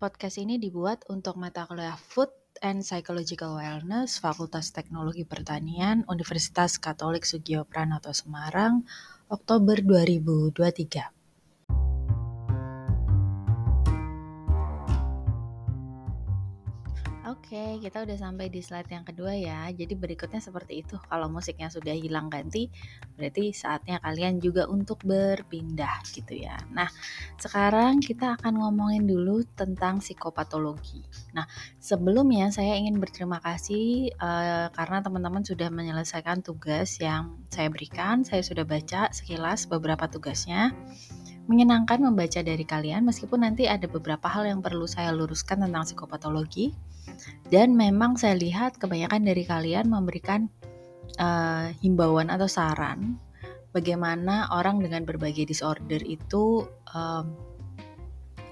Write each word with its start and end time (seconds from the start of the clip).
Podcast 0.00 0.40
ini 0.40 0.56
dibuat 0.56 1.04
untuk 1.12 1.36
mata 1.36 1.68
kuliah 1.68 1.92
Food 1.92 2.32
and 2.64 2.80
Psychological 2.80 3.60
Wellness 3.60 4.16
Fakultas 4.16 4.72
Teknologi 4.72 5.28
Pertanian 5.28 6.08
Universitas 6.08 6.80
Katolik 6.80 7.28
Sugio 7.28 7.68
Pranoto 7.68 8.08
Semarang 8.08 8.80
Oktober 9.28 9.76
2023. 9.84 11.19
Oke, 17.70 17.86
kita 17.86 18.02
udah 18.02 18.18
sampai 18.18 18.50
di 18.50 18.66
slide 18.66 18.90
yang 18.90 19.06
kedua 19.06 19.30
ya. 19.30 19.70
Jadi 19.70 19.94
berikutnya 19.94 20.42
seperti 20.42 20.82
itu. 20.82 20.98
Kalau 21.06 21.30
musiknya 21.30 21.70
sudah 21.70 21.94
hilang 21.94 22.26
ganti, 22.26 22.66
berarti 23.14 23.54
saatnya 23.54 24.02
kalian 24.02 24.42
juga 24.42 24.66
untuk 24.66 25.06
berpindah 25.06 26.02
gitu 26.10 26.34
ya. 26.34 26.58
Nah, 26.74 26.90
sekarang 27.38 28.02
kita 28.02 28.34
akan 28.42 28.58
ngomongin 28.58 29.06
dulu 29.06 29.46
tentang 29.54 30.02
psikopatologi. 30.02 31.06
Nah, 31.30 31.46
sebelumnya 31.78 32.50
saya 32.50 32.74
ingin 32.74 32.98
berterima 32.98 33.38
kasih 33.38 34.18
uh, 34.18 34.74
karena 34.74 34.98
teman-teman 35.06 35.46
sudah 35.46 35.70
menyelesaikan 35.70 36.42
tugas 36.42 36.98
yang 36.98 37.38
saya 37.54 37.70
berikan. 37.70 38.26
Saya 38.26 38.42
sudah 38.42 38.66
baca 38.66 39.14
sekilas 39.14 39.70
beberapa 39.70 40.10
tugasnya 40.10 40.74
menyenangkan 41.48 42.02
membaca 42.02 42.40
dari 42.44 42.62
kalian 42.62 43.06
meskipun 43.08 43.46
nanti 43.46 43.68
ada 43.70 43.88
beberapa 43.88 44.28
hal 44.28 44.46
yang 44.48 44.60
perlu 44.60 44.84
saya 44.84 45.14
luruskan 45.14 45.64
tentang 45.64 45.86
psikopatologi. 45.86 46.72
Dan 47.48 47.74
memang 47.74 48.16
saya 48.16 48.38
lihat 48.38 48.78
kebanyakan 48.78 49.26
dari 49.26 49.42
kalian 49.42 49.90
memberikan 49.90 50.46
uh, 51.18 51.68
himbauan 51.82 52.30
atau 52.30 52.46
saran 52.46 53.18
bagaimana 53.70 54.50
orang 54.50 54.82
dengan 54.82 55.06
berbagai 55.06 55.46
disorder 55.46 56.02
itu 56.02 56.66
um, 56.94 57.34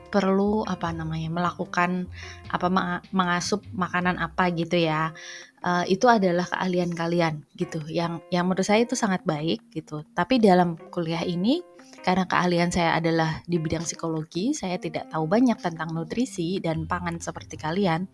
perlu 0.08 0.64
apa 0.64 0.88
namanya 0.88 1.28
melakukan 1.28 2.08
apa 2.48 2.68
mengasup 3.12 3.60
makanan 3.76 4.16
apa 4.16 4.48
gitu 4.56 4.80
ya. 4.80 5.12
Uh, 5.58 5.82
itu 5.90 6.06
adalah 6.06 6.46
keahlian 6.48 6.94
kalian 6.94 7.44
gitu. 7.58 7.82
Yang 7.90 8.24
yang 8.32 8.48
menurut 8.48 8.64
saya 8.64 8.86
itu 8.86 8.96
sangat 8.96 9.26
baik 9.28 9.60
gitu. 9.74 10.06
Tapi 10.16 10.40
dalam 10.40 10.78
kuliah 10.88 11.22
ini 11.26 11.60
karena 12.08 12.24
keahlian 12.24 12.72
saya 12.72 12.96
adalah 12.96 13.44
di 13.44 13.60
bidang 13.60 13.84
psikologi 13.84 14.56
saya 14.56 14.80
tidak 14.80 15.12
tahu 15.12 15.28
banyak 15.28 15.60
tentang 15.60 15.92
nutrisi 15.92 16.56
dan 16.56 16.88
pangan 16.88 17.20
seperti 17.20 17.60
kalian 17.60 18.08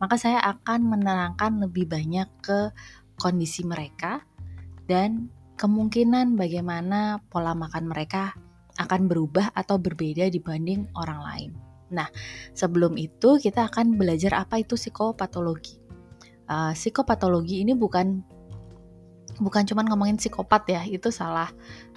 maka 0.00 0.16
saya 0.16 0.40
akan 0.40 0.88
menerangkan 0.88 1.60
lebih 1.60 1.84
banyak 1.84 2.24
ke 2.40 2.72
kondisi 3.20 3.60
mereka 3.68 4.24
dan 4.88 5.28
kemungkinan 5.60 6.32
bagaimana 6.32 7.20
pola 7.28 7.52
makan 7.52 7.92
mereka 7.92 8.32
akan 8.80 9.04
berubah 9.04 9.52
atau 9.52 9.80
berbeda 9.80 10.28
dibanding 10.28 10.84
orang 10.96 11.20
lain. 11.20 11.50
Nah, 11.92 12.08
sebelum 12.52 13.00
itu 13.00 13.40
kita 13.40 13.72
akan 13.72 13.96
belajar 13.96 14.36
apa 14.36 14.60
itu 14.60 14.76
psikopatologi. 14.76 15.80
Uh, 16.46 16.76
psikopatologi 16.76 17.64
ini 17.64 17.72
bukan 17.72 18.20
bukan 19.42 19.64
cuma 19.68 19.84
ngomongin 19.84 20.16
psikopat 20.16 20.68
ya, 20.68 20.82
itu 20.86 21.12
salah. 21.12 21.50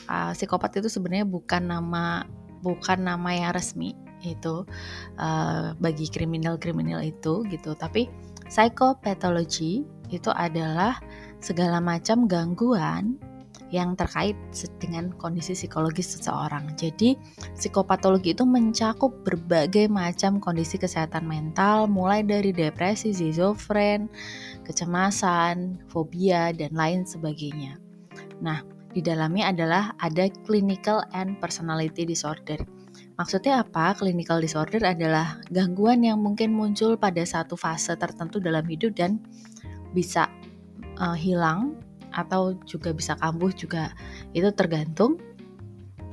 Uh, 0.07 0.31
psikopat 0.35 0.79
itu 0.79 0.89
sebenarnya 0.91 1.27
bukan 1.27 1.67
nama 1.67 2.27
bukan 2.59 2.99
nama 3.07 3.29
yang 3.31 3.55
resmi 3.55 3.95
itu 4.19 4.67
uh, 5.15 5.71
bagi 5.79 6.11
kriminal-kriminal 6.11 6.99
itu 7.03 7.47
gitu. 7.47 7.71
Tapi 7.75 8.11
psychopathology 8.51 9.87
itu 10.11 10.29
adalah 10.33 10.99
segala 11.39 11.79
macam 11.79 12.27
gangguan 12.27 13.15
yang 13.69 13.93
terkait 13.93 14.33
dengan 14.81 15.13
kondisi 15.17 15.53
psikologis 15.53 16.17
seseorang. 16.17 16.73
Jadi, 16.73 17.13
psikopatologi 17.53 18.33
itu 18.33 18.45
mencakup 18.45 19.13
berbagai 19.21 19.89
macam 19.89 20.41
kondisi 20.41 20.81
kesehatan 20.81 21.25
mental, 21.29 21.85
mulai 21.85 22.25
dari 22.25 22.49
depresi, 22.49 23.13
schizofren, 23.13 24.09
kecemasan, 24.65 25.81
fobia, 25.89 26.49
dan 26.53 26.73
lain 26.73 27.05
sebagainya. 27.05 27.77
Nah, 28.41 28.61
di 28.89 29.05
dalamnya 29.05 29.53
adalah 29.53 29.93
ada 30.01 30.25
clinical 30.45 31.05
and 31.13 31.37
personality 31.37 32.09
disorder. 32.09 32.57
Maksudnya 33.21 33.61
apa? 33.61 33.93
Clinical 33.93 34.41
disorder 34.41 34.81
adalah 34.81 35.37
gangguan 35.53 36.01
yang 36.01 36.23
mungkin 36.23 36.55
muncul 36.55 36.95
pada 36.95 37.21
satu 37.21 37.53
fase 37.53 37.93
tertentu 37.99 38.41
dalam 38.41 38.63
hidup 38.65 38.95
dan 38.95 39.19
bisa 39.93 40.31
uh, 40.97 41.13
hilang 41.13 41.77
atau 42.13 42.57
juga 42.65 42.93
bisa 42.93 43.15
kambuh 43.17 43.51
juga 43.53 43.93
itu 44.33 44.49
tergantung 44.55 45.17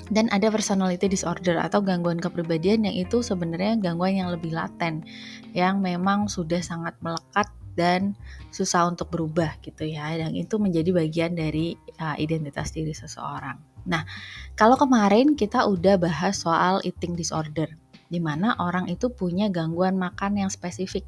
dan 0.06 0.30
ada 0.30 0.50
personality 0.54 1.10
disorder 1.10 1.58
atau 1.58 1.82
gangguan 1.82 2.22
kepribadian 2.22 2.86
yang 2.86 2.94
itu 2.94 3.26
sebenarnya 3.26 3.74
gangguan 3.82 4.14
yang 4.14 4.30
lebih 4.30 4.54
laten 4.54 5.02
yang 5.50 5.82
memang 5.82 6.30
sudah 6.30 6.62
sangat 6.62 6.94
melekat 7.02 7.50
dan 7.76 8.16
susah 8.50 8.88
untuk 8.88 9.12
berubah 9.12 9.60
gitu 9.60 9.84
ya 9.84 10.16
dan 10.16 10.32
itu 10.32 10.56
menjadi 10.56 10.90
bagian 10.96 11.36
dari 11.36 11.76
uh, 12.00 12.16
identitas 12.16 12.72
diri 12.72 12.96
seseorang. 12.96 13.60
Nah, 13.86 14.02
kalau 14.58 14.74
kemarin 14.74 15.38
kita 15.38 15.62
udah 15.62 16.00
bahas 16.00 16.42
soal 16.42 16.82
eating 16.82 17.14
disorder, 17.14 17.70
di 18.10 18.18
mana 18.18 18.58
orang 18.58 18.90
itu 18.90 19.12
punya 19.14 19.46
gangguan 19.46 19.94
makan 19.94 20.42
yang 20.42 20.50
spesifik, 20.50 21.06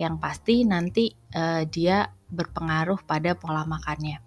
yang 0.00 0.16
pasti 0.16 0.64
nanti 0.64 1.12
uh, 1.36 1.68
dia 1.68 2.08
berpengaruh 2.34 3.00
pada 3.06 3.38
pola 3.38 3.62
makannya. 3.64 4.18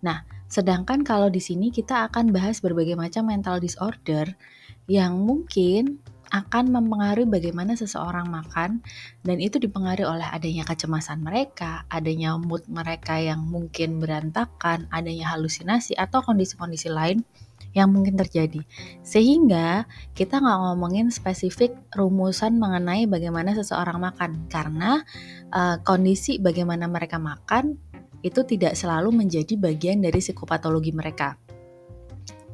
Nah, 0.00 0.22
sedangkan 0.46 1.02
kalau 1.02 1.28
di 1.28 1.42
sini 1.42 1.74
kita 1.74 2.06
akan 2.08 2.30
bahas 2.30 2.62
berbagai 2.62 2.94
macam 2.94 3.26
mental 3.28 3.58
disorder 3.58 4.38
yang 4.88 5.20
mungkin 5.20 6.00
akan 6.28 6.70
mempengaruhi 6.72 7.28
bagaimana 7.28 7.74
seseorang 7.74 8.28
makan 8.28 8.84
dan 9.24 9.36
itu 9.40 9.56
dipengaruhi 9.56 10.06
oleh 10.06 10.28
adanya 10.28 10.64
kecemasan 10.68 11.24
mereka, 11.24 11.88
adanya 11.88 12.36
mood 12.36 12.64
mereka 12.68 13.16
yang 13.18 13.44
mungkin 13.44 13.98
berantakan, 13.98 14.86
adanya 14.92 15.32
halusinasi 15.32 15.96
atau 15.96 16.20
kondisi-kondisi 16.20 16.88
lain 16.92 17.24
yang 17.76 17.92
mungkin 17.92 18.16
terjadi. 18.16 18.64
Sehingga 19.04 19.84
kita 20.16 20.40
nggak 20.40 20.58
ngomongin 20.68 21.12
spesifik 21.12 21.76
rumusan 21.92 22.56
mengenai 22.56 23.04
bagaimana 23.08 23.52
seseorang 23.52 24.00
makan 24.00 24.48
karena 24.48 25.02
uh, 25.52 25.80
kondisi 25.84 26.40
bagaimana 26.40 26.88
mereka 26.88 27.20
makan 27.20 27.76
itu 28.22 28.42
tidak 28.42 28.74
selalu 28.74 29.14
menjadi 29.14 29.54
bagian 29.54 30.02
dari 30.02 30.18
psikopatologi 30.18 30.90
mereka 30.90 31.38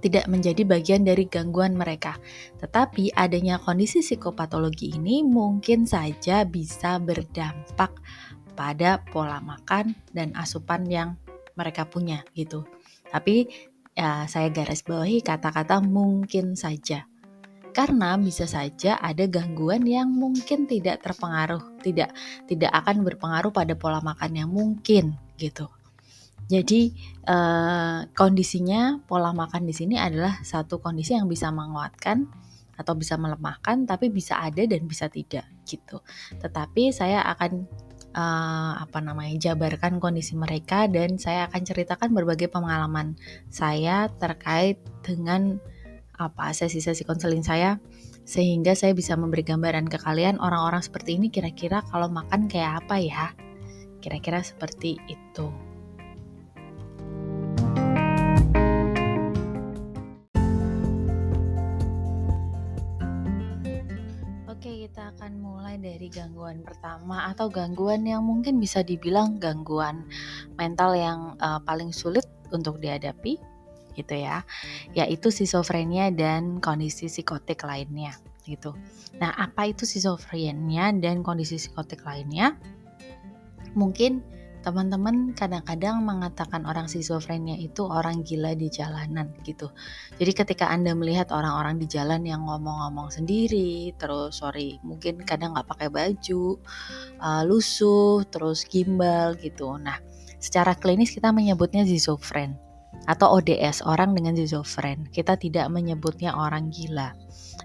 tidak 0.04 0.28
menjadi 0.28 0.68
bagian 0.68 1.08
dari 1.08 1.24
gangguan 1.24 1.72
mereka. 1.72 2.20
Tetapi 2.60 3.16
adanya 3.16 3.56
kondisi 3.56 4.04
psikopatologi 4.04 4.92
ini 4.92 5.24
mungkin 5.24 5.88
saja 5.88 6.44
bisa 6.44 7.00
berdampak 7.00 7.96
pada 8.52 9.00
pola 9.08 9.40
makan 9.40 9.96
dan 10.12 10.36
asupan 10.36 10.84
yang 10.84 11.16
mereka 11.56 11.88
punya 11.88 12.20
gitu. 12.36 12.68
Tapi 13.08 13.48
ya, 13.96 14.28
saya 14.28 14.52
garis 14.52 14.84
bawahi 14.84 15.24
kata-kata 15.24 15.80
mungkin 15.80 16.52
saja. 16.52 17.08
Karena 17.74 18.14
bisa 18.14 18.46
saja 18.46 19.02
ada 19.02 19.26
gangguan 19.26 19.82
yang 19.82 20.06
mungkin 20.06 20.70
tidak 20.70 21.02
terpengaruh, 21.02 21.82
tidak 21.82 22.14
tidak 22.46 22.70
akan 22.70 23.02
berpengaruh 23.02 23.50
pada 23.50 23.74
pola 23.74 23.98
makan 23.98 24.30
yang 24.30 24.50
mungkin 24.52 25.18
gitu. 25.34 25.66
Jadi 26.44 26.92
uh, 27.24 28.04
kondisinya 28.12 29.00
pola 29.08 29.32
makan 29.32 29.64
di 29.64 29.72
sini 29.72 29.96
adalah 29.96 30.44
satu 30.44 30.80
kondisi 30.80 31.16
yang 31.16 31.28
bisa 31.28 31.48
menguatkan 31.48 32.28
atau 32.74 32.92
bisa 32.98 33.14
melemahkan, 33.14 33.86
tapi 33.86 34.10
bisa 34.10 34.42
ada 34.42 34.66
dan 34.66 34.84
bisa 34.84 35.06
tidak 35.08 35.46
gitu. 35.64 36.02
Tetapi 36.42 36.90
saya 36.90 37.22
akan 37.22 37.64
uh, 38.14 38.72
apa 38.80 38.98
namanya 39.02 39.50
jabarkan 39.50 39.98
kondisi 39.98 40.38
mereka 40.38 40.86
dan 40.86 41.18
saya 41.18 41.50
akan 41.50 41.62
ceritakan 41.66 42.10
berbagai 42.14 42.48
pengalaman 42.48 43.18
saya 43.50 44.08
terkait 44.20 44.78
dengan 45.02 45.58
apa 46.14 46.54
sesi-sesi 46.54 47.02
konseling 47.02 47.42
saya 47.42 47.82
sehingga 48.24 48.72
saya 48.78 48.94
bisa 48.94 49.18
memberi 49.18 49.42
gambaran 49.42 49.90
ke 49.90 49.98
kalian 50.00 50.38
orang-orang 50.38 50.80
seperti 50.80 51.18
ini 51.18 51.28
kira-kira 51.28 51.82
kalau 51.90 52.06
makan 52.08 52.46
kayak 52.46 52.86
apa 52.86 52.96
ya 53.02 53.26
kira-kira 53.98 54.40
seperti 54.44 55.00
itu. 55.10 55.73
Akan 65.24 65.40
mulai 65.40 65.80
dari 65.80 66.12
gangguan 66.12 66.60
pertama 66.60 67.32
atau 67.32 67.48
gangguan 67.48 68.04
yang 68.04 68.20
mungkin 68.28 68.60
bisa 68.60 68.84
dibilang 68.84 69.40
gangguan 69.40 70.04
mental 70.60 70.92
yang 70.92 71.32
uh, 71.40 71.56
paling 71.64 71.96
sulit 71.96 72.28
untuk 72.52 72.76
dihadapi 72.76 73.40
gitu 73.96 74.14
ya 74.20 74.44
yaitu 74.92 75.32
schizophrenia 75.32 76.12
dan 76.12 76.60
kondisi 76.60 77.08
psikotik 77.08 77.64
lainnya 77.64 78.12
gitu. 78.44 78.76
Nah, 79.16 79.32
apa 79.32 79.64
itu 79.64 79.88
schizophrenia 79.88 80.92
dan 80.92 81.24
kondisi 81.24 81.56
psikotik 81.56 82.04
lainnya? 82.04 82.60
Mungkin 83.72 84.20
teman-teman 84.64 85.36
kadang-kadang 85.36 86.00
mengatakan 86.00 86.64
orang 86.64 86.88
schizofrenia 86.88 87.60
itu 87.60 87.84
orang 87.84 88.24
gila 88.24 88.56
di 88.56 88.72
jalanan 88.72 89.28
gitu. 89.44 89.68
Jadi 90.16 90.32
ketika 90.32 90.72
Anda 90.72 90.96
melihat 90.96 91.28
orang-orang 91.30 91.76
di 91.76 91.84
jalan 91.84 92.24
yang 92.24 92.48
ngomong-ngomong 92.48 93.12
sendiri, 93.12 93.92
terus 94.00 94.40
sorry 94.40 94.80
mungkin 94.80 95.20
kadang 95.20 95.52
nggak 95.52 95.68
pakai 95.68 95.88
baju, 95.92 96.56
uh, 97.20 97.42
lusuh, 97.44 98.24
terus 98.32 98.64
gimbal 98.64 99.36
gitu. 99.36 99.76
Nah, 99.76 100.00
secara 100.40 100.72
klinis 100.72 101.12
kita 101.12 101.28
menyebutnya 101.28 101.84
schizofren 101.84 102.56
atau 103.04 103.36
ODS 103.36 103.84
orang 103.84 104.16
dengan 104.16 104.32
schizofren. 104.32 105.12
Kita 105.12 105.36
tidak 105.36 105.68
menyebutnya 105.68 106.32
orang 106.32 106.72
gila 106.72 107.12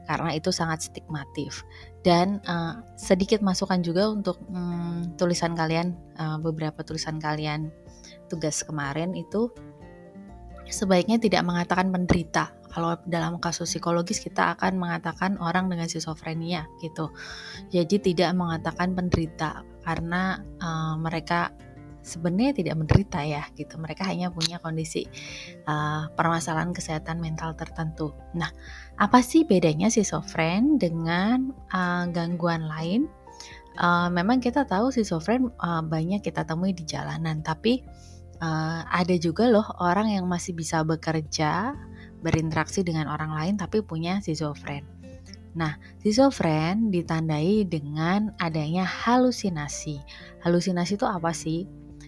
karena 0.09 0.33
itu 0.33 0.49
sangat 0.49 0.89
stigmatif 0.89 1.61
dan 2.01 2.39
uh, 2.47 2.79
sedikit 2.95 3.43
masukan 3.43 3.83
juga 3.83 4.07
untuk 4.07 4.39
um, 4.51 5.03
tulisan 5.19 5.51
kalian 5.55 5.95
uh, 6.15 6.39
beberapa 6.39 6.79
tulisan 6.83 7.19
kalian. 7.19 7.71
Tugas 8.29 8.61
kemarin 8.61 9.17
itu 9.17 9.49
sebaiknya 10.69 11.17
tidak 11.17 11.41
mengatakan 11.43 11.89
penderita 11.89 12.53
kalau 12.69 12.93
dalam 13.09 13.41
kasus 13.41 13.65
psikologis 13.73 14.21
kita 14.21 14.53
akan 14.55 14.77
mengatakan 14.77 15.41
orang 15.41 15.67
dengan 15.67 15.89
schizofrenia 15.89 16.69
gitu. 16.79 17.09
Jadi 17.73 18.13
tidak 18.13 18.37
mengatakan 18.37 18.93
penderita 18.93 19.65
karena 19.81 20.37
uh, 20.61 20.93
mereka 21.01 21.49
sebenarnya 22.09 22.57
tidak 22.57 22.75
menderita 22.81 23.21
ya 23.21 23.45
gitu 23.53 23.77
mereka 23.77 24.09
hanya 24.09 24.33
punya 24.33 24.57
kondisi 24.57 25.05
uh, 25.69 26.09
permasalahan 26.17 26.73
kesehatan 26.73 27.21
mental 27.21 27.53
tertentu 27.53 28.17
nah 28.33 28.49
apa 28.97 29.21
sih 29.21 29.45
bedanya 29.45 29.93
schizofren 29.93 30.81
dengan 30.81 31.53
uh, 31.69 32.09
gangguan 32.09 32.65
lain 32.65 33.05
uh, 33.77 34.09
memang 34.09 34.41
kita 34.41 34.65
tahu 34.65 34.89
schizofren 34.89 35.53
uh, 35.61 35.85
banyak 35.85 36.25
kita 36.25 36.41
temui 36.43 36.73
di 36.73 36.89
jalanan 36.89 37.45
tapi 37.45 37.85
uh, 38.41 38.81
ada 38.89 39.13
juga 39.21 39.45
loh 39.53 39.69
orang 39.77 40.09
yang 40.09 40.25
masih 40.25 40.57
bisa 40.57 40.81
bekerja 40.81 41.77
berinteraksi 42.25 42.81
dengan 42.81 43.07
orang 43.07 43.31
lain 43.31 43.55
tapi 43.55 43.85
punya 43.85 44.17
schizofren 44.19 44.99
Nah, 45.57 45.81
schizofren 46.01 46.93
ditandai 46.93 47.65
dengan 47.65 48.37
adanya 48.37 48.85
halusinasi. 48.85 49.97
Halusinasi 50.45 50.93
itu 50.95 51.07
apa 51.09 51.33
sih? 51.33 51.65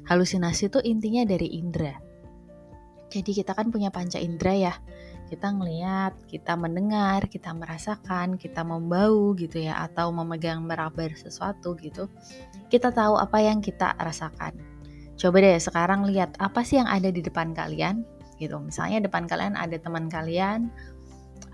Halusinasi 0.09 0.71
itu 0.71 0.79
intinya 0.81 1.23
dari 1.27 1.57
indera. 1.57 1.93
Jadi 3.11 3.31
kita 3.35 3.51
kan 3.51 3.69
punya 3.69 3.91
panca 3.91 4.17
indera 4.17 4.55
ya. 4.55 4.73
Kita 5.27 5.47
ngelihat, 5.47 6.27
kita 6.27 6.59
mendengar, 6.59 7.27
kita 7.31 7.55
merasakan, 7.55 8.35
kita 8.35 8.67
membau 8.67 9.31
gitu 9.35 9.63
ya 9.63 9.79
atau 9.79 10.11
memegang 10.11 10.63
meraba 10.63 11.07
sesuatu 11.11 11.75
gitu. 11.79 12.11
Kita 12.67 12.91
tahu 12.91 13.15
apa 13.15 13.39
yang 13.39 13.63
kita 13.63 13.95
rasakan. 13.95 14.59
Coba 15.15 15.37
deh 15.39 15.55
sekarang 15.59 16.03
lihat 16.07 16.35
apa 16.39 16.63
sih 16.65 16.79
yang 16.79 16.89
ada 16.89 17.07
di 17.11 17.23
depan 17.23 17.55
kalian 17.55 18.03
gitu. 18.41 18.59
Misalnya 18.59 19.05
depan 19.07 19.29
kalian 19.29 19.55
ada 19.55 19.77
teman 19.79 20.11
kalian, 20.11 20.67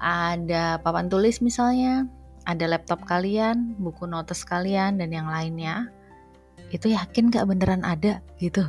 ada 0.01 0.81
papan 0.81 1.11
tulis 1.11 1.43
misalnya, 1.43 2.07
ada 2.47 2.65
laptop 2.65 3.03
kalian, 3.05 3.75
buku 3.77 4.07
notes 4.07 4.41
kalian 4.47 4.97
dan 4.97 5.11
yang 5.11 5.27
lainnya 5.27 5.91
itu 6.73 6.91
yakin 6.91 7.31
gak 7.31 7.47
beneran 7.47 7.83
ada? 7.83 8.19
Gitu. 8.39 8.63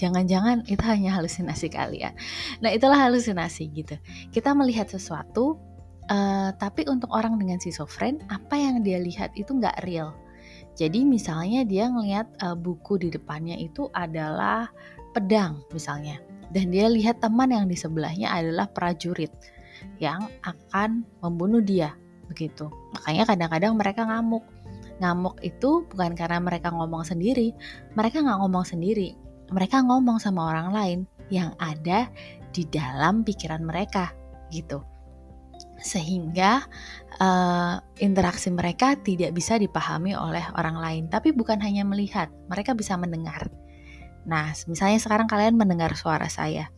Jangan-jangan 0.00 0.64
itu 0.64 0.80
hanya 0.88 1.12
halusinasi 1.12 1.68
kalian. 1.68 2.16
Nah 2.64 2.72
itulah 2.72 2.96
halusinasi 2.96 3.68
gitu. 3.76 4.00
Kita 4.32 4.56
melihat 4.56 4.88
sesuatu 4.88 5.60
uh, 6.08 6.50
tapi 6.56 6.88
untuk 6.88 7.12
orang 7.12 7.36
dengan 7.36 7.60
schizofren 7.60 8.24
apa 8.32 8.56
yang 8.56 8.80
dia 8.80 8.96
lihat 8.96 9.36
itu 9.36 9.52
nggak 9.52 9.84
real. 9.84 10.16
Jadi 10.72 11.04
misalnya 11.04 11.68
dia 11.68 11.92
ngelihat 11.92 12.32
uh, 12.40 12.56
buku 12.56 12.96
di 12.96 13.12
depannya 13.12 13.60
itu 13.60 13.92
adalah 13.92 14.72
pedang 15.12 15.60
misalnya. 15.76 16.16
Dan 16.50 16.72
dia 16.72 16.88
lihat 16.88 17.20
teman 17.22 17.52
yang 17.52 17.68
di 17.68 17.76
sebelahnya 17.76 18.32
adalah 18.32 18.66
prajurit 18.72 19.30
yang 20.02 20.26
akan 20.42 21.04
membunuh 21.20 21.60
dia 21.60 21.92
begitu. 22.26 22.72
Makanya 22.96 23.28
kadang-kadang 23.28 23.72
mereka 23.76 24.02
ngamuk 24.08 24.42
ngamuk 25.00 25.40
itu 25.40 25.88
bukan 25.88 26.12
karena 26.12 26.38
mereka 26.38 26.68
ngomong 26.70 27.02
sendiri, 27.02 27.56
mereka 27.96 28.20
nggak 28.20 28.38
ngomong 28.44 28.64
sendiri, 28.68 29.16
mereka 29.50 29.82
ngomong 29.82 30.20
sama 30.20 30.52
orang 30.52 30.68
lain 30.70 30.98
yang 31.32 31.56
ada 31.58 32.12
di 32.52 32.68
dalam 32.68 33.24
pikiran 33.24 33.64
mereka 33.64 34.12
gitu. 34.52 34.84
Sehingga 35.80 36.60
uh, 37.20 37.80
interaksi 38.04 38.52
mereka 38.52 38.96
tidak 39.00 39.32
bisa 39.32 39.56
dipahami 39.56 40.12
oleh 40.12 40.44
orang 40.54 40.76
lain, 40.76 41.04
tapi 41.08 41.32
bukan 41.32 41.56
hanya 41.64 41.82
melihat, 41.88 42.28
mereka 42.52 42.76
bisa 42.76 43.00
mendengar. 43.00 43.48
Nah, 44.28 44.52
misalnya 44.68 45.00
sekarang 45.00 45.26
kalian 45.26 45.56
mendengar 45.56 45.96
suara 45.96 46.28
saya, 46.28 46.68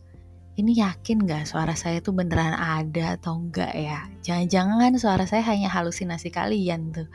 ini 0.53 0.77
yakin 0.77 1.25
gak 1.25 1.49
suara 1.49 1.73
saya 1.73 1.97
tuh 2.03 2.13
beneran 2.13 2.53
ada 2.53 3.17
atau 3.17 3.41
enggak 3.41 3.73
ya? 3.73 4.05
Jangan-jangan 4.21 4.93
suara 5.01 5.25
saya 5.25 5.41
hanya 5.49 5.69
halusinasi 5.73 6.29
kalian 6.29 6.93
tuh. 6.93 7.09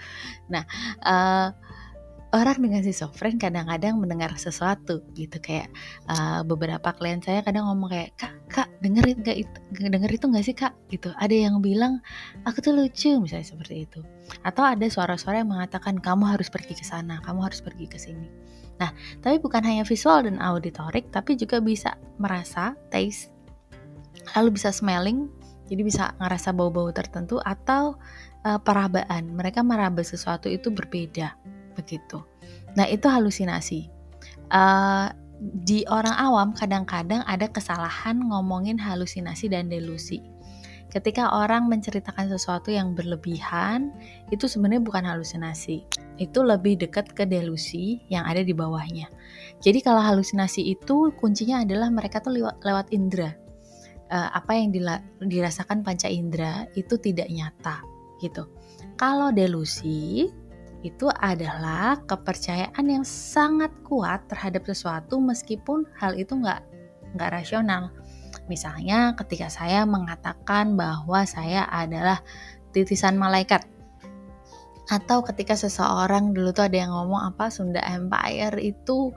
Nah, 0.50 0.66
uh, 1.06 1.54
orang 2.32 2.60
dengan 2.60 2.84
schizofren 2.84 3.40
kadang-kadang 3.40 3.96
mendengar 3.96 4.32
sesuatu 4.36 5.00
gitu. 5.16 5.40
Kayak 5.40 5.72
uh, 6.08 6.44
beberapa 6.44 6.92
klien 6.92 7.24
saya 7.24 7.40
kadang 7.40 7.68
ngomong 7.68 7.88
kayak 7.88 8.10
kak 8.20 8.34
kak 8.48 8.68
dengerin 8.84 9.24
gak 9.24 9.38
itu 9.38 9.58
denger 9.72 10.10
itu 10.12 10.24
nggak 10.28 10.44
sih 10.44 10.56
kak? 10.56 10.74
Gitu. 10.92 11.08
Ada 11.16 11.34
yang 11.48 11.64
bilang 11.64 12.04
aku 12.44 12.60
tuh 12.60 12.76
lucu 12.76 13.16
misalnya 13.16 13.48
seperti 13.48 13.88
itu. 13.88 14.00
Atau 14.44 14.64
ada 14.64 14.84
suara-suara 14.84 15.40
yang 15.40 15.50
mengatakan 15.50 15.96
kamu 15.96 16.36
harus 16.36 16.52
pergi 16.52 16.76
ke 16.76 16.84
sana 16.84 17.20
kamu 17.24 17.48
harus 17.48 17.64
pergi 17.64 17.86
ke 17.88 17.96
sini. 17.96 18.28
Nah, 18.78 18.94
tapi 19.18 19.42
bukan 19.42 19.62
hanya 19.66 19.82
visual 19.82 20.22
dan 20.22 20.38
auditorik, 20.38 21.10
tapi 21.10 21.34
juga 21.34 21.58
bisa 21.58 21.98
merasa, 22.22 22.78
taste, 22.94 23.34
lalu 24.38 24.54
bisa 24.54 24.70
smelling, 24.70 25.26
jadi 25.66 25.82
bisa 25.82 26.04
ngerasa 26.22 26.54
bau-bau 26.54 26.88
tertentu 26.94 27.42
atau 27.42 27.98
uh, 28.46 28.58
perabaan. 28.62 29.34
Mereka 29.34 29.66
meraba 29.66 30.00
sesuatu 30.06 30.46
itu 30.46 30.70
berbeda, 30.70 31.34
begitu. 31.78 32.18
Nah, 32.74 32.90
itu 32.90 33.06
halusinasi. 33.06 33.86
Uh, 34.50 35.14
di 35.38 35.86
orang 35.86 36.18
awam 36.18 36.50
kadang-kadang 36.50 37.22
ada 37.22 37.46
kesalahan 37.46 38.18
ngomongin 38.18 38.74
halusinasi 38.74 39.46
dan 39.46 39.70
delusi 39.70 40.18
ketika 40.88 41.28
orang 41.36 41.68
menceritakan 41.68 42.32
sesuatu 42.32 42.72
yang 42.72 42.96
berlebihan, 42.96 43.92
itu 44.32 44.48
sebenarnya 44.48 44.82
bukan 44.82 45.04
halusinasi. 45.04 45.84
Itu 46.16 46.42
lebih 46.42 46.80
dekat 46.80 47.12
ke 47.12 47.28
delusi 47.28 48.00
yang 48.08 48.24
ada 48.24 48.40
di 48.40 48.56
bawahnya. 48.56 49.06
Jadi 49.60 49.84
kalau 49.84 50.00
halusinasi 50.00 50.64
itu 50.64 51.12
kuncinya 51.20 51.62
adalah 51.62 51.92
mereka 51.92 52.24
tuh 52.24 52.40
lewat, 52.40 52.64
lewat 52.64 52.86
indera. 52.90 53.36
Uh, 54.08 54.32
apa 54.32 54.56
yang 54.56 54.72
dirasakan 55.20 55.84
panca 55.84 56.08
indera 56.08 56.64
itu 56.72 56.96
tidak 56.96 57.28
nyata 57.28 57.84
gitu. 58.24 58.48
Kalau 58.96 59.28
delusi 59.28 60.32
itu 60.86 61.10
adalah 61.10 61.98
kepercayaan 62.06 62.86
yang 62.86 63.02
sangat 63.02 63.74
kuat 63.82 64.26
terhadap 64.30 64.62
sesuatu 64.62 65.18
meskipun 65.18 65.88
hal 65.98 66.14
itu 66.14 66.38
nggak 66.38 66.62
nggak 67.18 67.30
rasional 67.34 67.90
Misalnya 68.48 69.12
ketika 69.14 69.52
saya 69.52 69.84
mengatakan 69.84 70.74
bahwa 70.74 71.28
saya 71.28 71.68
adalah 71.68 72.24
titisan 72.72 73.20
malaikat. 73.20 73.68
Atau 74.88 75.20
ketika 75.20 75.52
seseorang 75.52 76.32
dulu 76.32 76.56
tuh 76.56 76.64
ada 76.64 76.80
yang 76.80 76.92
ngomong 76.96 77.20
apa 77.28 77.52
Sunda 77.52 77.84
Empire 77.84 78.56
itu 78.56 79.12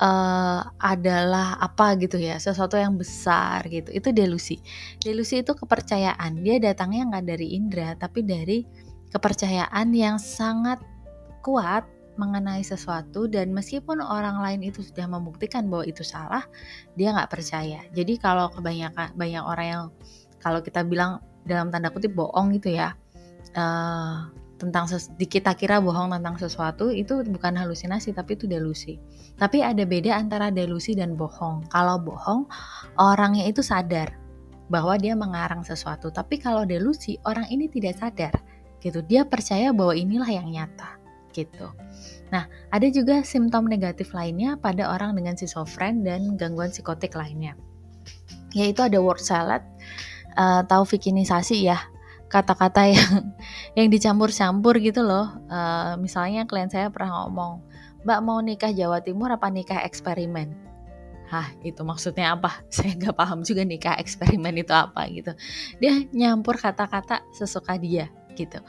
uh, 0.00 0.60
adalah 0.80 1.60
apa 1.60 2.00
gitu 2.00 2.16
ya 2.16 2.40
sesuatu 2.40 2.80
yang 2.80 2.96
besar 2.96 3.60
gitu 3.68 3.92
itu 3.92 4.08
delusi 4.16 4.56
delusi 5.04 5.44
itu 5.44 5.52
kepercayaan 5.52 6.40
dia 6.40 6.56
datangnya 6.56 7.12
nggak 7.12 7.24
dari 7.28 7.60
indera 7.60 7.92
tapi 7.92 8.24
dari 8.24 8.64
kepercayaan 9.14 9.94
yang 9.94 10.16
sangat 10.18 10.82
kuat 11.44 11.86
mengenai 12.16 12.64
sesuatu 12.64 13.28
dan 13.28 13.52
meskipun 13.52 14.00
orang 14.00 14.40
lain 14.40 14.64
itu 14.64 14.80
sudah 14.80 15.04
membuktikan 15.06 15.68
bahwa 15.68 15.84
itu 15.84 16.02
salah, 16.02 16.42
dia 16.96 17.12
nggak 17.12 17.30
percaya. 17.30 17.84
Jadi 17.92 18.16
kalau 18.16 18.48
kebanyakan 18.50 19.12
banyak 19.14 19.44
orang 19.44 19.66
yang 19.68 19.84
kalau 20.40 20.64
kita 20.64 20.82
bilang 20.82 21.20
dalam 21.44 21.68
tanda 21.68 21.92
kutip 21.92 22.16
bohong 22.16 22.56
gitu 22.56 22.72
ya, 22.72 22.96
uh, 23.54 24.32
tentang 24.56 24.88
kita 25.20 25.52
kira 25.52 25.84
bohong 25.84 26.16
tentang 26.16 26.40
sesuatu 26.40 26.88
itu 26.88 27.20
bukan 27.28 27.60
halusinasi 27.60 28.16
tapi 28.16 28.40
itu 28.40 28.48
delusi. 28.48 28.96
Tapi 29.36 29.60
ada 29.60 29.84
beda 29.84 30.16
antara 30.16 30.48
delusi 30.48 30.96
dan 30.96 31.14
bohong. 31.14 31.68
Kalau 31.68 32.00
bohong 32.00 32.48
orangnya 32.96 33.44
itu 33.44 33.60
sadar 33.60 34.16
bahwa 34.72 34.96
dia 34.98 35.14
mengarang 35.14 35.62
sesuatu, 35.62 36.10
tapi 36.10 36.40
kalau 36.40 36.66
delusi 36.66 37.20
orang 37.28 37.46
ini 37.52 37.68
tidak 37.70 38.00
sadar 38.00 38.34
gitu. 38.86 39.02
Dia 39.02 39.26
percaya 39.26 39.74
bahwa 39.74 39.98
inilah 39.98 40.30
yang 40.30 40.46
nyata 40.46 40.96
gitu. 41.36 41.68
Nah, 42.32 42.48
ada 42.72 42.86
juga 42.88 43.20
simptom 43.20 43.68
negatif 43.68 44.16
lainnya 44.16 44.56
pada 44.56 44.88
orang 44.88 45.12
dengan 45.12 45.36
schizofren 45.36 46.00
dan 46.00 46.40
gangguan 46.40 46.72
psikotik 46.72 47.12
lainnya. 47.12 47.52
Yaitu 48.56 48.80
ada 48.80 48.98
word 49.04 49.20
salad, 49.20 49.60
uh, 50.38 50.64
taufikinisasi 50.64 51.68
ya, 51.68 51.76
kata-kata 52.32 52.88
yang 52.88 53.36
yang 53.78 53.88
dicampur-campur 53.92 54.80
gitu 54.80 55.04
loh. 55.04 55.28
Uh, 55.46 56.00
misalnya 56.00 56.48
klien 56.48 56.72
saya 56.72 56.88
pernah 56.88 57.26
ngomong 57.26 57.60
Mbak 58.06 58.20
mau 58.22 58.38
nikah 58.38 58.70
Jawa 58.70 59.02
Timur 59.02 59.34
apa 59.34 59.50
nikah 59.50 59.82
eksperimen? 59.82 60.54
Hah, 61.26 61.50
itu 61.66 61.82
maksudnya 61.82 62.38
apa? 62.38 62.62
Saya 62.70 62.94
nggak 62.94 63.18
paham 63.18 63.42
juga 63.42 63.66
nikah 63.66 63.98
eksperimen 63.98 64.62
itu 64.62 64.70
apa 64.70 65.10
gitu. 65.10 65.34
Dia 65.82 66.06
nyampur 66.14 66.54
kata-kata 66.54 67.26
sesuka 67.34 67.74
dia 67.74 68.06
gitu. 68.36 68.60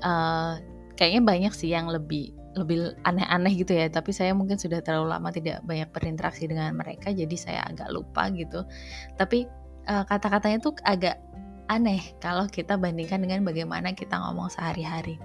Uh, 0.00 0.56
kayaknya 0.96 1.22
banyak 1.22 1.52
sih 1.52 1.70
yang 1.70 1.88
lebih 1.88 2.32
lebih 2.58 2.98
aneh-aneh 3.06 3.54
gitu 3.62 3.78
ya 3.78 3.86
tapi 3.86 4.10
saya 4.10 4.34
mungkin 4.34 4.58
sudah 4.58 4.82
terlalu 4.82 5.14
lama 5.14 5.30
tidak 5.30 5.62
banyak 5.62 5.86
berinteraksi 5.94 6.50
dengan 6.50 6.74
mereka 6.74 7.14
jadi 7.14 7.36
saya 7.38 7.62
agak 7.62 7.94
lupa 7.94 8.26
gitu 8.34 8.66
tapi 9.14 9.46
uh, 9.86 10.02
kata-katanya 10.02 10.58
tuh 10.58 10.74
agak 10.82 11.22
aneh 11.70 12.02
kalau 12.18 12.50
kita 12.50 12.74
bandingkan 12.74 13.22
dengan 13.22 13.46
bagaimana 13.46 13.94
kita 13.94 14.18
ngomong 14.18 14.50
sehari-hari. 14.50 15.22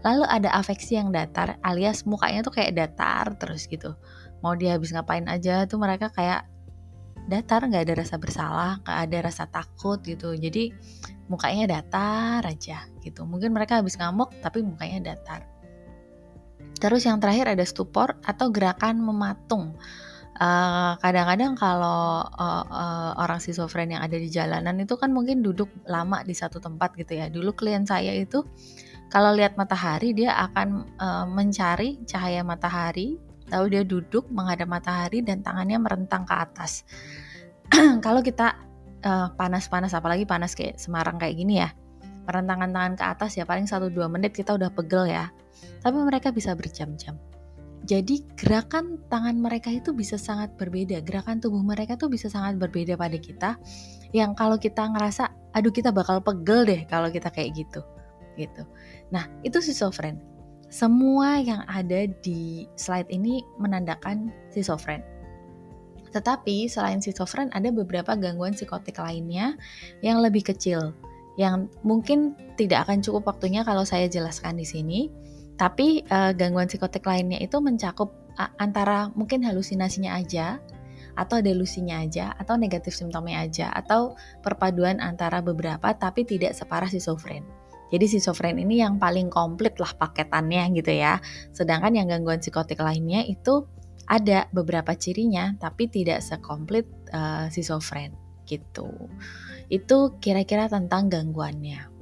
Lalu 0.00 0.24
ada 0.24 0.48
afeksi 0.56 0.96
yang 0.96 1.12
datar 1.12 1.60
alias 1.60 2.08
mukanya 2.08 2.40
tuh 2.40 2.56
kayak 2.56 2.72
datar 2.80 3.36
terus 3.36 3.68
gitu. 3.68 3.92
Mau 4.40 4.56
dia 4.56 4.80
habis 4.80 4.96
ngapain 4.96 5.28
aja 5.28 5.68
tuh 5.68 5.76
mereka 5.76 6.08
kayak 6.08 6.48
datar 7.30 7.66
nggak 7.66 7.82
ada 7.86 7.94
rasa 8.02 8.16
bersalah, 8.18 8.72
nggak 8.82 8.98
ada 9.08 9.18
rasa 9.22 9.44
takut 9.46 9.98
gitu. 10.02 10.34
Jadi 10.34 10.74
mukanya 11.30 11.80
datar 11.80 12.42
aja 12.44 12.86
gitu. 13.02 13.24
Mungkin 13.24 13.54
mereka 13.54 13.78
habis 13.78 13.98
ngamuk 13.98 14.34
tapi 14.42 14.62
mukanya 14.62 15.14
datar. 15.14 15.46
Terus 16.82 17.06
yang 17.06 17.22
terakhir 17.22 17.46
ada 17.46 17.62
stupor 17.62 18.18
atau 18.26 18.50
gerakan 18.50 18.98
mematung 18.98 19.78
kadang 20.42 20.98
kadang-kadang 20.98 21.52
kalau 21.54 22.24
uh, 22.24 22.64
uh, 22.66 23.10
orang 23.20 23.38
schizofren 23.38 23.92
yang 23.92 24.02
ada 24.02 24.16
di 24.18 24.26
jalanan 24.26 24.80
itu 24.80 24.96
kan 24.98 25.12
mungkin 25.12 25.44
duduk 25.44 25.68
lama 25.86 26.24
di 26.26 26.34
satu 26.34 26.58
tempat 26.58 26.96
gitu 26.98 27.20
ya. 27.20 27.30
Dulu 27.30 27.54
klien 27.54 27.86
saya 27.86 28.10
itu 28.16 28.42
kalau 29.12 29.36
lihat 29.36 29.54
matahari 29.60 30.16
dia 30.16 30.32
akan 30.34 30.88
uh, 30.98 31.26
mencari 31.28 32.00
cahaya 32.08 32.40
matahari, 32.42 33.20
lalu 33.52 33.78
dia 33.78 33.82
duduk 33.84 34.26
menghadap 34.32 34.66
matahari 34.66 35.20
dan 35.20 35.44
tangannya 35.44 35.76
merentang 35.76 36.24
ke 36.24 36.34
atas. 36.34 36.88
kalau 38.04 38.24
kita 38.24 38.56
panas-panas 39.36 39.92
uh, 39.92 39.98
apalagi 39.98 40.24
panas 40.24 40.56
kayak 40.56 40.80
Semarang 40.80 41.20
kayak 41.20 41.36
gini 41.36 41.60
ya. 41.60 41.70
Merentangan 42.24 42.70
tangan 42.70 42.94
ke 42.96 43.04
atas 43.04 43.30
ya 43.36 43.44
paling 43.44 43.66
1 43.68 43.92
2 43.92 43.98
menit 44.08 44.32
kita 44.32 44.56
udah 44.56 44.72
pegel 44.72 45.10
ya. 45.10 45.28
Tapi 45.84 45.98
mereka 46.00 46.32
bisa 46.32 46.56
berjam-jam 46.56 47.18
jadi 47.82 48.22
gerakan 48.38 49.02
tangan 49.10 49.42
mereka 49.42 49.74
itu 49.74 49.90
bisa 49.90 50.14
sangat 50.14 50.54
berbeda, 50.54 51.02
gerakan 51.02 51.42
tubuh 51.42 51.58
mereka 51.66 51.98
tuh 51.98 52.06
bisa 52.06 52.30
sangat 52.30 52.54
berbeda 52.54 52.94
pada 52.94 53.18
kita. 53.18 53.58
Yang 54.14 54.30
kalau 54.38 54.56
kita 54.56 54.86
ngerasa, 54.86 55.50
aduh 55.50 55.74
kita 55.74 55.90
bakal 55.90 56.22
pegel 56.22 56.62
deh 56.62 56.86
kalau 56.86 57.10
kita 57.10 57.26
kayak 57.34 57.58
gitu, 57.58 57.82
gitu. 58.38 58.62
Nah 59.10 59.26
itu 59.42 59.58
schizofren. 59.58 60.22
Semua 60.72 61.36
yang 61.36 61.68
ada 61.68 62.08
di 62.24 62.64
slide 62.80 63.12
ini 63.12 63.44
menandakan 63.60 64.32
schizofren. 64.48 65.04
Tetapi 66.16 66.64
selain 66.64 67.04
schizofren 67.04 67.52
ada 67.52 67.68
beberapa 67.68 68.16
gangguan 68.16 68.56
psikotik 68.56 68.96
lainnya 68.96 69.60
yang 70.00 70.24
lebih 70.24 70.48
kecil, 70.48 70.96
yang 71.36 71.68
mungkin 71.84 72.36
tidak 72.56 72.88
akan 72.88 73.04
cukup 73.04 73.36
waktunya 73.36 73.64
kalau 73.64 73.84
saya 73.84 74.08
jelaskan 74.08 74.56
di 74.56 74.64
sini 74.64 75.00
tapi 75.56 76.02
uh, 76.08 76.32
gangguan 76.34 76.68
psikotik 76.68 77.04
lainnya 77.04 77.38
itu 77.40 77.60
mencakup 77.60 78.12
uh, 78.40 78.50
antara 78.58 79.12
mungkin 79.14 79.44
halusinasinya 79.44 80.16
aja 80.16 80.58
atau 81.12 81.44
delusinya 81.44 82.00
aja 82.00 82.32
atau 82.40 82.56
negatif 82.56 82.96
simptomnya 82.96 83.44
aja 83.44 83.68
atau 83.68 84.16
perpaduan 84.40 84.96
antara 84.96 85.44
beberapa 85.44 85.92
tapi 85.92 86.24
tidak 86.24 86.56
separah 86.56 86.88
schizofren. 86.88 87.44
Jadi 87.92 88.04
schizofren 88.08 88.56
ini 88.56 88.80
yang 88.80 88.96
paling 88.96 89.28
komplit 89.28 89.76
lah 89.76 89.92
paketannya 89.92 90.72
gitu 90.72 90.96
ya. 90.96 91.20
Sedangkan 91.52 91.92
yang 91.92 92.08
gangguan 92.08 92.40
psikotik 92.40 92.80
lainnya 92.80 93.20
itu 93.28 93.68
ada 94.08 94.48
beberapa 94.50 94.96
cirinya 94.96 95.54
tapi 95.60 95.92
tidak 95.92 96.24
sekomplit 96.24 96.88
uh, 97.12 97.52
schizofren 97.52 98.16
gitu. 98.48 98.88
Itu 99.68 100.16
kira-kira 100.18 100.72
tentang 100.72 101.12
gangguannya. 101.12 101.92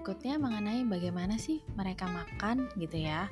Berikutnya 0.00 0.40
mengenai 0.40 0.88
bagaimana 0.88 1.36
sih 1.36 1.60
mereka 1.76 2.08
makan 2.08 2.72
gitu 2.80 3.04
ya. 3.04 3.28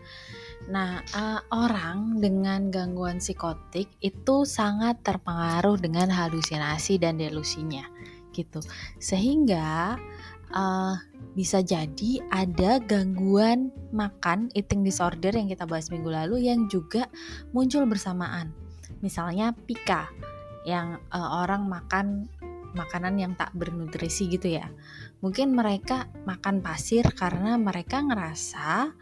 Nah, 0.69 1.01
uh, 1.17 1.41
orang 1.49 2.21
dengan 2.21 2.69
gangguan 2.69 3.25
psikotik 3.25 3.89
itu 4.05 4.45
sangat 4.45 5.01
terpengaruh 5.01 5.81
dengan 5.81 6.13
halusinasi 6.13 7.01
dan 7.01 7.17
delusinya 7.17 7.89
gitu. 8.37 8.61
Sehingga 9.01 9.97
uh, 10.53 10.95
bisa 11.33 11.65
jadi 11.65 12.21
ada 12.29 12.85
gangguan 12.85 13.73
makan 13.89 14.53
eating 14.53 14.85
disorder 14.85 15.33
yang 15.33 15.49
kita 15.49 15.65
bahas 15.65 15.89
minggu 15.89 16.13
lalu 16.13 16.53
yang 16.53 16.69
juga 16.69 17.09
muncul 17.57 17.89
bersamaan. 17.89 18.53
Misalnya 19.01 19.57
pika 19.57 20.05
yang 20.69 21.01
uh, 21.17 21.49
orang 21.49 21.65
makan 21.65 22.29
makanan 22.77 23.17
yang 23.17 23.33
tak 23.39 23.53
bernutrisi 23.57 24.29
gitu 24.29 24.59
ya. 24.59 24.69
Mungkin 25.25 25.57
mereka 25.57 26.09
makan 26.29 26.61
pasir 26.61 27.05
karena 27.17 27.57
mereka 27.57 28.05
ngerasa 28.05 28.93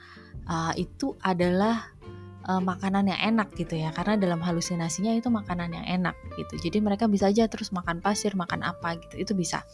uh, 0.46 0.72
itu 0.78 1.18
adalah 1.22 1.96
uh, 2.46 2.62
makanan 2.62 3.10
yang 3.10 3.20
enak 3.34 3.52
gitu 3.58 3.76
ya. 3.76 3.90
Karena 3.90 4.14
dalam 4.16 4.40
halusinasinya 4.40 5.12
itu 5.18 5.28
makanan 5.28 5.74
yang 5.74 5.86
enak 6.00 6.16
gitu. 6.38 6.70
Jadi 6.70 6.78
mereka 6.80 7.10
bisa 7.10 7.28
aja 7.28 7.50
terus 7.50 7.74
makan 7.74 7.98
pasir, 7.98 8.32
makan 8.38 8.62
apa 8.62 8.96
gitu. 9.02 9.14
Itu 9.20 9.32
bisa. 9.34 9.66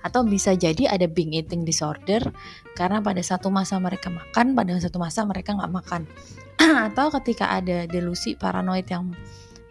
Atau 0.00 0.24
bisa 0.24 0.56
jadi 0.56 0.88
ada 0.88 1.04
binge 1.04 1.44
eating 1.44 1.62
disorder 1.62 2.24
karena 2.74 2.98
pada 3.04 3.20
satu 3.20 3.52
masa 3.52 3.76
mereka 3.78 4.08
makan, 4.08 4.56
pada 4.56 4.72
satu 4.80 4.96
masa 4.98 5.22
mereka 5.28 5.54
nggak 5.54 5.72
makan. 5.72 6.02
Atau 6.90 7.12
ketika 7.20 7.52
ada 7.52 7.84
delusi 7.84 8.34
paranoid 8.34 8.88
yang 8.88 9.12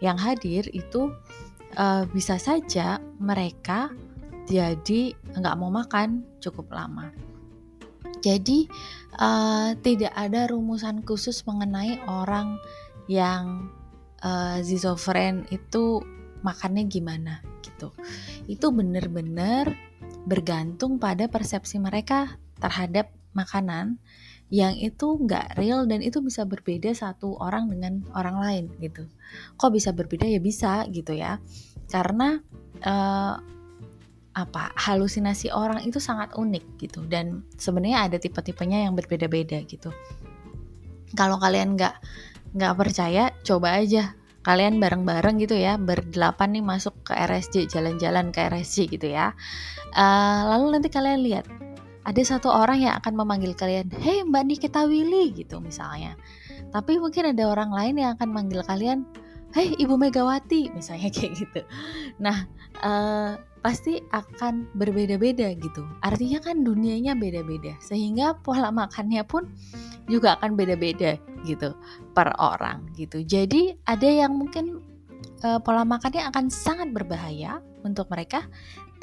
yang 0.02 0.18
hadir 0.18 0.68
itu 0.74 1.14
uh, 1.76 2.06
bisa 2.10 2.40
saja 2.40 2.98
mereka 3.18 3.90
jadi 4.44 5.16
nggak 5.34 5.56
mau 5.56 5.72
makan 5.72 6.24
cukup 6.40 6.72
lama. 6.72 7.10
Jadi 8.24 8.68
uh, 9.20 9.76
tidak 9.84 10.12
ada 10.16 10.48
rumusan 10.48 11.04
khusus 11.04 11.44
mengenai 11.44 12.00
orang 12.08 12.56
yang 13.08 13.68
uh, 14.24 14.60
zizofren 14.64 15.44
itu 15.52 16.00
makannya 16.40 16.88
gimana 16.88 17.40
gitu. 17.64 17.92
Itu 18.48 18.72
benar-benar 18.72 19.72
bergantung 20.24 20.96
pada 20.96 21.28
persepsi 21.28 21.76
mereka 21.80 22.36
terhadap 22.60 23.12
makanan 23.36 24.00
yang 24.54 24.78
itu 24.78 25.18
nggak 25.18 25.58
real 25.58 25.82
dan 25.90 25.98
itu 25.98 26.22
bisa 26.22 26.46
berbeda 26.46 26.94
satu 26.94 27.34
orang 27.42 27.66
dengan 27.74 28.06
orang 28.14 28.38
lain 28.38 28.64
gitu. 28.78 29.02
Kok 29.58 29.74
bisa 29.74 29.90
berbeda 29.90 30.30
ya 30.30 30.38
bisa 30.38 30.86
gitu 30.94 31.10
ya, 31.10 31.42
karena 31.90 32.38
uh, 32.86 33.34
apa 34.34 34.70
halusinasi 34.78 35.50
orang 35.50 35.82
itu 35.82 35.98
sangat 35.98 36.34
unik 36.38 36.64
gitu 36.78 37.02
dan 37.10 37.42
sebenarnya 37.58 38.06
ada 38.06 38.16
tipe-tipenya 38.22 38.86
yang 38.86 38.94
berbeda-beda 38.94 39.58
gitu. 39.66 39.90
Kalau 41.18 41.42
kalian 41.42 41.74
nggak 41.74 41.98
nggak 42.54 42.74
percaya, 42.78 43.34
coba 43.42 43.82
aja 43.82 44.14
kalian 44.44 44.76
bareng-bareng 44.76 45.40
gitu 45.40 45.56
ya 45.56 45.80
berdelapan 45.80 46.52
nih 46.52 46.62
masuk 46.62 46.94
ke 47.00 47.16
RSJ 47.16 47.66
jalan-jalan 47.74 48.30
ke 48.30 48.38
RSJ 48.46 48.86
gitu 48.86 49.10
ya. 49.10 49.34
Uh, 49.98 50.46
lalu 50.54 50.78
nanti 50.78 50.94
kalian 50.94 51.26
lihat 51.26 51.46
ada 52.04 52.22
satu 52.22 52.52
orang 52.52 52.84
yang 52.84 52.94
akan 53.00 53.16
memanggil 53.16 53.56
kalian, 53.56 53.88
"Hei 54.00 54.20
Mbak 54.24 54.44
Nikita 54.44 54.84
Willy" 54.84 55.32
gitu 55.32 55.58
misalnya. 55.60 56.16
Tapi 56.68 57.00
mungkin 57.00 57.32
ada 57.32 57.48
orang 57.48 57.72
lain 57.72 57.94
yang 57.96 58.10
akan 58.20 58.28
manggil 58.28 58.60
kalian, 58.64 59.08
"Hei 59.56 59.72
Ibu 59.80 59.96
Megawati" 59.96 60.68
misalnya 60.76 61.08
kayak 61.16 61.32
gitu. 61.40 61.60
Nah, 62.20 62.44
uh, 62.84 63.40
pasti 63.64 64.04
akan 64.12 64.68
berbeda-beda 64.76 65.48
gitu. 65.56 65.80
Artinya 66.04 66.44
kan 66.44 66.60
dunianya 66.60 67.16
beda-beda, 67.16 67.72
sehingga 67.80 68.36
pola 68.44 68.68
makannya 68.68 69.24
pun 69.24 69.48
juga 70.04 70.36
akan 70.36 70.52
beda-beda 70.60 71.16
gitu 71.48 71.72
per 72.12 72.36
orang 72.36 72.84
gitu. 72.92 73.24
Jadi 73.24 73.72
ada 73.88 74.04
yang 74.04 74.36
mungkin 74.36 74.84
uh, 75.40 75.56
pola 75.64 75.88
makannya 75.88 76.28
akan 76.28 76.52
sangat 76.52 76.92
berbahaya 76.92 77.64
untuk 77.84 78.08
mereka 78.12 78.44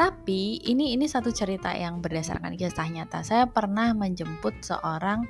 tapi 0.01 0.58
ini 0.65 0.98
ini 0.98 1.05
satu 1.05 1.29
cerita 1.29 1.70
yang 1.77 2.01
berdasarkan 2.01 2.58
kisah 2.58 2.89
nyata. 2.89 3.22
Saya 3.22 3.46
pernah 3.46 3.93
menjemput 3.93 4.58
seorang 4.65 5.29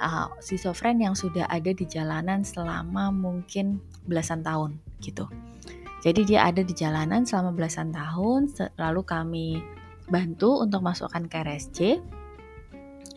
uh, 0.00 0.32
schizofren 0.40 0.96
yang 0.96 1.12
sudah 1.12 1.44
ada 1.44 1.76
di 1.76 1.84
jalanan 1.84 2.40
selama 2.40 3.12
mungkin 3.12 3.84
belasan 4.08 4.40
tahun 4.40 4.80
gitu. 5.04 5.28
Jadi 6.00 6.24
dia 6.24 6.48
ada 6.48 6.64
di 6.64 6.72
jalanan 6.72 7.28
selama 7.28 7.52
belasan 7.52 7.92
tahun, 7.92 8.48
lalu 8.80 9.02
kami 9.04 9.48
bantu 10.08 10.64
untuk 10.64 10.80
masukkan 10.80 11.28
ke 11.28 11.44
RSC. 11.44 11.78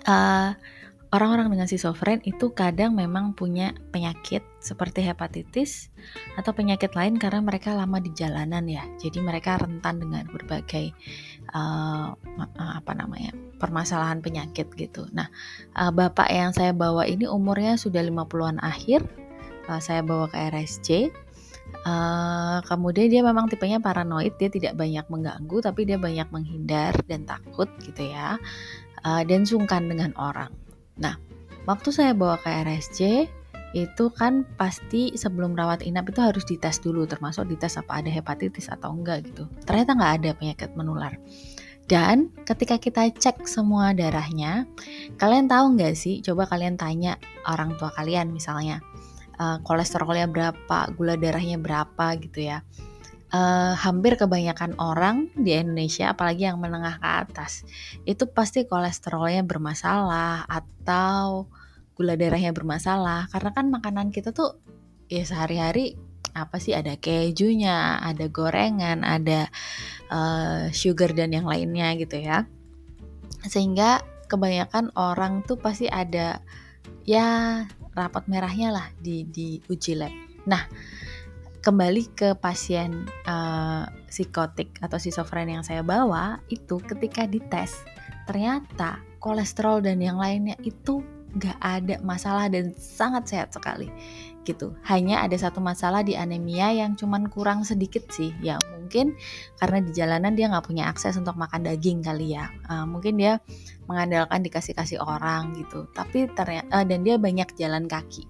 Uh, 0.03 0.51
orang-orang 1.11 1.51
dengan 1.51 1.67
schizofren 1.67 2.23
itu 2.23 2.55
kadang 2.55 2.95
memang 2.95 3.35
punya 3.35 3.75
penyakit 3.91 4.39
seperti 4.63 5.03
hepatitis 5.03 5.91
atau 6.39 6.55
penyakit 6.55 6.95
lain 6.95 7.19
karena 7.19 7.43
mereka 7.43 7.75
lama 7.75 7.99
di 7.99 8.15
jalanan 8.15 8.63
ya. 8.63 8.87
Jadi 8.95 9.19
mereka 9.19 9.59
rentan 9.59 9.99
dengan 9.99 10.23
berbagai 10.31 10.95
uh, 11.51 12.15
apa 12.57 12.91
namanya? 12.95 13.35
permasalahan 13.61 14.25
penyakit 14.25 14.73
gitu. 14.73 15.05
Nah, 15.13 15.29
uh, 15.77 15.93
bapak 15.93 16.33
yang 16.33 16.49
saya 16.49 16.73
bawa 16.73 17.05
ini 17.05 17.29
umurnya 17.29 17.77
sudah 17.77 18.01
50-an 18.01 18.57
akhir. 18.57 19.05
Uh, 19.69 19.77
saya 19.77 20.01
bawa 20.01 20.25
ke 20.25 20.37
RSC. 20.49 21.13
Uh, 21.85 22.57
kemudian 22.65 23.13
dia 23.13 23.21
memang 23.21 23.45
tipenya 23.45 23.77
paranoid, 23.77 24.33
dia 24.41 24.49
tidak 24.49 24.73
banyak 24.73 25.05
mengganggu, 25.13 25.61
tapi 25.61 25.85
dia 25.85 26.01
banyak 26.01 26.25
menghindar 26.33 26.93
dan 27.05 27.23
takut 27.25 27.69
gitu 27.85 28.11
ya, 28.11 28.41
uh, 29.05 29.21
dan 29.23 29.45
sungkan 29.45 29.85
dengan 29.85 30.11
orang. 30.17 30.51
Nah, 30.99 31.15
waktu 31.69 31.89
saya 31.93 32.11
bawa 32.11 32.41
ke 32.41 32.49
RSC, 32.49 33.29
itu 33.71 34.05
kan 34.11 34.43
pasti 34.59 35.15
sebelum 35.15 35.55
rawat 35.55 35.87
inap 35.87 36.11
itu 36.11 36.19
harus 36.19 36.43
dites 36.43 36.83
dulu, 36.83 37.07
termasuk 37.07 37.47
dites 37.47 37.79
apa 37.79 38.03
ada 38.03 38.11
hepatitis 38.11 38.67
atau 38.67 38.91
enggak 38.91 39.31
gitu. 39.31 39.47
Ternyata 39.63 39.95
nggak 39.95 40.13
ada 40.21 40.29
penyakit 40.35 40.69
menular. 40.75 41.15
Dan 41.87 42.31
ketika 42.47 42.79
kita 42.79 43.11
cek 43.11 43.47
semua 43.47 43.91
darahnya, 43.91 44.67
kalian 45.19 45.47
tahu 45.47 45.75
nggak 45.75 45.95
sih? 45.95 46.19
Coba 46.23 46.47
kalian 46.47 46.79
tanya 46.79 47.19
orang 47.47 47.75
tua 47.75 47.91
kalian 47.95 48.31
misalnya, 48.31 48.79
uh, 49.39 49.59
kolesterolnya 49.63 50.27
berapa, 50.27 50.79
gula 50.95 51.15
darahnya 51.19 51.59
berapa 51.59 52.15
gitu 52.19 52.47
ya 52.47 52.63
uh, 53.31 53.73
hampir 53.73 54.19
kebanyakan 54.19 54.75
orang 54.77 55.31
di 55.33 55.55
Indonesia, 55.55 56.11
apalagi 56.11 56.45
yang 56.45 56.59
menengah 56.59 56.99
ke 56.99 57.07
atas, 57.07 57.63
itu 58.03 58.27
pasti 58.29 58.67
kolesterolnya 58.67 59.47
bermasalah 59.47 60.45
atau 60.45 61.47
gula 61.95 62.19
darahnya 62.19 62.51
bermasalah. 62.51 63.31
Karena 63.31 63.49
kan 63.55 63.65
makanan 63.71 64.11
kita 64.13 64.35
tuh 64.35 64.59
ya 65.11 65.23
sehari-hari 65.23 65.95
apa 66.31 66.63
sih 66.63 66.71
ada 66.71 66.95
kejunya, 66.95 67.99
ada 67.99 68.31
gorengan, 68.31 69.03
ada 69.03 69.51
uh, 70.07 70.71
sugar 70.71 71.11
dan 71.11 71.35
yang 71.35 71.47
lainnya 71.47 71.95
gitu 71.99 72.19
ya. 72.19 72.47
Sehingga 73.43 73.99
kebanyakan 74.31 74.95
orang 74.95 75.43
tuh 75.43 75.59
pasti 75.59 75.91
ada 75.91 76.39
ya 77.03 77.59
rapat 77.91 78.31
merahnya 78.31 78.71
lah 78.71 78.87
di 78.95 79.27
di 79.27 79.59
uji 79.67 79.99
lab. 79.99 80.13
Nah, 80.47 80.63
kembali 81.61 82.03
ke 82.17 82.33
pasien 82.41 83.05
uh, 83.29 83.85
psikotik 84.09 84.81
atau 84.81 84.97
schizofren 84.97 85.45
yang 85.45 85.61
saya 85.61 85.85
bawa 85.85 86.41
itu 86.49 86.81
ketika 86.81 87.29
dites 87.29 87.85
ternyata 88.25 88.97
kolesterol 89.21 89.85
dan 89.85 90.01
yang 90.01 90.17
lainnya 90.17 90.57
itu 90.65 91.05
gak 91.37 91.55
ada 91.63 91.95
masalah 92.03 92.51
dan 92.51 92.75
sangat 92.75 93.29
sehat 93.29 93.49
sekali 93.55 93.87
gitu. 94.41 94.73
Hanya 94.83 95.21
ada 95.21 95.37
satu 95.37 95.61
masalah 95.61 96.01
di 96.01 96.17
anemia 96.17 96.73
yang 96.73 96.97
cuman 96.97 97.29
kurang 97.29 97.61
sedikit 97.61 98.09
sih. 98.09 98.33
Ya 98.41 98.57
mungkin 98.73 99.13
karena 99.61 99.79
di 99.85 99.91
jalanan 99.93 100.33
dia 100.33 100.49
nggak 100.49 100.65
punya 100.65 100.89
akses 100.89 101.15
untuk 101.15 101.37
makan 101.37 101.63
daging 101.63 102.01
kali 102.01 102.35
ya. 102.35 102.49
Uh, 102.65 102.89
mungkin 102.89 103.21
dia 103.21 103.37
mengandalkan 103.85 104.41
dikasih 104.41 104.73
kasih 104.73 104.97
orang 104.97 105.53
gitu. 105.55 105.85
Tapi 105.93 106.25
ternyata 106.33 106.67
uh, 106.73 106.85
dan 106.85 107.05
dia 107.05 107.21
banyak 107.21 107.53
jalan 107.53 107.85
kaki 107.85 108.25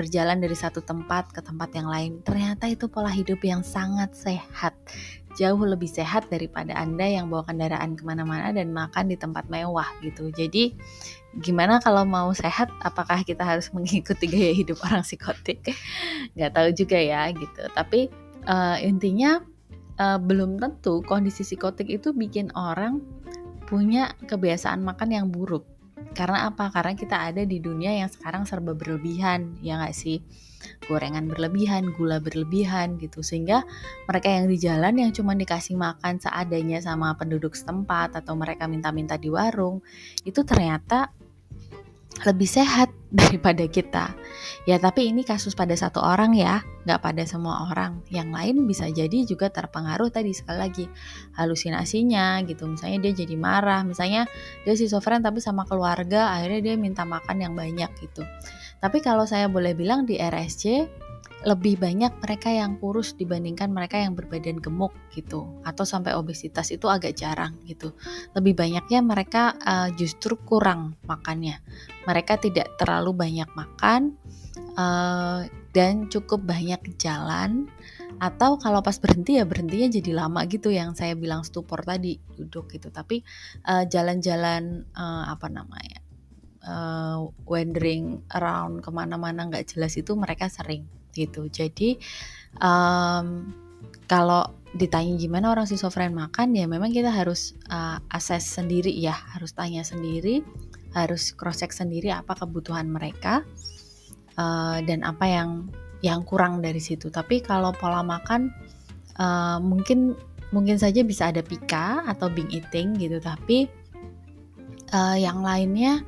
berjalan 0.00 0.40
dari 0.40 0.56
satu 0.56 0.80
tempat 0.80 1.28
ke 1.36 1.44
tempat 1.44 1.68
yang 1.76 1.92
lain. 1.92 2.24
Ternyata 2.24 2.72
itu 2.72 2.88
pola 2.88 3.12
hidup 3.12 3.44
yang 3.44 3.60
sangat 3.60 4.16
sehat. 4.16 4.72
Jauh 5.36 5.60
lebih 5.60 5.86
sehat 5.86 6.32
daripada 6.32 6.72
Anda 6.72 7.04
yang 7.04 7.28
bawa 7.28 7.44
kendaraan 7.44 8.00
ke 8.00 8.02
mana-mana 8.02 8.48
dan 8.56 8.72
makan 8.72 9.12
di 9.12 9.20
tempat 9.20 9.44
mewah 9.52 9.86
gitu. 10.00 10.32
Jadi 10.32 10.72
gimana 11.44 11.78
kalau 11.84 12.08
mau 12.08 12.32
sehat 12.32 12.72
apakah 12.80 13.20
kita 13.20 13.44
harus 13.44 13.68
mengikuti 13.76 14.24
gaya 14.24 14.56
hidup 14.56 14.80
orang 14.88 15.04
psikotik? 15.04 15.60
Gak 16.32 16.56
tahu 16.56 16.72
juga 16.72 16.96
ya 16.96 17.28
gitu. 17.36 17.62
Tapi 17.76 18.08
uh, 18.48 18.80
intinya 18.80 19.44
uh, 20.00 20.16
belum 20.16 20.56
tentu 20.56 21.04
kondisi 21.04 21.44
psikotik 21.44 21.92
itu 21.92 22.16
bikin 22.16 22.48
orang 22.56 23.04
punya 23.68 24.16
kebiasaan 24.26 24.82
makan 24.82 25.14
yang 25.14 25.26
buruk 25.28 25.62
karena 26.12 26.50
apa? 26.50 26.68
Karena 26.68 26.92
kita 26.96 27.16
ada 27.30 27.42
di 27.46 27.62
dunia 27.62 27.94
yang 27.94 28.10
sekarang 28.10 28.44
serba 28.44 28.74
berlebihan, 28.74 29.56
ya 29.62 29.78
nggak 29.78 29.94
sih? 29.94 30.20
Gorengan 30.84 31.30
berlebihan, 31.30 31.92
gula 31.96 32.20
berlebihan 32.20 33.00
gitu. 33.00 33.24
Sehingga 33.24 33.64
mereka 34.04 34.28
yang 34.28 34.46
di 34.50 34.56
jalan 34.60 34.94
yang 35.00 35.10
cuma 35.16 35.32
dikasih 35.32 35.78
makan 35.78 36.20
seadanya 36.20 36.82
sama 36.84 37.16
penduduk 37.16 37.56
setempat 37.56 38.18
atau 38.20 38.36
mereka 38.36 38.68
minta-minta 38.68 39.16
di 39.16 39.32
warung, 39.32 39.80
itu 40.26 40.44
ternyata 40.44 41.12
lebih 42.26 42.48
sehat 42.48 42.92
daripada 43.20 43.64
kita. 43.66 44.14
Ya 44.68 44.76
tapi 44.76 45.10
ini 45.10 45.24
kasus 45.26 45.56
pada 45.56 45.72
satu 45.74 45.98
orang 45.98 46.36
ya, 46.36 46.62
nggak 46.84 47.00
pada 47.00 47.22
semua 47.26 47.66
orang. 47.66 48.04
Yang 48.12 48.28
lain 48.30 48.56
bisa 48.68 48.86
jadi 48.86 49.24
juga 49.26 49.50
terpengaruh 49.50 50.12
tadi 50.12 50.30
sekali 50.36 50.58
lagi 50.60 50.84
halusinasinya 51.34 52.44
gitu. 52.46 52.68
Misalnya 52.68 53.10
dia 53.10 53.24
jadi 53.24 53.34
marah, 53.34 53.82
misalnya 53.82 54.28
dia 54.62 54.74
schizofren 54.76 55.24
tapi 55.24 55.42
sama 55.42 55.66
keluarga 55.66 56.30
akhirnya 56.30 56.60
dia 56.72 56.74
minta 56.76 57.02
makan 57.02 57.36
yang 57.40 57.52
banyak 57.56 57.90
gitu. 57.98 58.22
Tapi 58.80 58.98
kalau 59.04 59.28
saya 59.28 59.50
boleh 59.50 59.76
bilang 59.76 60.08
di 60.08 60.16
RSC 60.16 60.88
lebih 61.40 61.80
banyak 61.80 62.20
mereka 62.20 62.52
yang 62.52 62.76
kurus 62.76 63.16
dibandingkan 63.16 63.72
mereka 63.72 63.96
yang 63.96 64.12
berbadan 64.12 64.60
gemuk 64.60 64.92
gitu. 65.16 65.48
Atau 65.64 65.88
sampai 65.88 66.12
obesitas 66.12 66.68
itu 66.68 66.84
agak 66.84 67.16
jarang 67.16 67.56
gitu. 67.64 67.96
Lebih 68.36 68.52
banyaknya 68.60 69.00
mereka 69.00 69.56
uh, 69.64 69.88
justru 69.96 70.36
kurang 70.36 71.00
makannya. 71.08 71.64
Mereka 72.04 72.44
tidak 72.44 72.76
terlalu 72.76 73.16
banyak 73.16 73.48
makan 73.56 74.20
uh, 74.76 75.48
dan 75.72 76.12
cukup 76.12 76.44
banyak 76.44 76.80
jalan. 77.00 77.72
Atau 78.20 78.60
kalau 78.60 78.84
pas 78.84 79.00
berhenti 79.00 79.40
ya 79.40 79.48
berhentinya 79.48 79.88
jadi 79.88 80.12
lama 80.12 80.44
gitu 80.44 80.68
yang 80.68 80.92
saya 80.92 81.16
bilang 81.16 81.40
stupor 81.40 81.80
tadi 81.88 82.20
duduk 82.36 82.68
gitu. 82.68 82.92
Tapi 82.92 83.24
uh, 83.64 83.88
jalan-jalan 83.88 84.84
uh, 84.92 85.24
apa 85.32 85.48
namanya 85.48 86.04
uh, 86.68 87.32
wandering 87.48 88.20
around 88.36 88.84
ke 88.84 88.90
mana-mana 88.92 89.48
nggak 89.48 89.72
jelas 89.72 89.96
itu 89.96 90.12
mereka 90.12 90.52
sering 90.52 90.99
gitu. 91.14 91.46
Jadi 91.50 91.98
um, 92.58 93.50
kalau 94.10 94.50
ditanya 94.70 95.18
gimana 95.18 95.50
orang 95.50 95.66
schizofren 95.66 96.14
makan 96.14 96.54
ya 96.54 96.70
memang 96.70 96.94
kita 96.94 97.10
harus 97.10 97.58
uh, 97.74 97.98
assess 98.14 98.58
sendiri 98.58 98.94
ya, 98.94 99.14
harus 99.34 99.50
tanya 99.50 99.82
sendiri, 99.82 100.46
harus 100.94 101.34
cross 101.34 101.62
check 101.62 101.74
sendiri 101.74 102.14
apa 102.14 102.38
kebutuhan 102.38 102.86
mereka 102.86 103.42
uh, 104.38 104.78
dan 104.82 105.02
apa 105.02 105.26
yang 105.26 105.50
yang 106.00 106.22
kurang 106.22 106.62
dari 106.62 106.78
situ. 106.78 107.10
Tapi 107.10 107.42
kalau 107.42 107.74
pola 107.74 108.02
makan 108.02 108.50
uh, 109.18 109.58
mungkin 109.58 110.14
mungkin 110.50 110.78
saja 110.78 111.06
bisa 111.06 111.30
ada 111.30 111.42
pika 111.42 112.06
atau 112.06 112.30
bing 112.30 112.50
eating 112.50 112.98
gitu, 112.98 113.22
tapi 113.22 113.70
uh, 114.90 115.14
yang 115.18 115.42
lainnya 115.42 116.02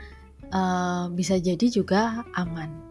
uh, 0.50 1.06
bisa 1.10 1.38
jadi 1.38 1.66
juga 1.70 2.26
aman. 2.34 2.81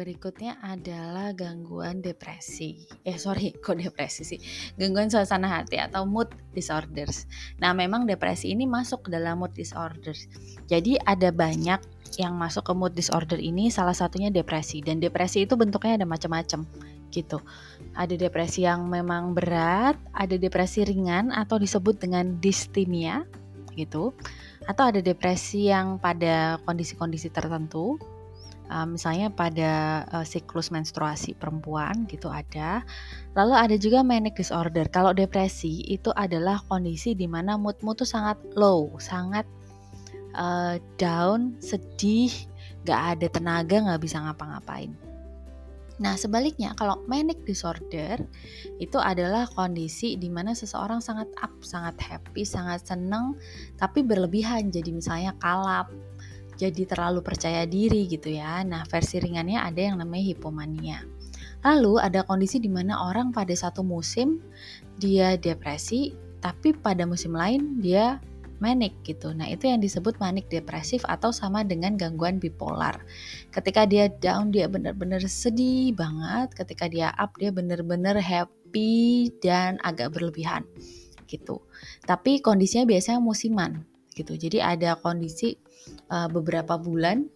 Berikutnya 0.00 0.56
adalah 0.64 1.36
gangguan 1.36 2.00
depresi. 2.00 2.88
Eh, 3.04 3.20
sorry, 3.20 3.52
kok 3.64 3.76
depresi 3.76 4.24
sih? 4.24 4.40
Gangguan 4.80 5.12
suasana 5.12 5.60
hati 5.60 5.76
atau 5.76 6.08
mood 6.08 6.32
disorders. 6.56 7.28
Nah, 7.60 7.76
memang 7.76 8.08
depresi 8.08 8.56
ini 8.56 8.64
masuk 8.64 9.04
ke 9.04 9.08
dalam 9.12 9.36
mood 9.36 9.52
disorders. 9.52 10.24
Jadi 10.72 10.96
ada 11.04 11.28
banyak 11.28 11.84
yang 12.16 12.32
masuk 12.40 12.64
ke 12.64 12.72
mood 12.72 12.96
disorder 12.96 13.36
ini, 13.36 13.68
salah 13.68 13.92
satunya 13.92 14.32
depresi. 14.32 14.80
Dan 14.80 15.04
depresi 15.04 15.44
itu 15.44 15.60
bentuknya 15.60 16.00
ada 16.00 16.08
macam-macam 16.08 16.64
gitu. 17.12 17.38
Ada 17.92 18.16
depresi 18.16 18.64
yang 18.64 18.88
memang 18.88 19.36
berat, 19.36 20.00
ada 20.16 20.40
depresi 20.40 20.88
ringan 20.88 21.28
atau 21.28 21.60
disebut 21.60 22.00
dengan 22.00 22.40
distimia 22.40 23.28
gitu. 23.76 24.16
Atau 24.64 24.88
ada 24.88 25.04
depresi 25.04 25.68
yang 25.68 26.00
pada 26.00 26.56
kondisi-kondisi 26.64 27.28
tertentu 27.28 28.00
uh, 28.70 28.86
misalnya 28.86 29.28
pada 29.28 30.06
uh, 30.14 30.24
siklus 30.24 30.70
menstruasi 30.70 31.34
perempuan 31.34 32.06
gitu 32.06 32.30
ada. 32.30 32.86
Lalu 33.34 33.54
ada 33.58 33.76
juga 33.76 34.06
manic 34.06 34.38
disorder. 34.38 34.86
Kalau 34.88 35.10
depresi 35.10 35.82
itu 35.90 36.14
adalah 36.14 36.62
kondisi 36.70 37.18
di 37.18 37.26
mana 37.26 37.58
moodmu 37.58 37.92
tuh 37.98 38.06
sangat 38.06 38.38
low, 38.54 38.94
sangat 39.02 39.44
uh, 40.38 40.78
down, 40.96 41.58
sedih, 41.58 42.30
gak 42.86 43.18
ada 43.18 43.26
tenaga, 43.26 43.82
gak 43.82 44.00
bisa 44.00 44.22
ngapa-ngapain. 44.22 44.94
Nah, 46.00 46.16
sebaliknya 46.16 46.72
kalau 46.80 47.04
manic 47.04 47.44
disorder 47.44 48.24
itu 48.80 48.96
adalah 48.96 49.44
kondisi 49.52 50.16
di 50.16 50.32
mana 50.32 50.56
seseorang 50.56 51.04
sangat 51.04 51.28
up, 51.44 51.52
sangat 51.60 52.00
happy, 52.00 52.40
sangat 52.40 52.88
seneng, 52.88 53.36
tapi 53.76 54.00
berlebihan. 54.00 54.72
Jadi 54.72 54.96
misalnya 54.96 55.36
kalap, 55.44 55.92
jadi 56.60 56.84
terlalu 56.84 57.24
percaya 57.24 57.64
diri 57.64 58.04
gitu 58.04 58.28
ya. 58.28 58.60
Nah, 58.60 58.84
versi 58.84 59.16
ringannya 59.16 59.56
ada 59.56 59.80
yang 59.80 59.96
namanya 59.96 60.36
hipomania. 60.36 61.00
Lalu 61.64 61.96
ada 61.96 62.20
kondisi 62.28 62.60
di 62.60 62.68
mana 62.68 63.00
orang 63.08 63.32
pada 63.32 63.56
satu 63.56 63.80
musim 63.80 64.44
dia 65.00 65.40
depresi, 65.40 66.12
tapi 66.44 66.76
pada 66.76 67.08
musim 67.08 67.32
lain 67.32 67.80
dia 67.80 68.20
manic 68.60 68.92
gitu. 69.08 69.32
Nah, 69.32 69.48
itu 69.48 69.66
yang 69.72 69.80
disebut 69.80 70.20
manic 70.20 70.46
depresif 70.52 71.00
atau 71.08 71.32
sama 71.32 71.64
dengan 71.64 71.96
gangguan 71.96 72.36
bipolar. 72.36 73.00
Ketika 73.48 73.88
dia 73.88 74.12
down 74.20 74.52
dia 74.52 74.68
benar-benar 74.68 75.24
sedih 75.24 75.96
banget, 75.96 76.52
ketika 76.52 76.86
dia 76.86 77.16
up 77.16 77.32
dia 77.40 77.48
benar-benar 77.48 78.20
happy 78.20 79.32
dan 79.40 79.80
agak 79.80 80.12
berlebihan 80.12 80.68
gitu. 81.24 81.64
Tapi 82.04 82.44
kondisinya 82.44 82.84
biasanya 82.84 83.18
musiman 83.18 83.84
gitu. 84.12 84.36
Jadi 84.36 84.60
ada 84.60 84.98
kondisi 85.00 85.56
uh, 86.12 86.28
beberapa 86.30 86.76
bulan 86.76 87.28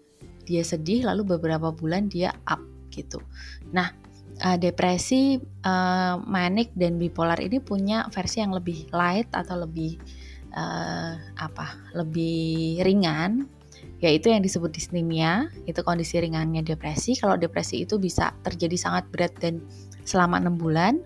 dia 0.44 0.60
sedih 0.60 1.08
lalu 1.08 1.36
beberapa 1.36 1.72
bulan 1.72 2.12
dia 2.12 2.32
up 2.44 2.60
gitu. 2.92 3.18
Nah, 3.72 3.90
uh, 4.44 4.58
depresi 4.60 5.40
uh, 5.64 6.20
manic 6.22 6.70
dan 6.76 7.00
bipolar 7.00 7.40
ini 7.40 7.58
punya 7.58 8.06
versi 8.12 8.44
yang 8.44 8.52
lebih 8.54 8.86
light 8.92 9.28
atau 9.32 9.64
lebih 9.64 9.98
uh, 10.54 11.16
apa 11.40 11.80
lebih 11.96 12.80
ringan 12.84 13.48
yaitu 14.04 14.28
yang 14.28 14.44
disebut 14.44 14.68
disnemia 14.68 15.48
itu 15.64 15.80
kondisi 15.80 16.20
ringannya 16.20 16.60
depresi. 16.60 17.16
Kalau 17.16 17.40
depresi 17.40 17.88
itu 17.88 17.96
bisa 17.96 18.36
terjadi 18.44 18.76
sangat 18.76 19.08
berat 19.08 19.32
dan 19.40 19.64
selama 20.04 20.36
enam 20.36 20.60
bulan. 20.60 21.00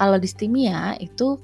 Kalau 0.00 0.16
distimia 0.16 0.96
itu 0.96 1.36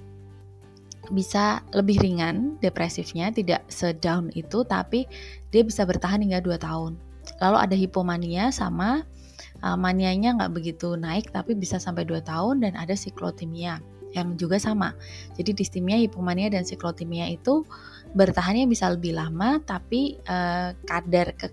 bisa 1.12 1.60
lebih 1.76 2.00
ringan 2.00 2.56
depresifnya 2.62 3.32
tidak 3.34 3.66
sedown 3.68 4.32
itu 4.32 4.62
tapi 4.64 5.04
dia 5.52 5.62
bisa 5.66 5.84
bertahan 5.84 6.22
hingga 6.22 6.40
2 6.40 6.56
tahun 6.60 6.96
lalu 7.40 7.56
ada 7.58 7.76
hipomania 7.76 8.48
sama 8.54 9.04
uh, 9.64 9.76
manianya 9.76 10.36
nggak 10.36 10.52
begitu 10.52 10.96
naik 10.96 11.32
tapi 11.32 11.56
bisa 11.56 11.76
sampai 11.80 12.04
2 12.04 12.24
tahun 12.24 12.64
dan 12.64 12.72
ada 12.76 12.96
siklotimia 12.96 13.80
yang 14.14 14.38
juga 14.38 14.62
sama. 14.62 14.94
Jadi 15.34 15.58
distimia, 15.58 15.98
hipomania 15.98 16.46
dan 16.46 16.62
siklotimia 16.62 17.26
itu 17.34 17.66
bertahannya 18.14 18.70
bisa 18.70 18.86
lebih 18.94 19.18
lama 19.18 19.58
tapi 19.58 20.22
uh, 20.30 20.70
kadar 20.86 21.34
ke 21.34 21.50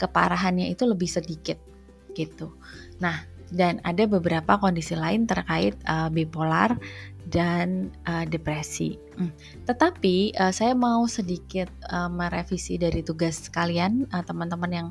keparahannya 0.00 0.72
itu 0.72 0.88
lebih 0.88 1.06
sedikit 1.06 1.60
gitu. 2.16 2.56
Nah, 3.04 3.28
dan 3.52 3.82
ada 3.84 4.08
beberapa 4.08 4.56
kondisi 4.56 4.96
lain 4.96 5.28
terkait 5.28 5.76
uh, 5.84 6.08
bipolar 6.08 6.80
dan 7.30 7.94
uh, 8.10 8.26
depresi. 8.26 8.98
Hmm. 9.14 9.30
Tetapi 9.64 10.34
uh, 10.36 10.50
saya 10.50 10.74
mau 10.74 11.06
sedikit 11.06 11.70
uh, 11.88 12.10
merevisi 12.10 12.76
dari 12.76 13.00
tugas 13.06 13.46
kalian 13.48 14.10
teman-teman 14.10 14.70
uh, 14.70 14.76
yang 14.76 14.88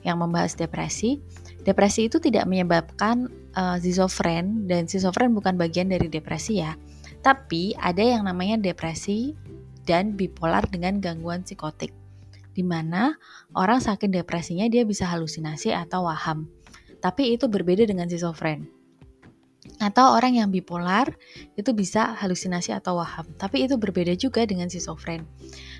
yang 0.00 0.16
membahas 0.16 0.56
depresi. 0.56 1.20
Depresi 1.60 2.08
itu 2.08 2.16
tidak 2.16 2.48
menyebabkan 2.48 3.28
uh, 3.52 3.76
zizofren 3.76 4.64
dan 4.64 4.88
zizofren 4.88 5.36
bukan 5.36 5.60
bagian 5.60 5.92
dari 5.92 6.08
depresi 6.08 6.64
ya. 6.64 6.72
Tapi 7.20 7.76
ada 7.76 8.00
yang 8.00 8.24
namanya 8.24 8.56
depresi 8.56 9.36
dan 9.84 10.16
bipolar 10.16 10.64
dengan 10.72 11.04
gangguan 11.04 11.44
psikotik. 11.44 11.92
Di 12.56 12.64
mana 12.64 13.12
orang 13.52 13.84
sakit 13.84 14.08
depresinya 14.08 14.64
dia 14.72 14.88
bisa 14.88 15.04
halusinasi 15.04 15.76
atau 15.76 16.08
waham. 16.08 16.48
Tapi 17.00 17.36
itu 17.36 17.48
berbeda 17.48 17.84
dengan 17.84 18.08
zizofren. 18.08 18.79
Atau 19.80 20.12
orang 20.12 20.36
yang 20.36 20.52
bipolar 20.52 21.08
itu 21.56 21.72
bisa 21.72 22.12
halusinasi 22.20 22.76
atau 22.76 23.00
waham. 23.00 23.24
Tapi 23.40 23.64
itu 23.64 23.80
berbeda 23.80 24.12
juga 24.14 24.44
dengan 24.44 24.68
zizofren. 24.68 25.24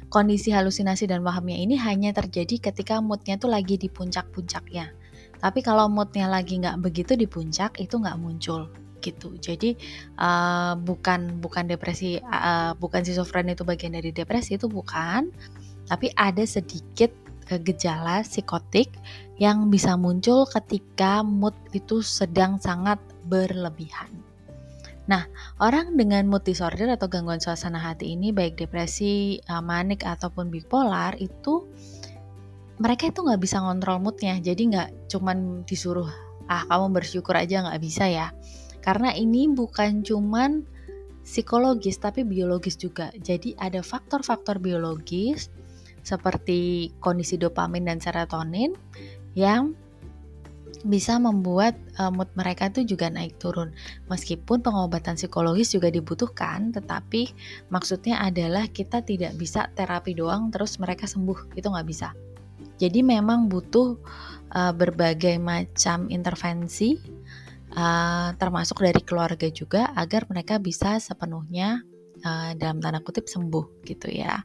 Kondisi 0.08 0.50
halusinasi 0.50 1.04
dan 1.04 1.20
wahamnya 1.20 1.60
ini 1.60 1.76
hanya 1.76 2.16
terjadi 2.16 2.72
ketika 2.72 2.98
moodnya 3.04 3.36
tuh 3.36 3.52
lagi 3.52 3.76
di 3.76 3.92
puncak-puncaknya 3.92 4.96
tapi 5.40 5.64
kalau 5.64 5.88
moodnya 5.88 6.28
lagi 6.28 6.60
nggak 6.60 6.78
begitu 6.84 7.16
di 7.16 7.24
puncak 7.24 7.80
itu 7.80 7.96
nggak 7.96 8.20
muncul 8.20 8.68
gitu. 9.00 9.32
Jadi 9.40 9.74
uh, 10.20 10.76
bukan 10.76 11.40
bukan 11.40 11.64
depresi, 11.64 12.20
uh, 12.20 12.76
bukan 12.76 13.00
schizofrenia 13.00 13.56
itu 13.56 13.64
bagian 13.64 13.96
dari 13.96 14.12
depresi 14.12 14.60
itu 14.60 14.68
bukan, 14.68 15.32
tapi 15.88 16.12
ada 16.14 16.44
sedikit 16.44 17.08
gejala 17.50 18.22
psikotik 18.22 18.94
yang 19.42 19.72
bisa 19.72 19.98
muncul 19.98 20.46
ketika 20.46 21.26
mood 21.26 21.56
itu 21.74 21.98
sedang 21.98 22.60
sangat 22.62 23.00
berlebihan. 23.30 24.10
Nah, 25.06 25.26
orang 25.58 25.98
dengan 25.98 26.26
mood 26.30 26.46
disorder 26.46 26.86
atau 26.90 27.10
gangguan 27.10 27.42
suasana 27.42 27.82
hati 27.82 28.14
ini 28.14 28.30
baik 28.30 28.58
depresi, 28.58 29.42
uh, 29.50 29.58
manik 29.58 30.06
ataupun 30.06 30.54
bipolar 30.54 31.18
itu 31.18 31.66
mereka 32.78 33.10
itu 33.10 33.22
nggak 33.22 33.42
bisa 33.42 33.58
ngontrol 33.58 33.98
moodnya. 33.98 34.38
Jadi 34.38 34.70
nggak 34.70 35.10
cuman 35.10 35.66
disuruh 35.66 36.06
ah 36.50 36.62
kamu 36.66 37.02
bersyukur 37.02 37.34
aja 37.34 37.66
nggak 37.66 37.82
bisa 37.82 38.06
ya. 38.06 38.30
Karena 38.82 39.10
ini 39.10 39.50
bukan 39.50 40.06
cuman 40.06 40.62
psikologis 41.26 41.98
tapi 41.98 42.22
biologis 42.22 42.78
juga. 42.78 43.10
Jadi 43.18 43.58
ada 43.58 43.82
faktor-faktor 43.82 44.62
biologis 44.62 45.50
seperti 46.00 46.90
kondisi 47.02 47.36
dopamin 47.36 47.84
dan 47.84 47.98
serotonin 48.00 48.72
yang 49.36 49.76
bisa 50.84 51.20
membuat 51.20 51.76
uh, 52.00 52.08
mood 52.08 52.28
mereka 52.36 52.72
itu 52.72 52.96
juga 52.96 53.12
naik 53.12 53.36
turun. 53.36 53.72
Meskipun 54.08 54.64
pengobatan 54.64 55.16
psikologis 55.16 55.76
juga 55.76 55.92
dibutuhkan, 55.92 56.72
tetapi 56.72 57.32
maksudnya 57.68 58.20
adalah 58.24 58.68
kita 58.70 59.04
tidak 59.04 59.36
bisa 59.36 59.68
terapi 59.76 60.16
doang 60.16 60.48
terus 60.48 60.80
mereka 60.80 61.04
sembuh, 61.04 61.56
itu 61.56 61.68
nggak 61.68 61.88
bisa. 61.88 62.12
Jadi 62.80 63.04
memang 63.04 63.52
butuh 63.52 64.00
uh, 64.56 64.72
berbagai 64.72 65.36
macam 65.36 66.08
intervensi 66.08 66.96
uh, 67.76 68.32
termasuk 68.40 68.80
dari 68.80 69.02
keluarga 69.04 69.48
juga 69.52 69.92
agar 69.92 70.24
mereka 70.32 70.56
bisa 70.56 70.96
sepenuhnya 70.96 71.84
uh, 72.24 72.56
dalam 72.56 72.80
tanda 72.80 73.04
kutip 73.04 73.28
sembuh 73.28 73.84
gitu 73.84 74.08
ya. 74.08 74.40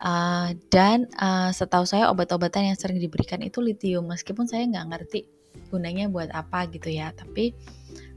Uh, 0.00 0.56
dan 0.72 1.04
uh, 1.20 1.52
setahu 1.52 1.84
saya 1.84 2.08
obat-obatan 2.08 2.72
yang 2.72 2.76
sering 2.80 2.96
diberikan 2.96 3.44
itu 3.44 3.60
lithium 3.60 4.08
meskipun 4.08 4.48
saya 4.48 4.64
nggak 4.64 4.88
ngerti 4.96 5.28
gunanya 5.70 6.10
buat 6.10 6.30
apa 6.34 6.66
gitu 6.70 6.90
ya. 6.90 7.14
Tapi 7.14 7.54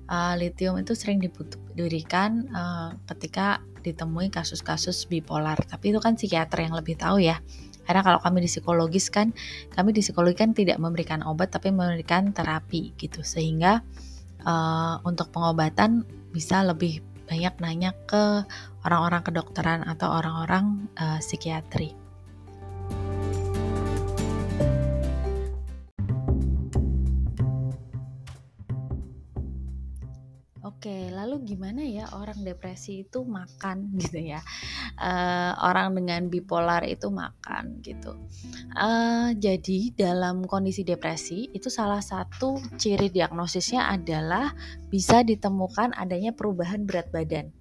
uh, 0.10 0.34
lithium 0.38 0.80
itu 0.80 0.93
sering 0.98 1.22
diberikan 1.22 2.50
uh, 2.52 2.89
ketika 3.13 3.62
ditemui 3.84 4.32
kasus-kasus 4.32 5.06
bipolar. 5.12 5.60
Tapi 5.60 5.91
itu 5.91 6.00
kan 6.00 6.15
psikiater 6.15 6.63
yang 6.63 6.76
lebih 6.76 6.96
tahu 6.96 7.19
ya. 7.19 7.43
Karena 7.84 8.00
kalau 8.00 8.19
kami 8.24 8.48
di 8.48 8.50
psikologis 8.50 9.12
kan, 9.12 9.36
kami 9.76 9.91
di 9.91 10.00
psikologi 10.00 10.39
kan 10.39 10.56
tidak 10.56 10.80
memberikan 10.80 11.19
obat 11.28 11.52
tapi 11.52 11.69
memberikan 11.69 12.32
terapi 12.32 12.96
gitu. 12.96 13.19
Sehingga 13.22 13.84
uh, 14.48 15.04
untuk 15.04 15.36
pengobatan 15.36 16.08
bisa 16.32 16.63
lebih 16.63 17.04
banyak 17.28 17.56
nanya 17.60 17.91
ke 18.08 18.43
orang-orang 18.84 19.24
kedokteran 19.24 19.80
atau 19.84 20.12
orang-orang 20.12 20.88
uh, 20.96 21.19
psikiatri. 21.19 22.03
Oke, 30.84 31.08
lalu 31.15 31.56
gimana 31.56 31.80
ya 31.88 32.12
orang 32.12 32.43
depresi 32.43 33.08
itu 33.08 33.24
makan 33.24 33.88
gitu 34.04 34.19
ya? 34.19 34.43
Uh, 35.00 35.56
orang 35.63 35.96
dengan 35.96 36.28
bipolar 36.28 36.84
itu 36.84 37.08
makan 37.08 37.80
gitu. 37.80 38.19
Uh, 38.76 39.32
jadi 39.32 39.96
dalam 39.96 40.43
kondisi 40.43 40.84
depresi 40.84 41.48
itu 41.56 41.72
salah 41.72 42.04
satu 42.04 42.60
ciri 42.76 43.08
diagnosisnya 43.08 43.96
adalah 43.96 44.52
bisa 44.91 45.24
ditemukan 45.24 45.96
adanya 45.96 46.36
perubahan 46.36 46.84
berat 46.84 47.08
badan. 47.15 47.56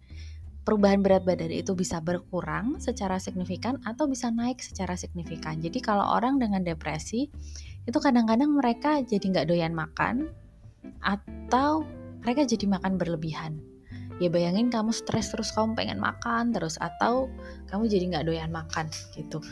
Perubahan 0.66 0.98
berat 1.06 1.22
badan 1.22 1.54
itu 1.54 1.78
bisa 1.78 2.02
berkurang 2.02 2.82
secara 2.82 3.22
signifikan 3.22 3.78
atau 3.87 4.11
bisa 4.11 4.35
naik 4.35 4.58
secara 4.58 4.98
signifikan. 4.98 5.62
Jadi 5.62 5.78
kalau 5.78 6.11
orang 6.11 6.42
dengan 6.42 6.66
depresi 6.66 7.30
itu 7.87 7.98
kadang-kadang 8.02 8.50
mereka 8.50 8.98
jadi 8.98 9.22
nggak 9.22 9.46
doyan 9.46 9.78
makan 9.78 10.26
atau 10.98 12.01
mereka 12.22 12.46
jadi 12.46 12.64
makan 12.70 12.96
berlebihan. 12.96 13.58
Ya 14.22 14.30
bayangin 14.30 14.70
kamu 14.70 14.94
stres 14.94 15.35
terus 15.35 15.50
kamu 15.50 15.74
pengen 15.74 15.98
makan 15.98 16.54
terus 16.54 16.78
atau 16.78 17.26
kamu 17.66 17.90
jadi 17.90 18.04
nggak 18.14 18.24
doyan 18.30 18.50
makan 18.54 18.87
gitu. 19.18 19.42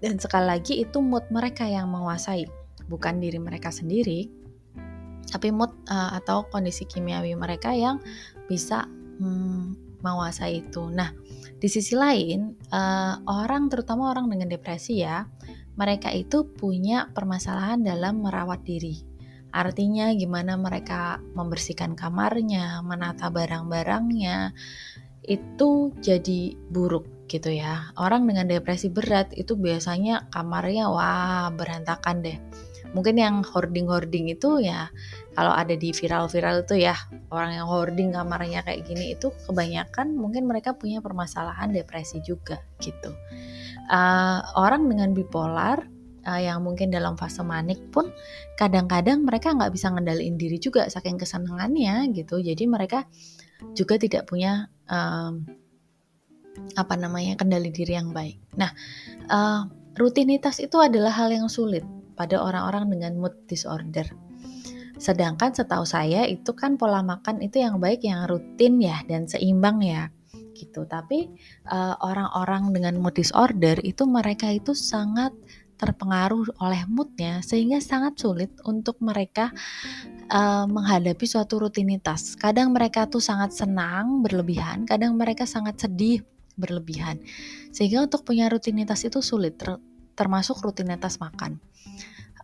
Dan 0.00 0.16
sekali 0.16 0.46
lagi 0.48 0.80
itu 0.80 1.02
mood 1.02 1.26
mereka 1.28 1.66
yang 1.66 1.90
menguasai, 1.90 2.46
bukan 2.86 3.18
diri 3.18 3.36
mereka 3.36 3.74
sendiri, 3.74 4.30
tapi 5.28 5.52
mood 5.52 5.74
uh, 5.90 6.16
atau 6.16 6.46
kondisi 6.48 6.88
kimiawi 6.88 7.36
mereka 7.36 7.74
yang 7.74 8.00
bisa 8.46 8.86
hmm, 9.20 9.98
menguasai 10.00 10.64
itu. 10.64 10.86
Nah, 10.88 11.10
di 11.58 11.66
sisi 11.66 11.98
lain, 11.98 12.54
uh, 12.70 13.20
orang 13.26 13.66
terutama 13.68 14.14
orang 14.14 14.30
dengan 14.30 14.48
depresi 14.54 15.02
ya, 15.02 15.26
mereka 15.74 16.14
itu 16.14 16.46
punya 16.46 17.10
permasalahan 17.10 17.82
dalam 17.82 18.22
merawat 18.22 18.62
diri. 18.62 19.17
Artinya 19.50 20.12
gimana 20.12 20.56
mereka 20.60 21.18
membersihkan 21.34 21.96
kamarnya, 21.96 22.84
menata 22.84 23.32
barang-barangnya, 23.32 24.52
itu 25.24 25.92
jadi 26.00 26.56
buruk 26.72 27.28
gitu 27.28 27.52
ya. 27.52 27.92
Orang 28.00 28.24
dengan 28.24 28.48
depresi 28.48 28.88
berat 28.88 29.32
itu 29.36 29.56
biasanya 29.56 30.28
kamarnya 30.32 30.88
wah 30.88 31.52
berantakan 31.52 32.24
deh. 32.24 32.38
mungkin 32.96 33.20
yang 33.20 33.44
hoarding-hoarding 33.44 34.32
itu 34.32 34.64
ya 34.64 34.88
kalau 35.36 35.52
ada 35.52 35.76
di 35.76 35.92
viral-viral 35.92 36.64
itu 36.64 36.88
ya 36.88 36.96
orang 37.28 37.60
yang 37.60 37.66
hoarding 37.68 38.16
kamarnya 38.16 38.64
kayak 38.64 38.88
gini 38.88 39.12
itu 39.12 39.28
kebanyakan 39.44 40.16
mungkin 40.16 40.48
mereka 40.48 40.72
punya 40.72 41.04
permasalahan 41.04 41.68
depresi 41.68 42.24
juga 42.24 42.64
gitu 42.80 43.12
uh, 43.92 44.40
orang 44.56 44.88
dengan 44.88 45.12
bipolar 45.12 45.84
uh, 46.28 46.36
yang 46.36 46.60
mungkin 46.60 46.92
dalam 46.92 47.16
fase 47.16 47.40
manik 47.40 47.80
pun 47.88 48.12
kadang-kadang 48.60 49.24
mereka 49.24 49.56
nggak 49.56 49.72
bisa 49.72 49.88
ngendaliin 49.88 50.36
diri 50.36 50.60
juga 50.60 50.84
saking 50.92 51.16
kesenangannya 51.16 52.12
gitu 52.12 52.44
jadi 52.44 52.68
mereka 52.68 53.08
juga 53.72 53.96
tidak 53.96 54.28
punya 54.28 54.68
um, 54.86 55.42
apa 56.74 56.94
namanya 56.98 57.38
kendali 57.38 57.70
diri 57.70 57.94
yang 57.94 58.10
baik. 58.10 58.38
Nah, 58.58 58.70
uh, 59.30 59.66
rutinitas 59.94 60.58
itu 60.58 60.78
adalah 60.82 61.14
hal 61.14 61.30
yang 61.30 61.46
sulit 61.46 61.86
pada 62.18 62.38
orang-orang 62.42 62.90
dengan 62.90 63.12
mood 63.18 63.34
disorder. 63.46 64.06
Sedangkan 64.98 65.54
setahu 65.54 65.86
saya 65.86 66.26
itu 66.26 66.50
kan 66.58 66.74
pola 66.74 67.06
makan 67.06 67.38
itu 67.38 67.62
yang 67.62 67.78
baik 67.78 68.02
yang 68.02 68.26
rutin 68.26 68.82
ya 68.82 68.98
dan 69.06 69.30
seimbang 69.30 69.78
ya 69.78 70.10
gitu. 70.58 70.82
Tapi 70.90 71.30
orang 71.70 71.94
eh, 71.94 71.96
orang-orang 72.02 72.62
dengan 72.74 72.94
mood 72.98 73.14
disorder 73.14 73.78
itu 73.86 74.02
mereka 74.10 74.50
itu 74.50 74.74
sangat 74.74 75.30
terpengaruh 75.78 76.58
oleh 76.58 76.82
moodnya 76.90 77.40
sehingga 77.40 77.78
sangat 77.78 78.18
sulit 78.18 78.50
untuk 78.66 78.98
mereka 78.98 79.54
uh, 80.28 80.66
menghadapi 80.66 81.24
suatu 81.24 81.62
rutinitas. 81.62 82.34
Kadang 82.34 82.74
mereka 82.74 83.06
tuh 83.06 83.22
sangat 83.22 83.54
senang 83.54 84.20
berlebihan, 84.20 84.84
kadang 84.84 85.14
mereka 85.14 85.46
sangat 85.46 85.78
sedih 85.78 86.26
berlebihan. 86.58 87.22
Sehingga 87.70 88.02
untuk 88.02 88.26
punya 88.26 88.50
rutinitas 88.50 89.06
itu 89.06 89.22
sulit, 89.22 89.54
ter 89.56 89.78
termasuk 90.18 90.58
rutinitas 90.58 91.22
makan. 91.22 91.62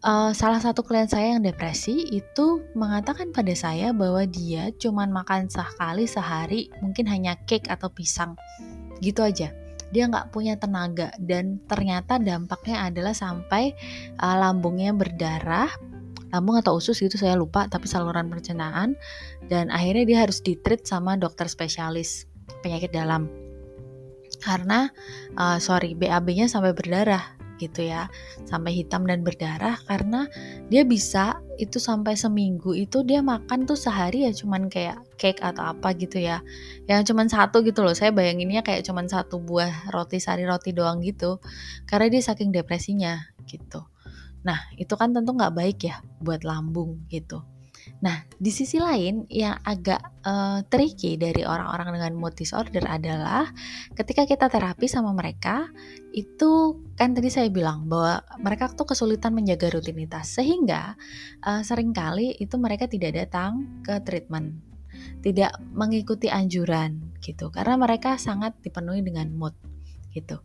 Uh, 0.04 0.30
salah 0.36 0.60
satu 0.62 0.86
klien 0.86 1.08
saya 1.08 1.34
yang 1.34 1.42
depresi 1.42 2.06
itu 2.12 2.62
mengatakan 2.76 3.32
pada 3.34 3.50
saya 3.56 3.90
bahwa 3.90 4.22
dia 4.28 4.70
cuma 4.78 5.08
makan 5.08 5.50
sekali 5.50 6.06
sehari, 6.06 6.70
mungkin 6.84 7.08
hanya 7.10 7.34
cake 7.48 7.66
atau 7.66 7.90
pisang, 7.90 8.38
gitu 9.00 9.24
aja. 9.24 9.63
Dia 9.94 10.10
nggak 10.10 10.34
punya 10.34 10.58
tenaga 10.58 11.14
dan 11.22 11.62
ternyata 11.70 12.18
dampaknya 12.18 12.90
adalah 12.90 13.14
sampai 13.14 13.78
uh, 14.18 14.36
lambungnya 14.42 14.90
berdarah, 14.90 15.70
lambung 16.34 16.58
atau 16.58 16.74
usus 16.82 16.98
gitu 16.98 17.14
saya 17.14 17.38
lupa, 17.38 17.70
tapi 17.70 17.86
saluran 17.86 18.26
pencernaan 18.26 18.98
dan 19.46 19.70
akhirnya 19.70 20.02
dia 20.02 20.18
harus 20.26 20.42
ditreat 20.42 20.82
sama 20.82 21.14
dokter 21.14 21.46
spesialis 21.46 22.26
penyakit 22.66 22.90
dalam. 22.90 23.30
Karena 24.42 24.90
uh, 25.38 25.62
sorry 25.62 25.94
BAB-nya 25.94 26.50
sampai 26.50 26.74
berdarah 26.74 27.43
gitu 27.62 27.86
ya 27.86 28.10
sampai 28.44 28.74
hitam 28.74 29.06
dan 29.06 29.22
berdarah 29.22 29.78
karena 29.86 30.26
dia 30.68 30.82
bisa 30.82 31.38
itu 31.56 31.78
sampai 31.78 32.18
seminggu 32.18 32.74
itu 32.74 33.06
dia 33.06 33.22
makan 33.22 33.64
tuh 33.64 33.78
sehari 33.78 34.26
ya 34.26 34.32
cuman 34.34 34.66
kayak 34.66 34.98
cake 35.16 35.38
atau 35.38 35.70
apa 35.70 35.94
gitu 35.94 36.18
ya. 36.18 36.42
Yang 36.90 37.14
cuman 37.14 37.30
satu 37.30 37.62
gitu 37.62 37.86
loh 37.86 37.94
saya 37.94 38.10
bayanginnya 38.10 38.66
kayak 38.66 38.82
cuman 38.82 39.06
satu 39.06 39.38
buah 39.38 39.94
roti 39.94 40.18
sari 40.18 40.42
roti 40.42 40.74
doang 40.74 40.98
gitu 41.00 41.38
karena 41.86 42.10
dia 42.10 42.22
saking 42.26 42.50
depresinya 42.50 43.22
gitu. 43.46 43.86
Nah 44.42 44.58
itu 44.76 44.92
kan 44.98 45.14
tentu 45.14 45.32
nggak 45.32 45.54
baik 45.54 45.78
ya 45.86 46.02
buat 46.18 46.42
lambung 46.42 47.06
gitu 47.08 47.53
Nah, 48.00 48.24
di 48.36 48.48
sisi 48.48 48.80
lain 48.80 49.28
yang 49.28 49.56
agak 49.60 50.00
uh, 50.24 50.60
tricky 50.68 51.20
dari 51.20 51.44
orang-orang 51.44 51.96
dengan 52.00 52.12
mood 52.16 52.36
disorder 52.36 52.84
adalah 52.84 53.48
ketika 53.92 54.24
kita 54.24 54.48
terapi 54.48 54.88
sama 54.88 55.12
mereka, 55.12 55.68
itu 56.12 56.80
kan 56.96 57.12
tadi 57.12 57.28
saya 57.28 57.48
bilang 57.52 57.88
bahwa 57.88 58.24
mereka 58.40 58.72
tuh 58.72 58.88
kesulitan 58.88 59.36
menjaga 59.36 59.68
rutinitas. 59.72 60.32
Sehingga 60.36 60.96
uh, 61.44 61.60
sering 61.60 61.92
kali 61.92 62.36
itu 62.40 62.56
mereka 62.56 62.88
tidak 62.88 63.16
datang 63.16 63.80
ke 63.84 64.00
treatment, 64.04 64.60
tidak 65.20 65.56
mengikuti 65.72 66.32
anjuran 66.32 67.12
gitu. 67.20 67.52
Karena 67.52 67.76
mereka 67.76 68.16
sangat 68.16 68.56
dipenuhi 68.64 69.04
dengan 69.04 69.32
mood 69.32 69.56
gitu. 70.14 70.38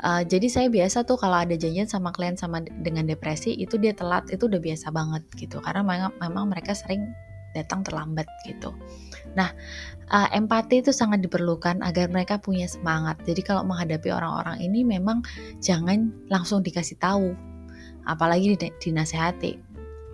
Uh, 0.00 0.22
jadi 0.22 0.46
saya 0.46 0.68
biasa 0.70 1.02
tuh 1.02 1.18
kalau 1.18 1.42
ada 1.42 1.58
janjian 1.58 1.90
sama 1.90 2.14
klien 2.14 2.38
sama 2.38 2.62
dengan 2.62 3.10
depresi 3.10 3.52
itu 3.58 3.76
dia 3.76 3.92
telat 3.92 4.30
itu 4.30 4.46
udah 4.46 4.62
biasa 4.62 4.94
banget 4.94 5.22
gitu 5.34 5.58
karena 5.60 5.82
memang, 5.82 6.14
memang 6.22 6.44
mereka 6.54 6.72
sering 6.72 7.10
datang 7.56 7.80
terlambat 7.80 8.28
gitu. 8.44 8.76
Nah, 9.32 9.56
uh, 10.12 10.28
empati 10.36 10.84
itu 10.84 10.92
sangat 10.92 11.24
diperlukan 11.24 11.80
agar 11.80 12.12
mereka 12.12 12.36
punya 12.36 12.68
semangat. 12.68 13.16
Jadi 13.24 13.40
kalau 13.40 13.64
menghadapi 13.64 14.12
orang-orang 14.12 14.60
ini 14.60 14.84
memang 14.84 15.24
jangan 15.64 16.12
langsung 16.28 16.60
dikasih 16.60 17.00
tahu, 17.00 17.32
apalagi 18.04 18.60
dinasehati. 18.84 19.64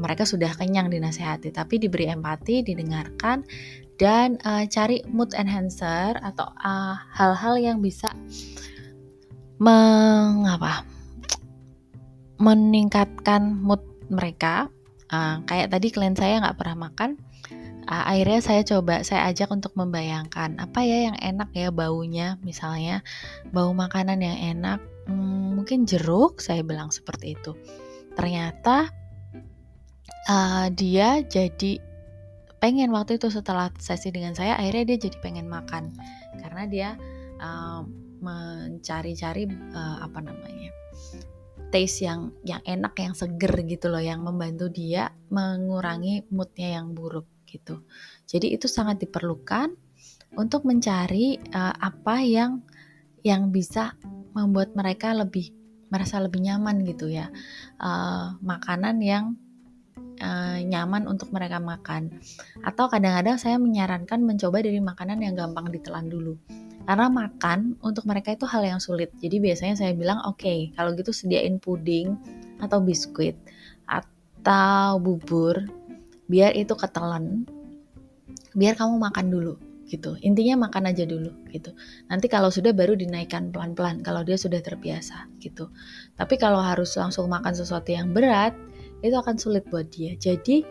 Mereka 0.00 0.24
sudah 0.24 0.54
kenyang 0.56 0.88
dinasehati, 0.88 1.52
tapi 1.52 1.76
diberi 1.76 2.08
empati, 2.08 2.64
didengarkan, 2.64 3.44
dan 4.00 4.40
uh, 4.48 4.64
cari 4.66 5.04
mood 5.10 5.36
enhancer 5.36 6.16
atau 6.22 6.48
hal-hal 7.12 7.54
uh, 7.58 7.60
yang 7.60 7.78
bisa 7.84 8.08
mengapa? 9.62 10.82
Meningkatkan 12.42 13.54
mood 13.62 13.86
mereka. 14.10 14.66
Uh, 15.12 15.44
kayak 15.46 15.68
tadi 15.70 15.92
klien 15.92 16.16
saya 16.16 16.40
nggak 16.40 16.56
pernah 16.56 16.88
makan 16.88 17.20
uh, 17.88 18.04
akhirnya 18.06 18.40
saya 18.42 18.62
coba 18.62 19.02
saya 19.02 19.28
ajak 19.30 19.50
untuk 19.50 19.72
membayangkan 19.74 20.58
apa 20.60 20.80
ya 20.84 21.10
yang 21.10 21.16
enak 21.18 21.50
ya 21.54 21.68
baunya. 21.74 22.38
Misalnya 22.44 23.02
bau 23.50 23.72
makanan 23.74 24.22
yang 24.22 24.38
enak 24.56 24.80
hmm, 25.08 25.58
mungkin 25.58 25.88
jeruk 25.88 26.38
saya 26.38 26.62
bilang 26.62 26.94
seperti 26.94 27.34
itu. 27.38 27.52
Ternyata 28.14 28.92
uh, 30.28 30.66
dia 30.72 31.24
jadi 31.24 31.80
pengen 32.62 32.94
waktu 32.94 33.18
itu 33.18 33.26
setelah 33.26 33.74
sesi 33.82 34.14
dengan 34.14 34.38
saya 34.38 34.54
akhirnya 34.54 34.94
dia 34.94 35.10
jadi 35.10 35.16
pengen 35.20 35.46
makan. 35.50 35.92
Karena 36.38 36.62
dia 36.68 36.90
uh, 37.42 37.82
mencari-cari 38.22 39.50
uh, 39.74 39.98
apa 40.00 40.18
namanya 40.22 40.70
taste 41.72 42.04
yang 42.04 42.30
yang 42.44 42.60
enak 42.68 42.94
yang 43.00 43.16
seger 43.16 43.50
gitu 43.64 43.88
loh 43.88 43.98
yang 43.98 44.20
membantu 44.22 44.68
dia 44.68 45.10
mengurangi 45.32 46.28
moodnya 46.28 46.78
yang 46.78 46.92
buruk 46.92 47.26
gitu. 47.48 47.84
Jadi 48.28 48.52
itu 48.52 48.68
sangat 48.68 49.00
diperlukan 49.00 49.72
untuk 50.36 50.68
mencari 50.68 51.40
uh, 51.52 51.74
apa 51.76 52.20
yang 52.24 52.60
yang 53.24 53.48
bisa 53.48 53.96
membuat 54.36 54.76
mereka 54.76 55.16
lebih 55.16 55.52
merasa 55.88 56.20
lebih 56.20 56.44
nyaman 56.44 56.84
gitu 56.84 57.08
ya. 57.08 57.28
Uh, 57.80 58.36
makanan 58.40 59.00
yang 59.00 59.24
uh, 60.20 60.58
nyaman 60.60 61.08
untuk 61.08 61.32
mereka 61.32 61.62
makan 61.62 62.12
atau 62.66 62.90
kadang-kadang 62.90 63.40
saya 63.40 63.56
menyarankan 63.56 64.20
mencoba 64.20 64.60
dari 64.60 64.82
makanan 64.82 65.22
yang 65.24 65.38
gampang 65.38 65.70
ditelan 65.72 66.10
dulu 66.10 66.36
karena 66.82 67.06
makan 67.06 67.78
untuk 67.78 68.04
mereka 68.10 68.34
itu 68.34 68.42
hal 68.42 68.66
yang 68.66 68.82
sulit. 68.82 69.14
Jadi 69.22 69.38
biasanya 69.38 69.78
saya 69.78 69.94
bilang, 69.94 70.18
oke, 70.26 70.42
okay, 70.42 70.74
kalau 70.74 70.94
gitu 70.98 71.14
sediain 71.14 71.62
puding 71.62 72.18
atau 72.58 72.82
biskuit 72.82 73.38
atau 73.86 74.98
bubur, 74.98 75.62
biar 76.26 76.54
itu 76.58 76.74
ketelan, 76.74 77.46
biar 78.58 78.74
kamu 78.74 78.98
makan 78.98 79.26
dulu 79.30 79.54
gitu. 79.86 80.16
Intinya 80.24 80.66
makan 80.66 80.88
aja 80.88 81.04
dulu 81.04 81.30
gitu. 81.52 81.76
Nanti 82.08 82.26
kalau 82.26 82.48
sudah 82.48 82.72
baru 82.72 82.96
dinaikkan 82.96 83.52
pelan-pelan 83.52 84.00
kalau 84.00 84.24
dia 84.24 84.40
sudah 84.40 84.58
terbiasa 84.64 85.28
gitu. 85.38 85.68
Tapi 86.16 86.40
kalau 86.40 86.64
harus 86.64 86.96
langsung 86.96 87.28
makan 87.28 87.52
sesuatu 87.52 87.92
yang 87.92 88.16
berat, 88.16 88.56
itu 89.02 89.14
akan 89.14 89.36
sulit 89.36 89.66
buat 89.68 89.90
dia. 89.90 90.14
Jadi 90.16 90.62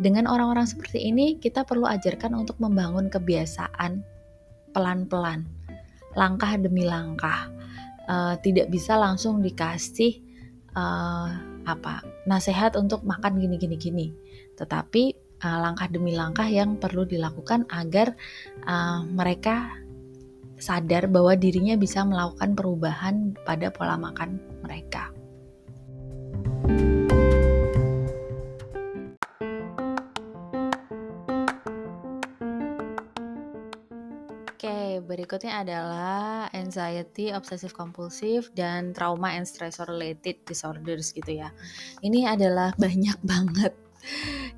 dengan 0.00 0.26
orang-orang 0.26 0.66
seperti 0.66 1.06
ini 1.06 1.38
kita 1.38 1.62
perlu 1.62 1.86
ajarkan 1.86 2.34
untuk 2.34 2.58
membangun 2.58 3.06
kebiasaan 3.12 4.02
pelan-pelan, 4.74 5.46
langkah 6.18 6.52
demi 6.58 6.82
langkah. 6.82 7.52
Uh, 8.04 8.36
tidak 8.44 8.68
bisa 8.68 9.00
langsung 9.00 9.40
dikasih 9.40 10.20
uh, 10.76 11.28
apa 11.64 12.04
nasihat 12.28 12.76
untuk 12.76 13.00
makan 13.00 13.40
gini 13.40 13.56
gini 13.56 13.76
gini, 13.80 14.06
tetapi 14.60 15.16
uh, 15.40 15.58
langkah 15.64 15.88
demi 15.88 16.12
langkah 16.12 16.44
yang 16.44 16.76
perlu 16.76 17.08
dilakukan 17.08 17.64
agar 17.72 18.12
uh, 18.68 19.00
mereka 19.08 19.72
sadar 20.60 21.08
bahwa 21.08 21.32
dirinya 21.32 21.80
bisa 21.80 22.04
melakukan 22.04 22.52
perubahan 22.52 23.32
pada 23.48 23.72
pola 23.72 23.96
makan 23.96 24.36
mereka. 24.60 25.08
Berikutnya 35.02 35.64
adalah 35.64 36.46
anxiety, 36.52 37.32
obsessive 37.34 37.72
compulsive, 37.72 38.52
dan 38.54 38.94
trauma 38.94 39.34
and 39.34 39.48
stressor 39.48 39.88
related 39.88 40.42
disorders 40.46 41.10
gitu 41.10 41.40
ya. 41.42 41.50
Ini 42.04 42.30
adalah 42.30 42.76
banyak 42.78 43.18
banget 43.30 43.72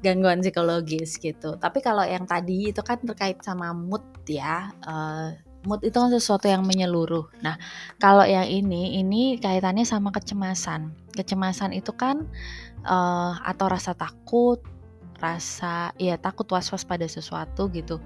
gangguan 0.03 0.43
psikologis 0.43 1.17
gitu. 1.23 1.55
Tapi 1.57 1.79
kalau 1.81 2.03
yang 2.03 2.27
tadi 2.27 2.75
itu 2.75 2.83
kan 2.83 2.99
terkait 3.01 3.39
sama 3.47 3.71
mood 3.71 4.03
ya, 4.27 4.75
uh, 4.83 5.31
mood 5.67 5.83
itu 5.83 5.97
kan 5.99 6.11
sesuatu 6.11 6.47
yang 6.47 6.63
menyeluruh. 6.63 7.27
Nah, 7.43 7.59
kalau 7.99 8.23
yang 8.23 8.47
ini, 8.47 9.03
ini 9.03 9.37
kaitannya 9.43 9.83
sama 9.83 10.15
kecemasan. 10.15 10.95
Kecemasan 11.15 11.75
itu 11.75 11.91
kan 11.95 12.27
uh, 12.87 13.35
atau 13.43 13.67
rasa 13.67 13.93
takut, 13.99 14.63
rasa 15.19 15.97
ya 15.97 16.21
takut 16.21 16.47
was-was 16.53 16.85
pada 16.85 17.05
sesuatu 17.09 17.69
gitu. 17.73 17.99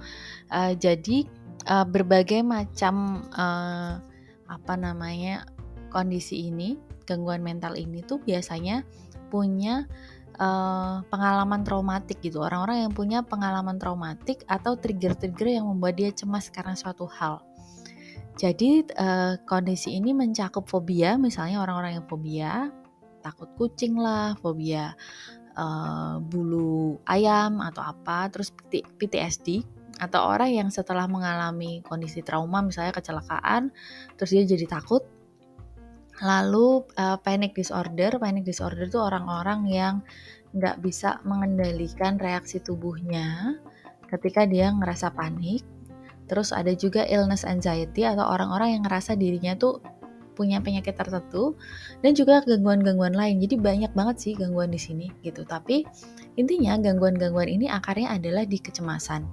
Uh, 0.48 0.72
jadi 0.78 1.26
uh, 1.70 1.86
berbagai 1.86 2.42
macam 2.42 3.24
uh, 3.30 4.02
apa 4.50 4.74
namanya 4.74 5.46
kondisi 5.94 6.50
ini, 6.50 6.74
gangguan 7.06 7.46
mental 7.46 7.78
ini 7.78 8.02
tuh 8.02 8.18
biasanya 8.18 8.82
punya 9.30 9.86
uh, 10.42 11.06
pengalaman 11.06 11.62
traumatik 11.62 12.18
gitu. 12.18 12.42
Orang-orang 12.42 12.90
yang 12.90 12.92
punya 12.92 13.22
pengalaman 13.22 13.78
traumatik 13.78 14.42
atau 14.50 14.74
trigger-trigger 14.74 15.62
yang 15.62 15.70
membuat 15.70 15.94
dia 15.96 16.10
cemas 16.10 16.50
karena 16.50 16.74
suatu 16.74 17.06
hal. 17.06 17.46
Jadi 18.34 18.88
uh, 18.98 19.38
kondisi 19.46 19.94
ini 19.94 20.10
mencakup 20.10 20.66
fobia, 20.66 21.14
misalnya 21.14 21.62
orang-orang 21.62 22.02
yang 22.02 22.06
fobia 22.10 22.52
takut 23.20 23.52
kucing 23.60 24.00
lah, 24.00 24.32
fobia 24.40 24.96
uh, 25.54 26.16
bulu 26.24 26.96
ayam 27.04 27.60
atau 27.60 27.84
apa, 27.84 28.32
terus 28.32 28.48
PTSD 28.72 29.79
atau 30.00 30.32
orang 30.32 30.50
yang 30.56 30.68
setelah 30.72 31.04
mengalami 31.04 31.84
kondisi 31.84 32.24
trauma 32.24 32.64
misalnya 32.64 32.96
kecelakaan, 32.96 33.68
terus 34.16 34.32
dia 34.32 34.48
jadi 34.48 34.64
takut. 34.64 35.04
Lalu 36.24 36.84
uh, 36.96 37.20
panic 37.20 37.52
disorder, 37.52 38.16
panic 38.16 38.48
disorder 38.48 38.88
itu 38.88 38.96
orang-orang 38.96 39.68
yang 39.68 39.94
nggak 40.56 40.82
bisa 40.82 41.20
mengendalikan 41.22 42.16
reaksi 42.16 42.58
tubuhnya 42.58 43.60
ketika 44.08 44.48
dia 44.48 44.72
ngerasa 44.72 45.12
panik. 45.12 45.62
Terus 46.26 46.54
ada 46.54 46.70
juga 46.72 47.04
illness 47.04 47.44
anxiety 47.44 48.06
atau 48.06 48.22
orang-orang 48.22 48.78
yang 48.78 48.82
ngerasa 48.86 49.18
dirinya 49.18 49.54
tuh 49.58 49.82
punya 50.40 50.62
penyakit 50.62 50.96
tertentu 50.96 51.58
dan 52.00 52.16
juga 52.16 52.40
gangguan-gangguan 52.46 53.12
lain. 53.12 53.42
Jadi 53.42 53.60
banyak 53.60 53.92
banget 53.92 54.16
sih 54.24 54.32
gangguan 54.38 54.72
di 54.72 54.80
sini 54.80 55.12
gitu. 55.20 55.44
Tapi 55.44 55.84
intinya 56.40 56.78
gangguan-gangguan 56.80 57.50
ini 57.50 57.66
akarnya 57.68 58.16
adalah 58.16 58.48
di 58.48 58.56
kecemasan. 58.56 59.26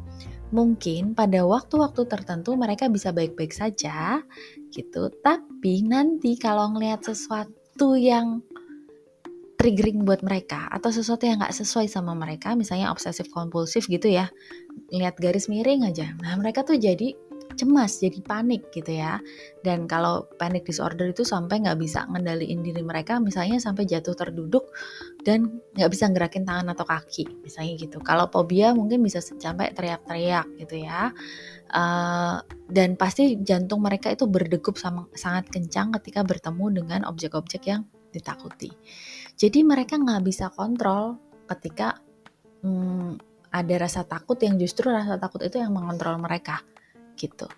Mungkin 0.47 1.12
pada 1.12 1.43
waktu-waktu 1.43 2.07
tertentu 2.07 2.55
mereka 2.55 2.88
bisa 2.88 3.12
baik-baik 3.12 3.51
saja 3.51 4.23
gitu. 4.71 5.12
Tapi 5.19 5.83
nanti 5.83 6.39
kalau 6.39 6.71
ngelihat 6.71 7.03
sesuatu 7.03 7.99
yang 7.99 8.39
triggering 9.57 10.05
buat 10.05 10.21
mereka 10.21 10.69
atau 10.69 10.93
sesuatu 10.93 11.25
yang 11.25 11.41
nggak 11.41 11.51
sesuai 11.51 11.89
sama 11.89 12.13
mereka, 12.13 12.53
misalnya 12.53 12.93
obsesif 12.93 13.27
kompulsif 13.33 13.89
gitu 13.89 14.07
ya, 14.07 14.29
lihat 14.93 15.17
garis 15.17 15.49
miring 15.49 15.83
aja. 15.83 16.13
Nah 16.21 16.38
mereka 16.38 16.62
tuh 16.62 16.77
jadi 16.77 17.17
cemas, 17.58 17.98
jadi 17.98 18.22
panik 18.22 18.70
gitu 18.70 18.93
ya. 18.93 19.17
Dan 19.65 19.89
kalau 19.89 20.30
panic 20.38 20.63
disorder 20.70 21.10
itu 21.10 21.26
sampai 21.26 21.65
nggak 21.65 21.82
bisa 21.82 22.06
ngendaliin 22.08 22.62
diri 22.62 22.86
mereka, 22.86 23.17
misalnya 23.17 23.58
sampai 23.58 23.89
jatuh 23.89 24.13
terduduk 24.13 24.70
dan 25.26 25.60
nggak 25.74 25.89
bisa 25.89 26.08
gerakin 26.13 26.46
tangan 26.46 26.72
atau 26.72 26.86
kaki, 26.86 27.41
misalnya 27.41 27.74
gitu. 27.82 27.98
Kalau 28.06 28.30
fobia 28.30 28.72
mungkin 28.78 29.02
bisa 29.02 29.20
sampai 29.20 29.74
teriak-teriak 29.74 30.48
gitu 30.62 30.86
ya. 30.86 31.12
Uh, 31.67 32.39
dan 32.72 32.96
pasti 32.96 33.36
jantung 33.43 33.84
mereka 33.84 34.13
itu 34.13 34.24
berdegup 34.24 34.80
sama, 34.80 35.10
sangat 35.17 35.52
kencang 35.52 35.91
ketika 36.00 36.24
bertemu 36.24 36.80
dengan 36.84 37.02
objek-objek 37.10 37.67
yang 37.67 37.84
ditakuti. 38.15 38.72
Jadi 39.36 39.65
mereka 39.67 40.00
nggak 40.00 40.24
bisa 40.24 40.48
kontrol 40.54 41.20
ketika 41.50 42.00
hmm, 42.63 43.20
ada 43.52 43.76
rasa 43.80 44.04
takut 44.04 44.36
yang 44.39 44.56
justru 44.60 44.91
rasa 44.91 45.15
takut 45.20 45.43
itu 45.43 45.60
yang 45.60 45.72
mengontrol 45.72 46.20
mereka 46.20 46.63
gitu. 47.17 47.49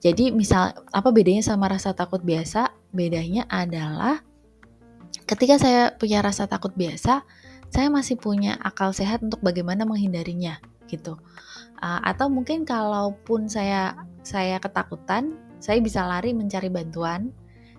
Jadi 0.00 0.32
misal 0.32 0.76
apa 0.92 1.08
bedanya 1.12 1.40
sama 1.40 1.68
rasa 1.68 1.96
takut 1.96 2.20
biasa? 2.20 2.72
Bedanya 2.92 3.48
adalah 3.48 4.20
ketika 5.24 5.56
saya 5.56 5.92
punya 5.96 6.20
rasa 6.20 6.44
takut 6.44 6.76
biasa, 6.76 7.24
saya 7.72 7.88
masih 7.88 8.20
punya 8.20 8.60
akal 8.60 8.92
sehat 8.92 9.24
untuk 9.24 9.40
bagaimana 9.40 9.88
menghindarinya 9.88 10.60
gitu. 10.88 11.16
Uh, 11.80 12.00
atau 12.04 12.28
mungkin 12.28 12.68
kalaupun 12.68 13.48
saya 13.48 13.96
saya 14.20 14.60
ketakutan, 14.60 15.36
saya 15.60 15.80
bisa 15.80 16.04
lari 16.04 16.36
mencari 16.36 16.68
bantuan 16.68 17.32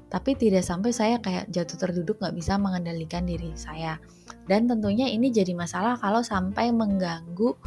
tapi 0.06 0.38
tidak 0.38 0.64
sampai 0.64 0.94
saya 0.94 1.18
kayak 1.18 1.50
jatuh 1.50 1.76
terduduk 1.76 2.22
nggak 2.22 2.36
bisa 2.38 2.56
mengendalikan 2.62 3.26
diri 3.26 3.52
saya. 3.58 3.98
Dan 4.46 4.70
tentunya 4.70 5.10
ini 5.10 5.34
jadi 5.34 5.52
masalah 5.58 5.98
kalau 5.98 6.22
sampai 6.22 6.70
mengganggu 6.70 7.58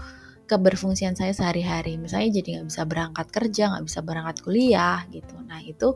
keberfungsian 0.49 1.13
saya 1.13 1.37
sehari-hari. 1.37 2.01
Misalnya 2.01 2.41
jadi 2.41 2.49
nggak 2.59 2.69
bisa 2.73 2.83
berangkat 2.89 3.27
kerja, 3.29 3.63
nggak 3.77 3.85
bisa 3.85 4.01
berangkat 4.01 4.37
kuliah 4.41 5.05
gitu. 5.13 5.37
Nah 5.45 5.61
itu 5.61 5.95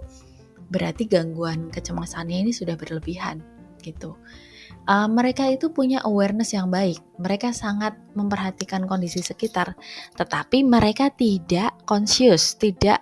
berarti 0.68 1.08
gangguan 1.08 1.72
kecemasannya 1.72 2.44
ini 2.48 2.52
sudah 2.52 2.76
berlebihan 2.76 3.40
gitu. 3.80 4.20
Uh, 4.84 5.08
mereka 5.08 5.48
itu 5.48 5.72
punya 5.72 6.04
awareness 6.04 6.52
yang 6.52 6.68
baik. 6.68 7.00
Mereka 7.16 7.56
sangat 7.56 7.96
memperhatikan 8.12 8.84
kondisi 8.84 9.24
sekitar, 9.24 9.72
tetapi 10.20 10.66
mereka 10.66 11.08
tidak 11.08 11.72
conscious, 11.88 12.54
tidak 12.60 13.00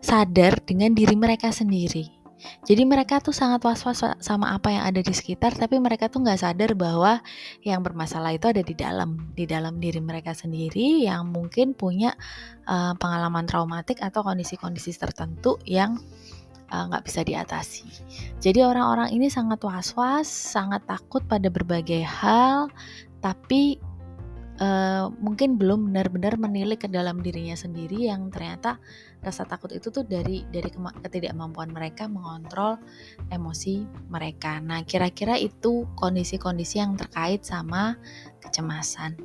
sadar 0.00 0.60
dengan 0.64 0.92
diri 0.96 1.16
mereka 1.16 1.52
sendiri 1.52 2.19
jadi 2.64 2.88
mereka 2.88 3.20
tuh 3.20 3.36
sangat 3.36 3.60
was-was 3.64 4.00
sama 4.20 4.56
apa 4.56 4.72
yang 4.72 4.84
ada 4.88 5.00
di 5.00 5.12
sekitar, 5.12 5.52
tapi 5.56 5.76
mereka 5.76 6.08
tuh 6.08 6.24
nggak 6.24 6.40
sadar 6.40 6.72
bahwa 6.72 7.20
yang 7.64 7.84
bermasalah 7.84 8.32
itu 8.32 8.48
ada 8.48 8.62
di 8.64 8.72
dalam, 8.72 9.32
di 9.36 9.44
dalam 9.44 9.76
diri 9.76 10.00
mereka 10.00 10.32
sendiri 10.32 11.04
yang 11.04 11.28
mungkin 11.28 11.76
punya 11.76 12.16
uh, 12.64 12.96
pengalaman 12.96 13.44
traumatik 13.44 14.00
atau 14.00 14.24
kondisi-kondisi 14.24 14.96
tertentu 14.96 15.60
yang 15.68 16.00
eh, 16.70 16.84
nggak 16.88 17.02
uh, 17.02 17.06
bisa 17.06 17.20
diatasi. 17.26 17.88
Jadi 18.40 18.60
orang-orang 18.64 19.12
ini 19.12 19.28
sangat 19.28 19.60
was-was, 19.60 20.28
sangat 20.28 20.84
takut 20.88 21.20
pada 21.28 21.50
berbagai 21.52 22.00
hal, 22.06 22.72
tapi 23.20 23.76
uh, 24.60 25.10
mungkin 25.18 25.56
belum 25.56 25.90
benar-benar 25.90 26.36
menilik 26.36 26.78
ke 26.78 26.88
dalam 26.88 27.24
dirinya 27.24 27.56
sendiri 27.56 28.08
yang 28.08 28.28
ternyata 28.28 28.78
rasa 29.20 29.44
takut 29.44 29.68
itu 29.72 29.92
tuh 29.92 30.04
dari 30.04 30.48
dari 30.48 30.72
ketidakmampuan 30.72 31.72
mereka 31.72 32.08
mengontrol 32.08 32.80
emosi 33.28 33.84
mereka. 34.08 34.58
Nah, 34.64 34.80
kira-kira 34.84 35.36
itu 35.36 35.84
kondisi-kondisi 35.96 36.80
yang 36.80 36.96
terkait 36.96 37.44
sama 37.44 38.00
kecemasan. 38.40 39.20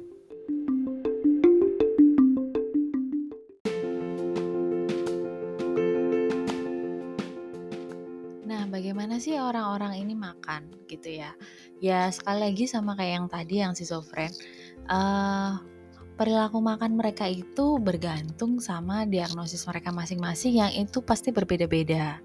Nah, 8.46 8.68
bagaimana 8.68 9.16
sih 9.18 9.40
orang-orang 9.40 9.96
ini 10.04 10.14
makan 10.14 10.68
gitu 10.92 11.24
ya? 11.24 11.32
Ya 11.80 12.12
sekali 12.12 12.52
lagi 12.52 12.68
sama 12.68 13.00
kayak 13.00 13.14
yang 13.16 13.28
tadi 13.32 13.56
yang 13.64 13.74
si 13.76 13.88
Sofren 13.88 14.32
uh, 14.92 15.75
perilaku 16.16 16.64
makan 16.64 16.96
mereka 16.96 17.28
itu 17.28 17.78
bergantung 17.80 18.64
sama 18.64 19.04
diagnosis 19.04 19.68
mereka 19.68 19.92
masing-masing 19.92 20.64
yang 20.64 20.72
itu 20.72 21.04
pasti 21.04 21.36
berbeda-beda 21.36 22.20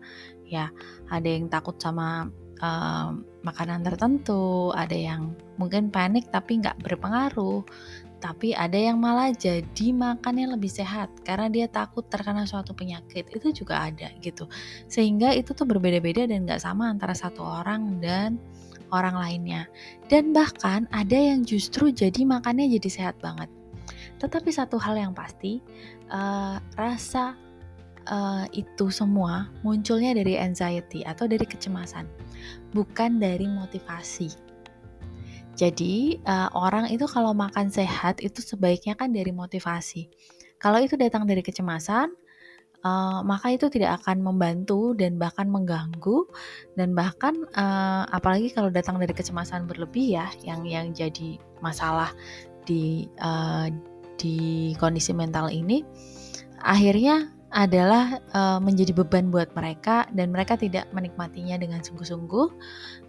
ya 0.47 0.71
ada 1.11 1.29
yang 1.29 1.51
takut 1.51 1.79
sama 1.79 2.31
uh, 2.63 3.11
makanan 3.43 3.83
tertentu 3.83 4.71
ada 4.75 4.95
yang 4.95 5.35
mungkin 5.59 5.91
panik 5.91 6.31
tapi 6.31 6.63
nggak 6.63 6.79
berpengaruh 6.87 7.67
tapi 8.21 8.53
ada 8.53 8.77
yang 8.77 9.01
malah 9.01 9.33
jadi 9.33 9.97
makannya 9.97 10.55
lebih 10.55 10.69
sehat 10.69 11.09
karena 11.25 11.49
dia 11.49 11.67
takut 11.67 12.05
terkena 12.07 12.45
suatu 12.45 12.77
penyakit 12.77 13.27
itu 13.33 13.65
juga 13.65 13.91
ada 13.91 14.13
gitu 14.21 14.45
sehingga 14.87 15.33
itu 15.35 15.57
tuh 15.57 15.65
berbeda-beda 15.67 16.29
dan 16.29 16.45
nggak 16.47 16.61
sama 16.61 16.93
antara 16.93 17.17
satu 17.17 17.41
orang 17.43 17.99
dan 17.99 18.37
orang 18.93 19.17
lainnya. 19.17 19.63
Dan 20.11 20.35
bahkan 20.35 20.91
ada 20.91 21.15
yang 21.15 21.47
justru 21.47 21.95
jadi 21.95 22.27
makannya 22.27 22.67
jadi 22.79 22.89
sehat 22.91 23.17
banget. 23.23 23.49
Tetapi 24.21 24.51
satu 24.53 24.77
hal 24.77 25.01
yang 25.01 25.17
pasti, 25.17 25.65
uh, 26.13 26.61
rasa 26.77 27.35
uh, 28.07 28.45
itu 28.53 28.93
semua 28.93 29.49
munculnya 29.65 30.13
dari 30.13 30.37
anxiety 30.37 31.03
atau 31.03 31.25
dari 31.25 31.49
kecemasan, 31.49 32.05
bukan 32.77 33.17
dari 33.17 33.49
motivasi. 33.49 34.29
Jadi 35.59 36.17
uh, 36.25 36.49
orang 36.57 36.89
itu 36.89 37.05
kalau 37.05 37.37
makan 37.37 37.69
sehat 37.69 38.23
itu 38.25 38.41
sebaiknya 38.41 38.97
kan 38.97 39.13
dari 39.13 39.33
motivasi. 39.35 40.09
Kalau 40.61 40.81
itu 40.81 40.97
datang 40.97 41.25
dari 41.25 41.41
kecemasan, 41.41 42.13
uh, 42.85 43.21
maka 43.25 43.53
itu 43.53 43.69
tidak 43.69 44.01
akan 44.05 44.25
membantu 44.25 44.97
dan 44.97 45.21
bahkan 45.21 45.49
mengganggu 45.49 46.29
dan 46.77 46.97
bahkan 46.97 47.45
uh, 47.57 48.05
apalagi 48.09 48.53
kalau 48.53 48.73
datang 48.73 48.97
dari 48.97 49.13
kecemasan 49.13 49.69
berlebih 49.69 50.21
ya 50.21 50.27
yang 50.45 50.65
yang 50.65 50.93
jadi 50.97 51.37
masalah 51.61 52.13
di 52.65 53.09
uh, 53.21 53.69
di 54.21 54.77
kondisi 54.77 55.17
mental 55.17 55.49
ini 55.49 55.81
akhirnya 56.61 57.33
adalah 57.51 58.21
uh, 58.37 58.61
menjadi 58.63 58.95
beban 58.95 59.33
buat 59.33 59.51
mereka 59.57 60.07
dan 60.15 60.31
mereka 60.31 60.55
tidak 60.55 60.87
menikmatinya 60.95 61.59
dengan 61.59 61.83
sungguh-sungguh 61.83 62.47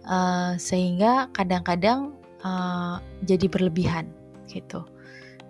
uh, 0.08 0.58
sehingga 0.58 1.30
kadang-kadang 1.36 2.16
uh, 2.42 2.98
jadi 3.22 3.46
berlebihan 3.46 4.10
gitu. 4.50 4.82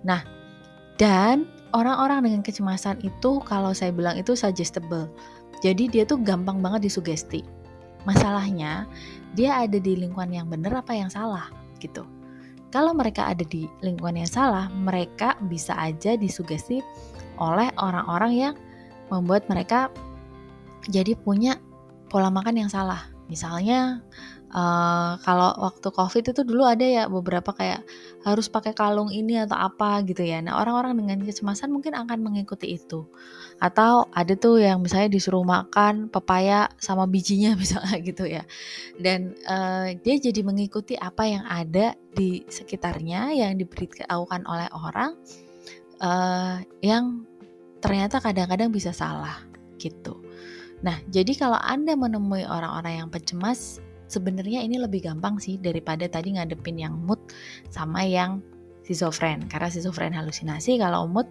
Nah, 0.04 0.20
Dan 1.00 1.50
orang-orang 1.74 2.22
dengan 2.30 2.42
kecemasan 2.46 3.02
itu 3.02 3.42
kalau 3.42 3.74
saya 3.74 3.90
bilang 3.90 4.14
itu 4.14 4.36
suggestible. 4.38 5.10
Jadi 5.58 5.90
dia 5.90 6.06
tuh 6.06 6.22
gampang 6.22 6.62
banget 6.62 6.86
disugesti. 6.86 7.42
Masalahnya 8.06 8.86
dia 9.34 9.62
ada 9.66 9.78
di 9.82 9.98
lingkungan 9.98 10.30
yang 10.30 10.46
benar 10.46 10.78
apa 10.78 10.94
yang 10.94 11.10
salah 11.10 11.50
gitu. 11.82 12.06
Kalau 12.72 12.96
mereka 12.96 13.28
ada 13.28 13.44
di 13.44 13.68
lingkungan 13.84 14.24
yang 14.24 14.32
salah, 14.32 14.72
mereka 14.72 15.36
bisa 15.52 15.76
aja 15.76 16.16
disugesti 16.16 16.80
oleh 17.36 17.68
orang-orang 17.76 18.32
yang 18.32 18.54
membuat 19.12 19.44
mereka 19.52 19.92
jadi 20.88 21.12
punya 21.20 21.60
pola 22.08 22.32
makan 22.32 22.64
yang 22.64 22.70
salah. 22.72 23.12
Misalnya 23.28 24.00
uh, 24.52 25.18
kalau 25.24 25.50
waktu 25.58 25.88
covid 25.90 26.24
itu 26.30 26.42
dulu 26.44 26.62
ada 26.68 26.84
ya 26.84 27.04
beberapa 27.08 27.50
kayak 27.56 27.82
harus 28.22 28.46
pakai 28.46 28.76
kalung 28.76 29.10
ini 29.10 29.40
atau 29.40 29.58
apa 29.58 30.04
gitu 30.06 30.22
ya. 30.22 30.38
Nah 30.44 30.60
orang-orang 30.60 31.02
dengan 31.02 31.18
kecemasan 31.26 31.72
mungkin 31.72 31.96
akan 31.96 32.22
mengikuti 32.22 32.76
itu. 32.78 33.08
Atau 33.58 34.06
ada 34.12 34.36
tuh 34.38 34.62
yang 34.62 34.84
misalnya 34.84 35.10
disuruh 35.10 35.42
makan 35.42 36.12
pepaya 36.12 36.70
sama 36.78 37.08
bijinya 37.08 37.56
misalnya 37.62 37.98
gitu 37.98 38.28
ya. 38.28 38.44
Dan 39.00 39.34
uh, 39.48 39.90
dia 39.98 40.14
jadi 40.20 40.40
mengikuti 40.46 40.94
apa 40.94 41.26
yang 41.26 41.44
ada 41.48 41.96
di 42.12 42.44
sekitarnya 42.46 43.32
yang 43.34 43.56
diberitahukan 43.58 44.44
oleh 44.46 44.68
orang 44.76 45.16
uh, 46.04 46.60
yang 46.84 47.24
ternyata 47.82 48.22
kadang-kadang 48.22 48.70
bisa 48.70 48.94
salah 48.94 49.42
gitu. 49.82 50.22
Nah, 50.82 50.98
jadi 51.10 51.34
kalau 51.38 51.58
Anda 51.58 51.94
menemui 51.94 52.42
orang-orang 52.46 53.06
yang 53.06 53.08
pencemas, 53.10 53.78
sebenarnya 54.12 54.60
ini 54.60 54.76
lebih 54.76 55.08
gampang 55.08 55.40
sih 55.40 55.56
daripada 55.56 56.04
tadi 56.04 56.36
ngadepin 56.36 56.76
yang 56.76 56.94
mood 57.00 57.18
sama 57.72 58.04
yang 58.04 58.44
schizofren 58.84 59.48
karena 59.48 59.72
schizofren 59.72 60.12
halusinasi 60.12 60.76
kalau 60.76 61.08
mood 61.08 61.26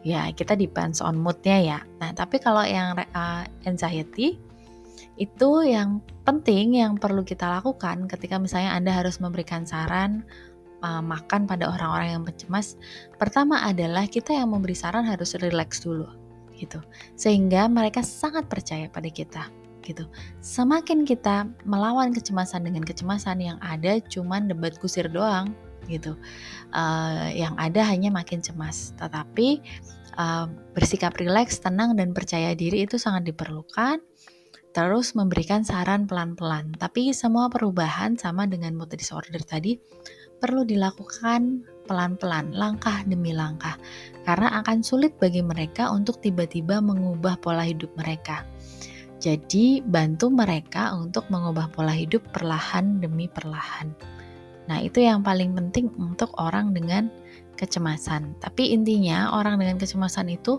ya 0.00 0.32
kita 0.32 0.56
depends 0.56 1.04
on 1.04 1.20
moodnya 1.20 1.58
ya. 1.60 1.78
Nah 2.00 2.10
tapi 2.16 2.40
kalau 2.40 2.64
yang 2.64 2.96
uh, 2.96 3.44
anxiety 3.68 4.40
itu 5.20 5.50
yang 5.68 6.00
penting 6.24 6.80
yang 6.80 6.96
perlu 6.96 7.20
kita 7.20 7.44
lakukan 7.44 8.08
ketika 8.08 8.40
misalnya 8.40 8.72
Anda 8.72 8.96
harus 8.96 9.20
memberikan 9.20 9.68
saran 9.68 10.24
uh, 10.80 11.04
makan 11.04 11.44
pada 11.44 11.68
orang-orang 11.68 12.18
yang 12.18 12.24
pencemas 12.24 12.80
pertama 13.20 13.60
adalah 13.60 14.08
kita 14.08 14.32
yang 14.32 14.50
memberi 14.50 14.74
saran 14.74 15.04
harus 15.04 15.36
relax 15.38 15.84
dulu 15.84 16.08
gitu. 16.56 16.80
Sehingga 17.18 17.68
mereka 17.68 18.00
sangat 18.00 18.48
percaya 18.48 18.88
pada 18.88 19.10
kita 19.10 19.61
gitu. 19.82 20.06
Semakin 20.40 21.04
kita 21.04 21.50
melawan 21.66 22.14
kecemasan 22.14 22.64
dengan 22.64 22.86
kecemasan 22.86 23.42
yang 23.42 23.58
ada 23.60 23.98
cuman 24.00 24.46
debat 24.46 24.74
kusir 24.78 25.10
doang 25.10 25.52
gitu. 25.90 26.14
Uh, 26.70 27.28
yang 27.34 27.58
ada 27.58 27.82
hanya 27.84 28.08
makin 28.08 28.38
cemas. 28.38 28.94
Tetapi 28.96 29.60
uh, 30.16 30.46
bersikap 30.72 31.18
rileks, 31.18 31.58
tenang 31.58 31.98
dan 31.98 32.14
percaya 32.14 32.54
diri 32.54 32.86
itu 32.86 32.96
sangat 32.96 33.28
diperlukan. 33.28 33.98
Terus 34.72 35.12
memberikan 35.12 35.68
saran 35.68 36.08
pelan-pelan. 36.08 36.72
Tapi 36.80 37.12
semua 37.12 37.52
perubahan 37.52 38.16
sama 38.16 38.48
dengan 38.48 38.72
mood 38.72 38.94
disorder 38.96 39.44
tadi 39.44 39.76
perlu 40.40 40.66
dilakukan 40.66 41.62
pelan-pelan, 41.86 42.50
langkah 42.50 43.06
demi 43.06 43.30
langkah, 43.30 43.78
karena 44.26 44.58
akan 44.62 44.82
sulit 44.82 45.14
bagi 45.22 45.38
mereka 45.38 45.90
untuk 45.94 46.18
tiba-tiba 46.18 46.82
mengubah 46.82 47.38
pola 47.38 47.62
hidup 47.62 47.90
mereka. 47.94 48.42
Jadi, 49.22 49.78
bantu 49.86 50.34
mereka 50.34 50.90
untuk 50.98 51.30
mengubah 51.30 51.70
pola 51.70 51.94
hidup 51.94 52.26
perlahan 52.34 52.98
demi 52.98 53.30
perlahan. 53.30 53.94
Nah, 54.66 54.82
itu 54.82 54.98
yang 54.98 55.22
paling 55.22 55.54
penting 55.54 55.94
untuk 55.94 56.34
orang 56.42 56.74
dengan 56.74 57.06
kecemasan. 57.54 58.34
Tapi 58.42 58.74
intinya, 58.74 59.30
orang 59.30 59.62
dengan 59.62 59.78
kecemasan 59.78 60.26
itu 60.26 60.58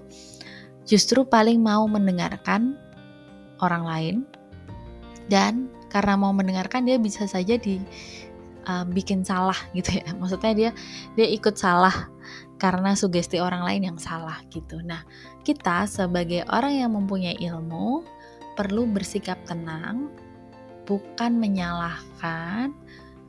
justru 0.87 1.27
paling 1.27 1.59
mau 1.59 1.83
mendengarkan 1.91 2.79
orang 3.59 3.83
lain, 3.83 4.15
dan 5.27 5.67
karena 5.91 6.15
mau 6.15 6.31
mendengarkan, 6.31 6.87
dia 6.87 6.95
bisa 6.95 7.27
saja 7.27 7.59
di 7.59 7.83
uh, 8.67 8.87
bikin 8.87 9.27
salah 9.27 9.55
gitu 9.75 9.99
ya. 9.99 10.07
Maksudnya 10.19 10.53
dia 10.55 10.71
dia 11.19 11.27
ikut 11.27 11.55
salah 11.59 12.07
karena 12.59 12.95
sugesti 12.95 13.43
orang 13.43 13.67
lain 13.67 13.91
yang 13.93 13.99
salah 13.99 14.39
gitu. 14.51 14.79
Nah, 14.83 15.03
kita 15.43 15.83
sebagai 15.87 16.47
orang 16.47 16.79
yang 16.79 16.91
mempunyai 16.95 17.35
ilmu 17.43 18.03
perlu 18.53 18.85
bersikap 18.89 19.41
tenang, 19.45 20.09
bukan 20.85 21.37
menyalahkan, 21.37 22.73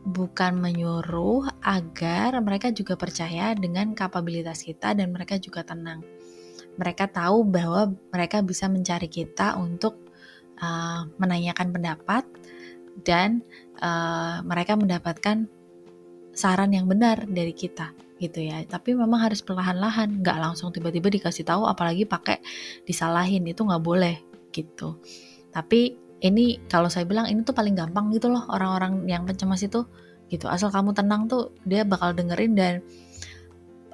bukan 0.04 0.52
menyuruh 0.60 1.48
agar 1.64 2.36
mereka 2.44 2.68
juga 2.70 2.94
percaya 2.94 3.56
dengan 3.56 3.96
kapabilitas 3.96 4.60
kita 4.60 4.92
dan 4.92 5.10
mereka 5.10 5.40
juga 5.40 5.64
tenang. 5.64 6.04
Mereka 6.76 7.08
tahu 7.08 7.46
bahwa 7.48 7.94
mereka 8.12 8.44
bisa 8.44 8.68
mencari 8.68 9.08
kita 9.08 9.56
untuk 9.56 9.96
uh, 10.60 11.08
menanyakan 11.16 11.72
pendapat 11.72 12.24
dan 13.00 13.40
uh, 13.80 14.44
mereka 14.44 14.76
mendapatkan 14.76 15.48
saran 16.34 16.74
yang 16.74 16.90
benar 16.90 17.24
dari 17.30 17.54
kita 17.54 17.94
gitu 18.18 18.42
ya. 18.42 18.62
Tapi 18.66 18.94
memang 18.94 19.22
harus 19.22 19.40
perlahan-lahan, 19.40 20.20
nggak 20.20 20.38
langsung 20.38 20.74
tiba-tiba 20.74 21.10
dikasih 21.10 21.46
tahu, 21.46 21.64
apalagi 21.64 22.04
pakai 22.04 22.42
disalahin 22.84 23.46
itu 23.46 23.62
nggak 23.62 23.82
boleh 23.82 24.33
gitu. 24.54 25.02
Tapi 25.50 25.98
ini 26.22 26.62
kalau 26.70 26.86
saya 26.86 27.04
bilang 27.04 27.26
ini 27.26 27.42
tuh 27.42 27.52
paling 27.52 27.74
gampang 27.74 28.14
gitu 28.14 28.30
loh 28.30 28.46
orang-orang 28.46 29.04
yang 29.10 29.26
pencemas 29.26 29.66
itu 29.66 29.82
gitu. 30.30 30.46
Asal 30.46 30.70
kamu 30.70 30.94
tenang 30.94 31.26
tuh 31.26 31.52
dia 31.66 31.82
bakal 31.82 32.14
dengerin 32.14 32.54
dan 32.54 32.74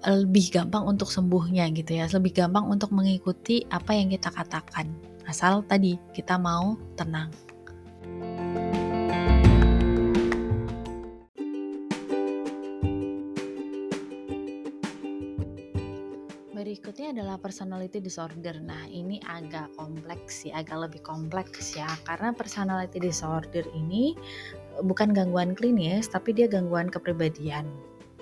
lebih 0.05 0.49
gampang 0.53 0.85
untuk 0.85 1.09
sembuhnya 1.09 1.73
gitu 1.73 1.97
ya. 1.97 2.07
Lebih 2.07 2.45
gampang 2.45 2.69
untuk 2.69 2.93
mengikuti 2.93 3.65
apa 3.73 3.97
yang 3.97 4.13
kita 4.13 4.29
katakan. 4.31 4.93
Asal 5.25 5.65
tadi 5.65 5.97
kita 6.13 6.37
mau 6.37 6.77
tenang 6.95 7.33
Adalah 17.11 17.43
personality 17.43 17.99
disorder. 17.99 18.63
Nah, 18.63 18.87
ini 18.87 19.19
agak 19.27 19.75
kompleks 19.75 20.47
sih, 20.47 20.55
agak 20.55 20.87
lebih 20.87 21.03
kompleks 21.03 21.75
ya, 21.75 21.91
karena 22.07 22.31
personality 22.31 23.03
disorder 23.03 23.67
ini 23.75 24.15
bukan 24.87 25.11
gangguan 25.11 25.59
klinis, 25.59 26.07
tapi 26.07 26.31
dia 26.31 26.47
gangguan 26.47 26.87
kepribadian. 26.87 27.67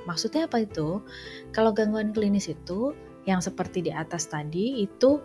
Maksudnya 0.08 0.48
apa 0.48 0.64
itu? 0.64 1.04
Kalau 1.52 1.76
gangguan 1.76 2.16
klinis 2.16 2.48
itu 2.48 2.96
yang 3.28 3.44
seperti 3.44 3.84
di 3.84 3.92
atas 3.92 4.24
tadi 4.24 4.80
itu 4.80 5.20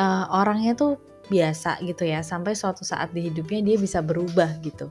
uh, 0.00 0.24
orangnya 0.32 0.72
tuh 0.72 0.96
biasa 1.28 1.84
gitu 1.84 2.08
ya, 2.08 2.24
sampai 2.24 2.56
suatu 2.56 2.88
saat 2.88 3.12
di 3.12 3.28
hidupnya 3.28 3.60
dia 3.60 3.76
bisa 3.76 4.00
berubah 4.00 4.48
gitu 4.64 4.88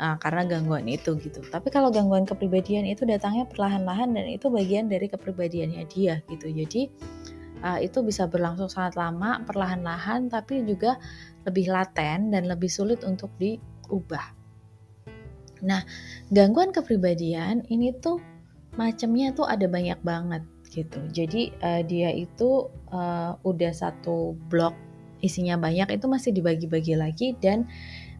uh, 0.00 0.16
karena 0.20 0.44
gangguan 0.44 0.84
itu 0.84 1.16
gitu. 1.16 1.40
Tapi 1.48 1.72
kalau 1.72 1.88
gangguan 1.88 2.28
kepribadian 2.28 2.84
itu 2.84 3.08
datangnya 3.08 3.48
perlahan-lahan 3.48 4.12
dan 4.12 4.26
itu 4.28 4.52
bagian 4.52 4.92
dari 4.92 5.08
kepribadiannya 5.08 5.88
dia 5.88 6.20
gitu. 6.28 6.50
Jadi 6.50 6.92
uh, 7.64 7.80
itu 7.80 8.04
bisa 8.04 8.28
berlangsung 8.28 8.68
sangat 8.68 9.00
lama, 9.00 9.40
perlahan-lahan, 9.48 10.28
tapi 10.28 10.60
juga 10.68 11.00
lebih 11.48 11.72
laten 11.72 12.28
dan 12.30 12.44
lebih 12.44 12.68
sulit 12.68 13.00
untuk 13.02 13.32
diubah. 13.40 14.36
Nah, 15.64 15.80
gangguan 16.28 16.76
kepribadian 16.76 17.64
ini 17.72 17.96
tuh 17.96 18.20
macamnya 18.76 19.32
tuh 19.32 19.48
ada 19.48 19.64
banyak 19.64 19.96
banget 20.04 20.44
gitu. 20.68 21.00
Jadi 21.08 21.56
uh, 21.64 21.80
dia 21.80 22.12
itu 22.12 22.68
uh, 22.92 23.32
udah 23.40 23.72
satu 23.72 24.36
blok 24.52 24.76
isinya 25.24 25.56
banyak 25.56 25.96
itu 25.96 26.04
masih 26.04 26.36
dibagi-bagi 26.36 27.00
lagi 27.00 27.32
dan 27.40 27.64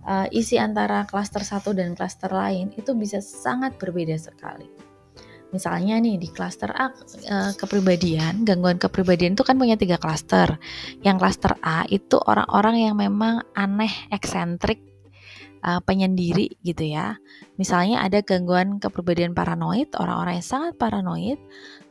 uh, 0.08 0.24
isi 0.32 0.56
antara 0.56 1.04
klaster 1.04 1.44
satu 1.44 1.76
dan 1.76 1.92
klaster 1.92 2.32
lain 2.32 2.72
itu 2.80 2.96
bisa 2.96 3.20
sangat 3.20 3.76
berbeda 3.76 4.16
sekali. 4.16 4.93
Misalnya 5.54 6.02
nih 6.02 6.18
di 6.18 6.26
klaster 6.34 6.74
A 6.74 6.90
uh, 6.90 7.52
kepribadian, 7.54 8.42
gangguan 8.42 8.82
kepribadian 8.82 9.38
itu 9.38 9.46
kan 9.46 9.54
punya 9.54 9.78
tiga 9.78 10.02
klaster. 10.02 10.58
Yang 11.06 11.16
klaster 11.22 11.52
A 11.62 11.86
itu 11.86 12.18
orang-orang 12.18 12.90
yang 12.90 12.98
memang 12.98 13.46
aneh, 13.54 13.94
eksentrik, 14.10 14.82
uh, 15.62 15.78
penyendiri 15.86 16.58
gitu 16.66 16.90
ya. 16.90 17.14
Misalnya 17.54 18.02
ada 18.02 18.18
gangguan 18.18 18.82
kepribadian 18.82 19.30
paranoid, 19.30 19.94
orang-orang 19.94 20.42
yang 20.42 20.48
sangat 20.50 20.74
paranoid. 20.74 21.38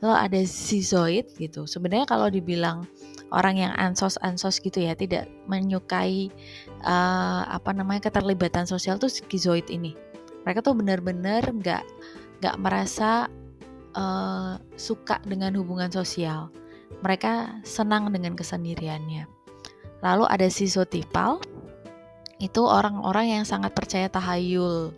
Lalu 0.03 0.16
ada 0.20 0.39
schizoid 0.43 1.32
gitu. 1.39 1.64
Sebenarnya 1.64 2.03
kalau 2.03 2.28
dibilang 2.28 2.84
orang 3.34 3.57
yang 3.57 3.74
ansos 3.80 4.20
ansos 4.22 4.61
gitu 4.61 4.84
ya 4.84 4.93
tidak 4.93 5.26
menyukai 5.49 6.30
uh, 6.86 7.47
apa 7.49 7.74
namanya 7.74 8.11
keterlibatan 8.11 8.70
sosial 8.70 9.01
tuh 9.01 9.09
skizoid 9.09 9.66
ini 9.74 9.97
mereka 10.45 10.61
tuh 10.61 10.78
benar-benar 10.78 11.41
nggak 11.49 11.84
nggak 12.43 12.55
merasa 12.61 13.26
uh, 13.94 14.60
suka 14.78 15.22
dengan 15.26 15.56
hubungan 15.58 15.89
sosial 15.89 16.50
mereka 17.02 17.58
senang 17.66 18.10
dengan 18.14 18.38
kesendiriannya 18.38 19.26
lalu 20.04 20.24
ada 20.28 20.48
sisotipal 20.52 21.39
itu 22.44 22.60
orang-orang 22.60 23.39
yang 23.39 23.44
sangat 23.48 23.72
percaya 23.72 24.12
tahayul 24.12 24.91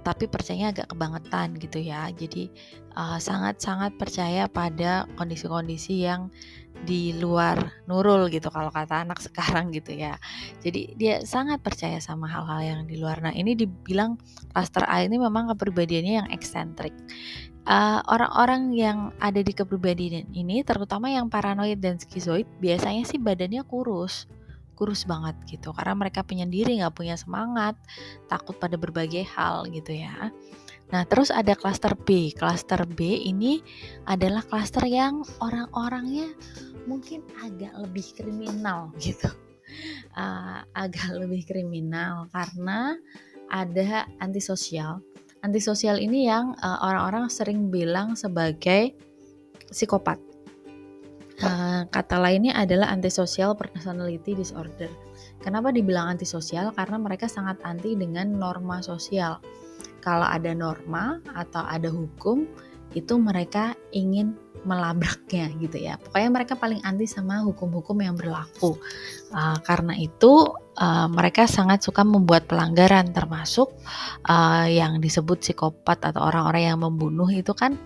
tapi 0.00 0.24
percayanya 0.26 0.72
agak 0.72 0.88
kebangetan 0.92 1.56
gitu 1.60 1.78
ya. 1.80 2.08
Jadi 2.12 2.48
sangat-sangat 3.20 3.94
uh, 3.94 3.98
percaya 4.00 4.44
pada 4.50 5.06
kondisi-kondisi 5.14 6.02
yang 6.04 6.32
di 6.80 7.12
luar 7.12 7.84
nurul 7.84 8.32
gitu 8.32 8.48
kalau 8.48 8.72
kata 8.72 9.04
anak 9.04 9.20
sekarang 9.26 9.70
gitu 9.70 9.92
ya. 9.94 10.16
Jadi 10.64 10.96
dia 10.96 11.22
sangat 11.22 11.60
percaya 11.60 12.00
sama 12.00 12.26
hal-hal 12.26 12.60
yang 12.64 12.80
di 12.88 12.96
luar. 12.96 13.20
Nah 13.20 13.36
ini 13.36 13.52
dibilang 13.52 14.16
cluster 14.56 14.84
A 14.88 15.04
ini 15.04 15.20
memang 15.20 15.52
kepribadiannya 15.52 16.14
yang 16.24 16.28
eksentrik. 16.32 16.96
Orang 17.70 18.02
orang-orang 18.10 18.62
yang 18.74 18.98
ada 19.22 19.38
di 19.46 19.54
kepribadian 19.54 20.26
ini, 20.34 20.66
terutama 20.66 21.06
yang 21.06 21.30
paranoid 21.30 21.78
dan 21.78 22.02
skizoid, 22.02 22.50
biasanya 22.58 23.06
sih 23.06 23.22
badannya 23.22 23.62
kurus. 23.62 24.26
Kurus 24.74 25.06
banget 25.06 25.36
gitu 25.46 25.76
karena 25.76 25.92
mereka 25.92 26.24
penyendiri 26.24 26.80
nggak 26.80 26.96
punya 26.96 27.14
semangat 27.14 27.76
takut 28.26 28.56
pada 28.58 28.74
berbagai 28.74 29.22
hal 29.28 29.68
gitu 29.70 29.92
ya. 29.92 30.32
Nah 30.90 31.06
terus 31.06 31.30
ada 31.30 31.54
klaster 31.54 31.94
B. 31.94 32.34
Klaster 32.34 32.82
B 32.88 33.22
ini 33.22 33.62
adalah 34.08 34.42
klaster 34.42 34.82
yang 34.88 35.22
orang-orangnya 35.38 36.32
mungkin 36.90 37.22
agak 37.44 37.76
lebih 37.76 38.06
kriminal 38.18 38.90
gitu. 39.04 39.30
Uh, 40.18 40.66
agak 40.74 41.14
lebih 41.14 41.46
kriminal 41.46 42.26
karena 42.34 42.98
ada 43.52 44.10
antisosial 44.18 44.98
antisosial 45.44 46.00
ini 46.00 46.28
yang 46.28 46.56
eh, 46.56 46.78
orang-orang 46.84 47.28
sering 47.32 47.68
bilang 47.68 48.16
sebagai 48.16 48.94
psikopat 49.70 50.30
Uh, 51.40 51.88
kata 51.88 52.20
lainnya 52.20 52.52
adalah 52.52 52.92
antisocial 52.92 53.56
personality 53.56 54.36
disorder. 54.36 54.92
Kenapa 55.40 55.72
dibilang 55.72 56.12
antisosial? 56.12 56.68
Karena 56.76 57.00
mereka 57.00 57.32
sangat 57.32 57.56
anti 57.64 57.96
dengan 57.96 58.36
norma 58.36 58.84
sosial. 58.84 59.40
Kalau 60.04 60.28
ada 60.28 60.52
norma 60.52 61.16
atau 61.32 61.64
ada 61.64 61.88
hukum, 61.88 62.44
itu 62.92 63.16
mereka 63.16 63.72
ingin 63.96 64.36
melabraknya 64.64 65.48
gitu 65.56 65.76
ya. 65.80 65.96
Pokoknya 65.96 66.30
mereka 66.30 66.54
paling 66.56 66.80
anti 66.84 67.08
sama 67.08 67.40
hukum-hukum 67.44 67.96
yang 68.00 68.16
berlaku. 68.16 68.76
Uh, 69.30 69.56
karena 69.62 69.94
itu 69.96 70.52
uh, 70.76 71.08
mereka 71.08 71.46
sangat 71.46 71.80
suka 71.86 72.02
membuat 72.02 72.50
pelanggaran 72.50 73.14
termasuk 73.14 73.70
uh, 74.26 74.66
yang 74.66 74.98
disebut 74.98 75.40
psikopat 75.40 76.02
atau 76.12 76.26
orang-orang 76.26 76.74
yang 76.74 76.78
membunuh 76.82 77.30
itu 77.30 77.54
kan 77.54 77.78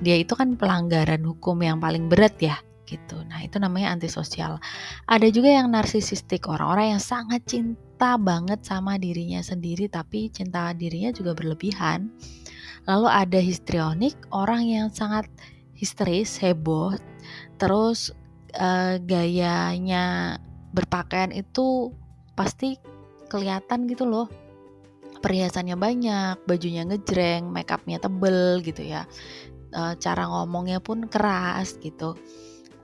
dia 0.00 0.16
itu 0.16 0.32
kan 0.32 0.56
pelanggaran 0.56 1.20
hukum 1.24 1.60
yang 1.60 1.80
paling 1.80 2.08
berat 2.08 2.36
ya 2.40 2.56
gitu. 2.90 3.22
Nah, 3.30 3.38
itu 3.46 3.62
namanya 3.62 3.94
antisosial. 3.94 4.58
Ada 5.06 5.30
juga 5.30 5.54
yang 5.54 5.70
narsisistik, 5.70 6.50
orang-orang 6.50 6.98
yang 6.98 7.02
sangat 7.02 7.46
cinta 7.46 8.18
banget 8.18 8.66
sama 8.66 8.98
dirinya 8.98 9.38
sendiri 9.38 9.86
tapi 9.86 10.26
cinta 10.34 10.74
dirinya 10.74 11.14
juga 11.14 11.38
berlebihan. 11.38 12.10
Lalu 12.90 13.06
ada 13.06 13.38
histrionik, 13.38 14.18
orang 14.34 14.66
yang 14.66 14.86
sangat 14.90 15.30
histeris, 15.80 16.36
heboh, 16.36 16.92
terus 17.56 18.12
uh, 18.60 19.00
gayanya 19.00 20.36
berpakaian 20.76 21.32
itu 21.32 21.96
pasti 22.36 22.76
kelihatan 23.32 23.88
gitu 23.88 24.04
loh 24.04 24.28
perhiasannya 25.20 25.76
banyak, 25.76 26.36
bajunya 26.48 26.82
ngejreng, 26.88 27.52
makeupnya 27.52 28.00
tebel 28.00 28.64
gitu 28.64 28.80
ya, 28.80 29.04
uh, 29.76 29.94
cara 30.00 30.26
ngomongnya 30.26 30.80
pun 30.80 31.06
keras 31.06 31.76
gitu. 31.78 32.16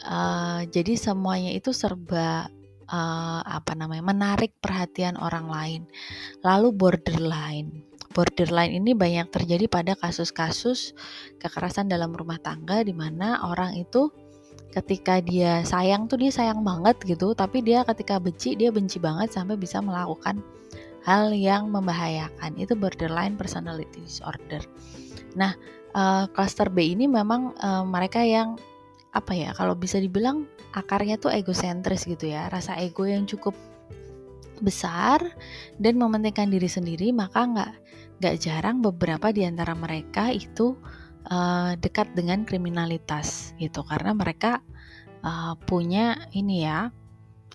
Uh, 0.06 0.62
jadi 0.70 0.94
semuanya 0.94 1.50
itu 1.56 1.72
serba 1.72 2.46
uh, 2.86 3.40
apa 3.42 3.72
namanya 3.74 4.04
menarik 4.04 4.54
perhatian 4.60 5.16
orang 5.18 5.48
lain. 5.48 5.82
Lalu 6.44 6.68
borderline. 6.76 7.82
Borderline 8.16 8.80
ini 8.80 8.96
banyak 8.96 9.28
terjadi 9.28 9.68
pada 9.68 9.92
kasus-kasus 9.92 10.96
kekerasan 11.36 11.92
dalam 11.92 12.16
rumah 12.16 12.40
tangga 12.40 12.80
di 12.80 12.96
mana 12.96 13.44
orang 13.44 13.76
itu 13.76 14.08
ketika 14.72 15.20
dia 15.20 15.60
sayang 15.68 16.08
tuh 16.08 16.16
dia 16.16 16.32
sayang 16.32 16.64
banget 16.64 16.96
gitu, 17.04 17.36
tapi 17.36 17.60
dia 17.60 17.84
ketika 17.84 18.16
benci 18.16 18.56
dia 18.56 18.72
benci 18.72 18.96
banget 18.96 19.36
sampai 19.36 19.60
bisa 19.60 19.84
melakukan 19.84 20.40
hal 21.04 21.28
yang 21.36 21.68
membahayakan. 21.68 22.56
Itu 22.56 22.72
borderline 22.72 23.36
personality 23.36 24.00
disorder. 24.00 24.64
Nah, 25.36 25.52
uh, 25.92 26.24
cluster 26.32 26.72
B 26.72 26.96
ini 26.96 27.04
memang 27.04 27.52
uh, 27.60 27.84
mereka 27.84 28.24
yang 28.24 28.56
apa 29.16 29.32
ya 29.32 29.52
kalau 29.56 29.72
bisa 29.72 29.96
dibilang 29.96 30.44
akarnya 30.76 31.16
tuh 31.16 31.32
egosentris 31.32 32.04
gitu 32.04 32.28
ya 32.28 32.52
rasa 32.52 32.76
ego 32.76 33.08
yang 33.08 33.24
cukup 33.24 33.56
besar 34.60 35.24
dan 35.80 35.96
mementingkan 35.96 36.52
diri 36.52 36.68
sendiri 36.68 37.16
maka 37.16 37.40
nggak 37.48 37.72
nggak 38.20 38.36
jarang 38.40 38.80
beberapa 38.80 39.32
di 39.32 39.44
antara 39.44 39.76
mereka 39.76 40.32
itu 40.32 40.76
uh, 41.28 41.76
dekat 41.76 42.12
dengan 42.16 42.48
kriminalitas 42.48 43.52
gitu 43.60 43.84
karena 43.84 44.16
mereka 44.16 44.64
uh, 45.20 45.54
punya 45.68 46.16
ini 46.32 46.64
ya 46.64 46.88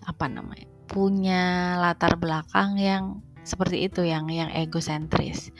apa 0.06 0.26
namanya 0.26 0.66
punya 0.90 1.76
latar 1.80 2.20
belakang 2.20 2.76
yang 2.76 3.24
seperti 3.42 3.90
itu 3.90 4.06
yang 4.06 4.30
yang 4.30 4.50
egosentris. 4.54 5.50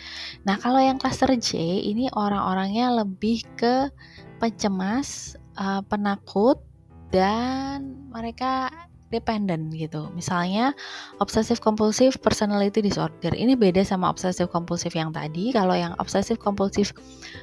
Nah 0.47 0.55
kalau 0.59 0.79
yang 0.79 1.03
cluster 1.03 1.35
J 1.35 1.59
ini 1.83 2.07
orang-orangnya 2.15 3.03
lebih 3.03 3.43
ke 3.59 3.91
pencemas, 4.39 5.35
uh, 5.59 5.83
penakut 5.87 6.63
dan 7.11 8.07
mereka 8.15 8.71
dependent 9.13 9.69
gitu. 9.77 10.09
Misalnya 10.17 10.73
obsessive 11.21 11.61
compulsive 11.61 12.17
personality 12.25 12.81
disorder. 12.81 13.37
Ini 13.37 13.55
beda 13.55 13.85
sama 13.85 14.09
obsessive 14.09 14.49
compulsive 14.49 14.97
yang 14.97 15.13
tadi. 15.13 15.53
Kalau 15.53 15.77
yang 15.77 15.93
obsessive 16.01 16.41
compulsive 16.41 16.97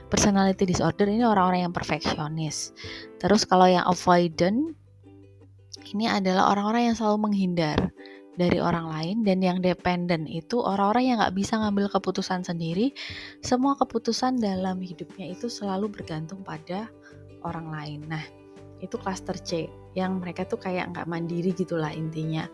personality 0.10 0.66
disorder 0.66 1.06
ini 1.06 1.22
orang-orang 1.22 1.70
yang 1.70 1.74
perfeksionis. 1.74 2.74
Terus 3.22 3.46
kalau 3.46 3.70
yang 3.70 3.86
avoidant 3.86 4.74
ini 5.94 6.10
adalah 6.10 6.52
orang-orang 6.52 6.92
yang 6.92 6.96
selalu 6.98 7.30
menghindar 7.30 7.78
dari 8.40 8.64
orang 8.64 8.88
lain 8.88 9.18
dan 9.28 9.44
yang 9.44 9.60
dependent 9.60 10.24
itu 10.32 10.64
orang-orang 10.64 11.12
yang 11.12 11.18
nggak 11.20 11.36
bisa 11.36 11.60
ngambil 11.60 11.92
keputusan 11.92 12.48
sendiri. 12.48 12.96
Semua 13.44 13.76
keputusan 13.76 14.40
dalam 14.40 14.80
hidupnya 14.80 15.28
itu 15.28 15.52
selalu 15.52 15.92
bergantung 15.92 16.40
pada 16.48 16.88
orang 17.44 17.68
lain. 17.68 18.00
Nah, 18.08 18.24
itu 18.80 18.96
cluster 18.96 19.36
C 19.36 19.68
yang 20.00 20.24
mereka 20.24 20.48
tuh 20.48 20.60
kayak 20.60 20.96
nggak 20.96 21.08
mandiri 21.12 21.52
gitulah 21.52 21.92
intinya. 21.92 22.48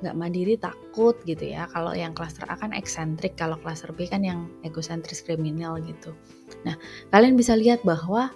Nggak 0.00 0.16
mandiri 0.16 0.54
takut 0.56 1.16
gitu 1.28 1.44
ya. 1.44 1.68
Kalau 1.68 1.92
yang 1.92 2.16
cluster 2.16 2.48
A 2.48 2.56
kan 2.56 2.72
eksentrik, 2.72 3.36
kalau 3.36 3.60
cluster 3.60 3.92
B 3.92 4.08
kan 4.08 4.24
yang 4.24 4.48
egosentris 4.64 5.20
kriminal 5.20 5.76
gitu. 5.84 6.16
Nah, 6.64 6.76
kalian 7.12 7.36
bisa 7.36 7.52
lihat 7.54 7.84
bahwa 7.84 8.32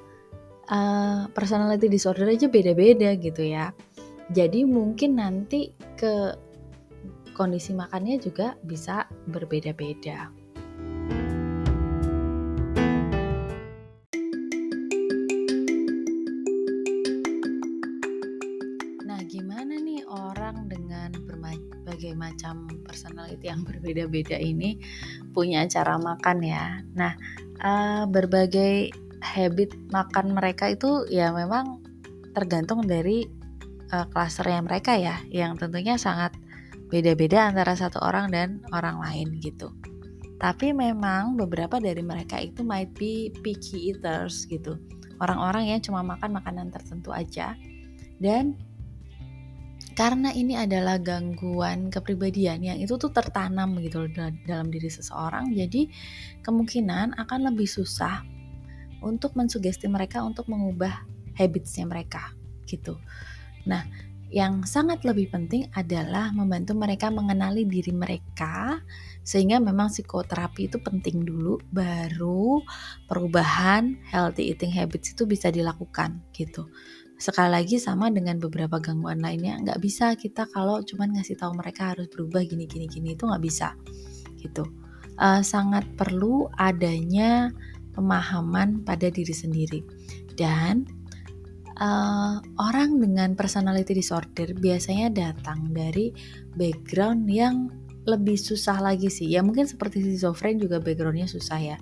uh, 0.68 1.26
personality 1.32 1.88
disorder 1.88 2.28
aja 2.28 2.46
beda-beda 2.46 3.16
gitu 3.16 3.42
ya. 3.44 3.72
Jadi 4.30 4.62
mungkin 4.62 5.18
nanti 5.18 5.74
ke 5.98 6.36
kondisi 7.34 7.74
makannya 7.74 8.20
juga 8.20 8.54
bisa 8.62 9.08
berbeda-beda. 9.26 10.39
Macam 22.31 22.70
personality 22.87 23.51
yang 23.51 23.66
berbeda-beda 23.66 24.39
ini 24.39 24.78
punya 25.35 25.66
cara 25.66 25.99
makan 25.99 26.39
ya. 26.47 26.78
Nah, 26.95 27.18
uh, 27.59 28.07
berbagai 28.07 28.95
habit 29.20 29.74
makan 29.91 30.33
mereka 30.33 30.70
itu 30.70 31.05
ya 31.11 31.35
memang 31.35 31.83
tergantung 32.33 32.87
dari 32.87 33.26
uh, 33.91 34.07
klasternya 34.14 34.62
mereka 34.62 34.95
ya, 34.95 35.18
yang 35.28 35.59
tentunya 35.59 35.99
sangat 35.99 36.39
beda-beda 36.91 37.51
antara 37.51 37.74
satu 37.74 37.99
orang 38.03 38.31
dan 38.31 38.49
orang 38.70 39.03
lain 39.03 39.39
gitu. 39.43 39.74
Tapi 40.41 40.72
memang 40.72 41.37
beberapa 41.37 41.76
dari 41.76 42.01
mereka 42.01 42.41
itu 42.41 42.64
might 42.64 42.91
be 42.97 43.28
picky 43.45 43.93
eaters 43.93 44.49
gitu. 44.49 44.81
Orang-orang 45.20 45.68
yang 45.68 45.85
cuma 45.85 46.01
makan 46.01 46.33
makanan 46.41 46.72
tertentu 46.72 47.12
aja 47.12 47.53
dan 48.24 48.57
karena 49.99 50.30
ini 50.32 50.55
adalah 50.57 50.97
gangguan 51.03 51.91
kepribadian 51.91 52.62
yang 52.62 52.78
itu 52.78 52.95
tuh 52.97 53.11
tertanam 53.11 53.76
gitu 53.82 54.07
dalam 54.47 54.68
diri 54.70 54.88
seseorang 54.88 55.51
jadi 55.53 55.91
kemungkinan 56.43 57.18
akan 57.18 57.41
lebih 57.53 57.66
susah 57.66 58.22
untuk 59.01 59.34
mensugesti 59.36 59.88
mereka 59.88 60.20
untuk 60.20 60.47
mengubah 60.47 61.05
habitsnya 61.36 61.88
mereka 61.88 62.36
gitu. 62.68 63.01
Nah 63.64 63.84
yang 64.30 64.62
sangat 64.62 65.03
lebih 65.03 65.26
penting 65.26 65.66
adalah 65.74 66.30
membantu 66.30 66.78
mereka 66.78 67.11
mengenali 67.11 67.66
diri 67.66 67.91
mereka 67.91 68.78
sehingga 69.26 69.59
memang 69.59 69.91
psikoterapi 69.91 70.70
itu 70.70 70.78
penting 70.78 71.26
dulu 71.26 71.59
baru 71.74 72.62
perubahan 73.11 73.99
healthy 74.07 74.55
eating 74.55 74.70
habits 74.70 75.18
itu 75.18 75.26
bisa 75.26 75.51
dilakukan 75.51 76.22
gitu 76.30 76.70
sekali 77.20 77.52
lagi 77.52 77.76
sama 77.76 78.08
dengan 78.08 78.40
beberapa 78.40 78.80
gangguan 78.80 79.20
lainnya 79.20 79.60
nggak 79.60 79.80
bisa 79.84 80.16
kita 80.16 80.48
kalau 80.48 80.80
cuman 80.80 81.12
ngasih 81.20 81.36
tahu 81.36 81.52
mereka 81.52 81.92
harus 81.92 82.08
berubah 82.08 82.40
gini 82.48 82.64
gini 82.64 82.88
gini 82.88 83.12
itu 83.12 83.28
nggak 83.28 83.44
bisa 83.44 83.76
gitu. 84.40 84.64
Uh, 85.20 85.44
sangat 85.44 85.84
perlu 86.00 86.48
adanya 86.56 87.52
pemahaman 87.92 88.80
pada 88.80 89.12
diri 89.12 89.36
sendiri. 89.36 89.84
Dan 90.32 90.88
uh, 91.76 92.40
orang 92.56 92.96
dengan 92.96 93.36
personality 93.36 93.92
disorder 93.92 94.56
biasanya 94.56 95.12
datang 95.12 95.76
dari 95.76 96.16
background 96.56 97.28
yang 97.28 97.68
lebih 98.08 98.40
susah 98.40 98.80
lagi 98.80 99.12
sih. 99.12 99.28
Ya 99.28 99.44
mungkin 99.44 99.68
seperti 99.68 100.00
schizofren 100.00 100.56
juga 100.56 100.80
backgroundnya 100.80 101.28
susah 101.28 101.60
ya. 101.60 101.76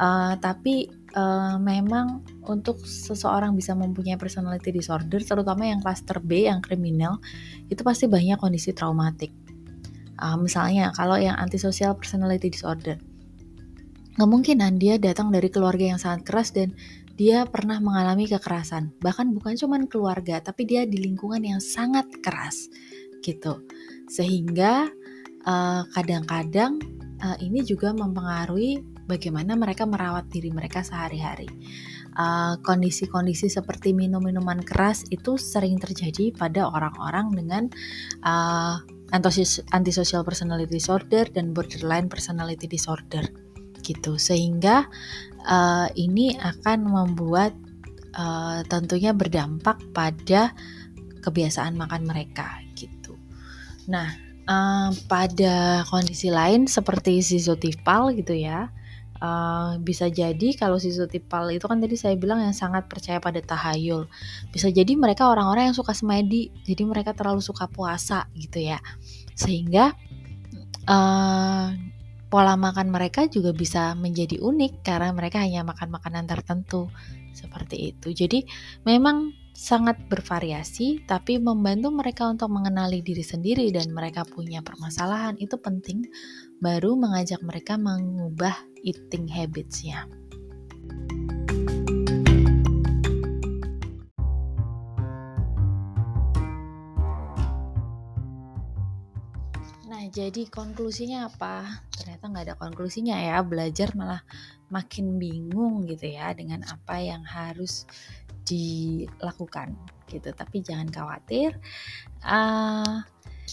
Uh, 0.00 0.32
tapi 0.40 0.88
uh, 1.16 1.56
memang 1.56 2.22
untuk 2.44 2.78
seseorang 2.84 3.56
bisa 3.56 3.72
mempunyai 3.72 4.20
personality 4.20 4.70
disorder, 4.70 5.18
terutama 5.24 5.66
yang 5.66 5.80
cluster 5.80 6.20
B, 6.20 6.46
yang 6.46 6.60
kriminal, 6.60 7.18
itu 7.72 7.80
pasti 7.82 8.06
banyak 8.06 8.38
kondisi 8.38 8.76
traumatik. 8.76 9.32
Uh, 10.20 10.36
misalnya, 10.36 10.92
kalau 10.92 11.16
yang 11.16 11.34
antisocial 11.40 11.96
personality 11.96 12.52
disorder, 12.52 13.00
kemungkinan 14.20 14.76
dia 14.76 15.00
datang 15.00 15.32
dari 15.32 15.48
keluarga 15.48 15.96
yang 15.96 16.00
sangat 16.00 16.24
keras 16.28 16.48
dan 16.52 16.72
dia 17.16 17.48
pernah 17.48 17.80
mengalami 17.80 18.28
kekerasan. 18.28 18.92
Bahkan 19.00 19.32
bukan 19.32 19.56
cuma 19.56 19.80
keluarga, 19.88 20.40
tapi 20.44 20.68
dia 20.68 20.84
di 20.84 21.00
lingkungan 21.00 21.40
yang 21.40 21.60
sangat 21.64 22.04
keras, 22.20 22.68
gitu. 23.24 23.64
Sehingga 24.12 24.92
kadang-kadang 25.94 26.82
uh, 27.22 27.32
uh, 27.32 27.36
ini 27.38 27.62
juga 27.62 27.94
mempengaruhi 27.94 28.95
bagaimana 29.06 29.54
mereka 29.54 29.86
merawat 29.86 30.28
diri 30.28 30.50
mereka 30.50 30.82
sehari-hari. 30.82 31.46
Uh, 32.16 32.56
kondisi-kondisi 32.64 33.52
seperti 33.52 33.92
minum-minuman 33.92 34.64
keras 34.64 35.04
itu 35.12 35.36
sering 35.36 35.76
terjadi 35.76 36.32
pada 36.32 36.66
orang-orang 36.66 37.28
dengan 37.36 37.62
uh, 38.24 38.80
antisocial 39.70 40.26
personality 40.26 40.80
disorder 40.80 41.28
dan 41.30 41.54
borderline 41.54 42.10
personality 42.10 42.66
disorder 42.66 43.22
gitu 43.86 44.18
sehingga 44.18 44.88
uh, 45.46 45.86
ini 45.94 46.34
akan 46.34 46.90
membuat 46.90 47.54
uh, 48.18 48.66
tentunya 48.66 49.14
berdampak 49.14 49.78
pada 49.94 50.50
kebiasaan 51.22 51.78
makan 51.78 52.02
mereka 52.06 52.58
gitu. 52.74 53.14
Nah, 53.86 54.10
uh, 54.50 54.90
pada 55.06 55.86
kondisi 55.86 56.30
lain 56.34 56.66
seperti 56.66 57.22
zizotipal 57.22 58.10
gitu 58.14 58.34
ya, 58.34 58.70
Uh, 59.16 59.80
bisa 59.80 60.12
jadi 60.12 60.52
kalau 60.60 60.76
sisotipal 60.76 61.48
itu 61.48 61.64
kan 61.64 61.80
tadi 61.80 61.96
saya 61.96 62.14
bilang 62.20 62.44
yang 62.44 62.52
sangat 62.52 62.84
percaya 62.84 63.16
pada 63.16 63.40
tahayul. 63.40 64.06
Bisa 64.52 64.68
jadi 64.68 64.92
mereka 64.92 65.32
orang-orang 65.32 65.72
yang 65.72 65.76
suka 65.76 65.96
semedi, 65.96 66.52
jadi 66.68 66.84
mereka 66.84 67.16
terlalu 67.16 67.40
suka 67.40 67.64
puasa 67.68 68.28
gitu 68.36 68.60
ya. 68.60 68.76
Sehingga 69.32 69.96
uh, 70.84 71.66
pola 72.26 72.54
makan 72.58 72.92
mereka 72.92 73.24
juga 73.30 73.56
bisa 73.56 73.96
menjadi 73.96 74.36
unik 74.42 74.84
karena 74.84 75.14
mereka 75.14 75.40
hanya 75.40 75.64
makan 75.64 75.88
makanan 75.94 76.28
tertentu 76.28 76.92
seperti 77.32 77.96
itu. 77.96 78.12
Jadi 78.12 78.44
memang 78.84 79.32
sangat 79.56 79.96
bervariasi, 80.12 81.08
tapi 81.08 81.40
membantu 81.40 81.88
mereka 81.88 82.28
untuk 82.28 82.52
mengenali 82.52 83.00
diri 83.00 83.24
sendiri 83.24 83.72
dan 83.72 83.88
mereka 83.88 84.28
punya 84.28 84.60
permasalahan 84.60 85.40
itu 85.40 85.56
penting. 85.56 86.04
Baru 86.56 86.96
mengajak 86.96 87.44
mereka 87.44 87.76
mengubah 87.76 88.56
eating 88.80 89.28
habits-nya. 89.28 90.08
Nah, 99.84 100.02
jadi 100.08 100.48
konklusinya 100.48 101.28
apa? 101.28 101.84
Ternyata 101.92 102.24
nggak 102.24 102.44
ada 102.48 102.56
konklusinya 102.56 103.20
ya. 103.20 103.44
Belajar 103.44 103.92
malah 103.92 104.24
makin 104.72 105.20
bingung 105.20 105.84
gitu 105.84 106.08
ya 106.08 106.32
dengan 106.32 106.64
apa 106.64 106.96
yang 107.04 107.20
harus 107.20 107.84
dilakukan 108.48 109.76
gitu. 110.08 110.32
Tapi 110.32 110.64
jangan 110.64 110.88
khawatir. 110.88 111.60
Uh, 112.24 113.04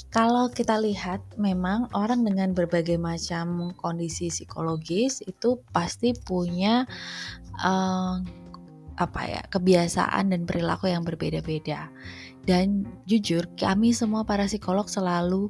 kalau 0.10 0.50
kita 0.50 0.82
lihat 0.82 1.22
memang 1.38 1.90
orang 1.94 2.26
dengan 2.26 2.54
berbagai 2.58 2.98
macam 2.98 3.78
kondisi 3.78 4.34
psikologis 4.34 5.22
itu 5.26 5.62
pasti 5.70 6.18
punya 6.18 6.90
uh, 7.62 8.18
apa 8.98 9.22
ya 9.26 9.42
kebiasaan 9.50 10.34
dan 10.34 10.46
perilaku 10.46 10.90
yang 10.90 11.06
berbeda-beda. 11.06 11.90
Dan 12.44 12.84
jujur 13.08 13.48
kami 13.56 13.96
semua 13.96 14.28
para 14.28 14.50
psikolog 14.50 14.90
selalu 14.90 15.50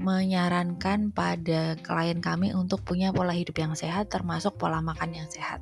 menyarankan 0.00 1.12
pada 1.12 1.76
klien 1.84 2.24
kami 2.24 2.56
untuk 2.56 2.80
punya 2.80 3.12
pola 3.12 3.36
hidup 3.36 3.60
yang 3.60 3.76
sehat 3.76 4.08
termasuk 4.08 4.56
pola 4.56 4.80
makan 4.80 5.12
yang 5.12 5.28
sehat. 5.28 5.60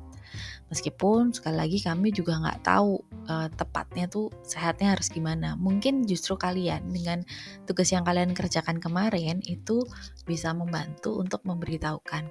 Meskipun 0.69 1.33
sekali 1.33 1.57
lagi 1.57 1.77
kami 1.81 2.13
juga 2.13 2.37
nggak 2.37 2.61
tahu 2.61 3.01
uh, 3.25 3.49
tepatnya 3.53 4.05
tuh 4.05 4.29
sehatnya 4.45 4.93
harus 4.93 5.09
gimana. 5.09 5.57
Mungkin 5.57 6.05
justru 6.05 6.37
kalian 6.37 6.93
dengan 6.93 7.25
tugas 7.65 7.89
yang 7.89 8.05
kalian 8.05 8.37
kerjakan 8.37 8.77
kemarin 8.77 9.41
itu 9.49 9.81
bisa 10.29 10.53
membantu 10.53 11.17
untuk 11.17 11.41
memberitahukan 11.45 12.29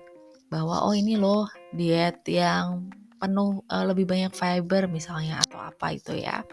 bahwa 0.49 0.86
oh 0.86 0.95
ini 0.97 1.18
loh 1.18 1.51
diet 1.74 2.24
yang 2.30 2.89
penuh 3.18 3.66
uh, 3.68 3.84
lebih 3.84 4.07
banyak 4.07 4.32
fiber 4.32 4.86
misalnya 4.86 5.43
atau 5.43 5.59
apa 5.59 5.99
itu 5.99 6.14
ya. 6.14 6.47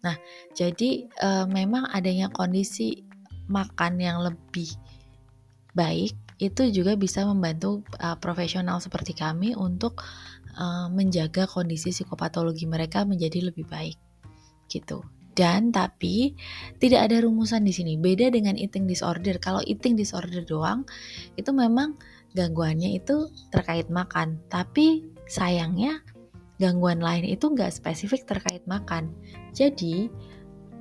Nah, 0.00 0.16
jadi 0.52 1.08
uh, 1.20 1.44
memang 1.48 1.88
adanya 1.92 2.28
kondisi 2.32 3.04
makan 3.48 4.00
yang 4.00 4.20
lebih 4.22 4.70
baik 5.72 6.14
itu 6.40 6.72
juga 6.72 6.96
bisa 6.96 7.28
membantu 7.28 7.84
uh, 8.00 8.16
profesional 8.16 8.80
seperti 8.80 9.12
kami 9.12 9.52
untuk 9.52 10.00
uh, 10.56 10.88
menjaga 10.90 11.46
kondisi 11.46 11.94
psikopatologi 11.94 12.64
mereka 12.66 13.04
menjadi 13.04 13.50
lebih 13.50 13.66
baik 13.68 13.98
gitu. 14.70 15.02
Dan 15.30 15.70
tapi 15.70 16.34
tidak 16.82 17.10
ada 17.10 17.22
rumusan 17.22 17.62
di 17.64 17.72
sini. 17.72 17.94
Beda 17.96 18.28
dengan 18.28 18.58
eating 18.58 18.84
disorder. 18.84 19.38
Kalau 19.38 19.62
eating 19.64 19.94
disorder 19.94 20.42
doang 20.42 20.84
itu 21.38 21.48
memang 21.54 21.96
gangguannya 22.34 22.98
itu 22.98 23.30
terkait 23.54 23.88
makan. 23.88 24.36
Tapi 24.50 25.06
sayangnya 25.30 26.02
gangguan 26.60 27.00
lain 27.00 27.24
itu 27.24 27.46
nggak 27.46 27.72
spesifik 27.72 28.26
terkait 28.26 28.66
makan. 28.66 29.14
Jadi 29.54 30.10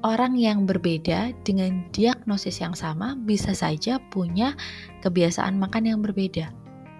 orang 0.03 0.36
yang 0.36 0.63
berbeda 0.63 1.36
dengan 1.43 1.88
diagnosis 1.91 2.59
yang 2.63 2.76
sama 2.76 3.15
bisa 3.20 3.51
saja 3.51 3.99
punya 4.11 4.55
kebiasaan 5.03 5.59
makan 5.59 5.88
yang 5.88 5.99
berbeda 5.99 6.51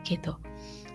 gitu 0.04 0.36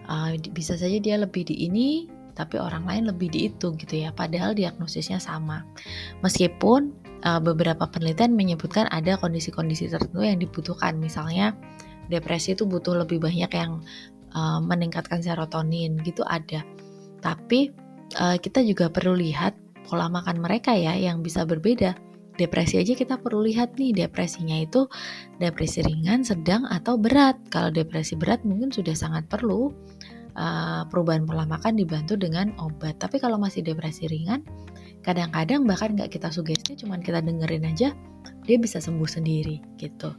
uh, 0.08 0.32
bisa 0.52 0.76
saja 0.78 0.96
dia 1.00 1.16
lebih 1.20 1.48
di 1.48 1.66
ini 1.68 2.08
tapi 2.34 2.58
orang 2.58 2.84
lain 2.84 3.06
lebih 3.08 3.30
di 3.30 3.48
itu 3.48 3.72
gitu 3.78 3.94
ya. 3.94 4.10
Padahal 4.10 4.52
diagnosisnya 4.58 5.22
sama. 5.22 5.62
Meskipun 6.20 6.90
uh, 7.22 7.40
beberapa 7.40 7.86
penelitian 7.86 8.34
menyebutkan 8.34 8.90
ada 8.90 9.14
kondisi-kondisi 9.16 9.88
tertentu 9.88 10.26
yang 10.26 10.42
dibutuhkan. 10.42 10.98
Misalnya 10.98 11.54
depresi 12.10 12.58
itu 12.58 12.66
butuh 12.66 12.98
lebih 13.06 13.22
banyak 13.22 13.50
yang 13.54 13.80
uh, 14.34 14.58
meningkatkan 14.60 15.22
serotonin 15.22 15.96
gitu 16.02 16.26
ada. 16.26 16.66
Tapi 17.22 17.70
uh, 18.18 18.36
kita 18.36 18.60
juga 18.66 18.90
perlu 18.90 19.16
lihat 19.16 19.54
pola 19.86 20.10
makan 20.10 20.42
mereka 20.42 20.74
ya 20.74 20.92
yang 20.98 21.22
bisa 21.22 21.46
berbeda. 21.46 21.94
Depresi 22.34 22.82
aja 22.82 22.98
kita 22.98 23.14
perlu 23.22 23.46
lihat 23.46 23.78
nih 23.78 23.94
depresinya 23.94 24.58
itu 24.58 24.90
depresi 25.38 25.86
ringan, 25.86 26.26
sedang 26.26 26.66
atau 26.66 26.98
berat. 26.98 27.38
Kalau 27.46 27.70
depresi 27.70 28.18
berat 28.18 28.42
mungkin 28.42 28.74
sudah 28.74 28.90
sangat 28.98 29.30
perlu 29.30 29.70
uh, 30.34 30.82
perubahan 30.90 31.26
pola 31.26 31.46
makan 31.46 31.78
dibantu 31.78 32.14
dengan 32.18 32.54
obat. 32.60 32.98
Tapi 32.98 33.18
kalau 33.18 33.38
masih 33.38 33.62
depresi 33.62 34.06
ringan, 34.06 34.42
kadang-kadang 35.02 35.66
bahkan 35.66 35.94
nggak 35.94 36.14
kita 36.14 36.30
sugesti, 36.30 36.78
cuman 36.78 37.02
kita 37.02 37.22
dengerin 37.22 37.66
aja, 37.66 37.94
dia 38.44 38.56
bisa 38.60 38.78
sembuh 38.78 39.08
sendiri 39.08 39.62
gitu. 39.80 40.14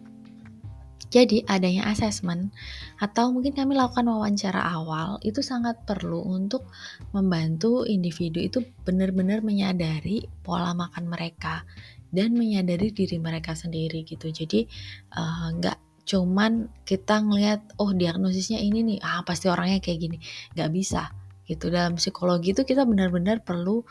Jadi 1.16 1.48
adanya 1.48 1.88
asesmen 1.96 2.52
atau 3.00 3.32
mungkin 3.32 3.56
kami 3.56 3.72
lakukan 3.72 4.04
wawancara 4.04 4.60
awal 4.60 5.16
itu 5.24 5.40
sangat 5.40 5.88
perlu 5.88 6.20
untuk 6.28 6.68
membantu 7.16 7.88
individu 7.88 8.44
itu 8.44 8.60
benar-benar 8.84 9.40
menyadari 9.40 10.28
pola 10.44 10.76
makan 10.76 11.08
mereka 11.08 11.64
dan 12.12 12.36
menyadari 12.36 12.92
diri 12.92 13.16
mereka 13.16 13.56
sendiri 13.56 14.04
gitu. 14.04 14.28
Jadi 14.28 14.68
eh, 15.16 15.48
nggak 15.56 15.78
uh, 15.78 15.85
cuman 16.06 16.70
kita 16.86 17.20
ngelihat 17.26 17.66
oh 17.82 17.90
diagnosisnya 17.92 18.62
ini 18.62 18.86
nih 18.86 19.00
ah 19.02 19.26
pasti 19.26 19.50
orangnya 19.50 19.82
kayak 19.82 20.00
gini 20.00 20.18
nggak 20.54 20.70
bisa 20.70 21.10
gitu 21.50 21.70
dalam 21.74 21.98
psikologi 21.98 22.54
itu 22.54 22.62
kita 22.62 22.86
benar-benar 22.86 23.42
perlu 23.42 23.86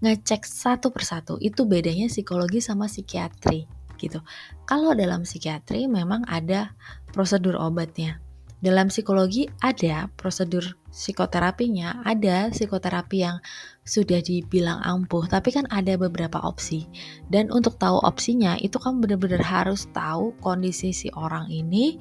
ngecek 0.00 0.42
satu 0.46 0.90
persatu 0.90 1.36
itu 1.38 1.68
bedanya 1.68 2.08
psikologi 2.08 2.58
sama 2.64 2.88
psikiatri 2.88 3.68
gitu. 4.00 4.24
Kalau 4.64 4.96
dalam 4.96 5.28
psikiatri 5.28 5.84
memang 5.84 6.24
ada 6.24 6.72
prosedur 7.12 7.60
obatnya. 7.60 8.18
dalam 8.60 8.92
psikologi 8.92 9.48
ada 9.64 10.12
prosedur 10.20 10.76
psikoterapinya, 10.90 12.02
ada 12.02 12.50
psikoterapi 12.50 13.18
yang 13.22 13.38
sudah 13.86 14.22
dibilang 14.22 14.78
ampuh, 14.82 15.26
tapi 15.26 15.50
kan 15.50 15.66
ada 15.70 15.98
beberapa 15.98 16.38
opsi. 16.42 16.86
Dan 17.26 17.50
untuk 17.50 17.78
tahu 17.78 17.98
opsinya, 18.02 18.54
itu 18.58 18.78
kan 18.78 19.02
benar-benar 19.02 19.42
harus 19.42 19.86
tahu 19.90 20.34
kondisi 20.38 20.94
si 20.94 21.08
orang 21.14 21.50
ini, 21.50 21.98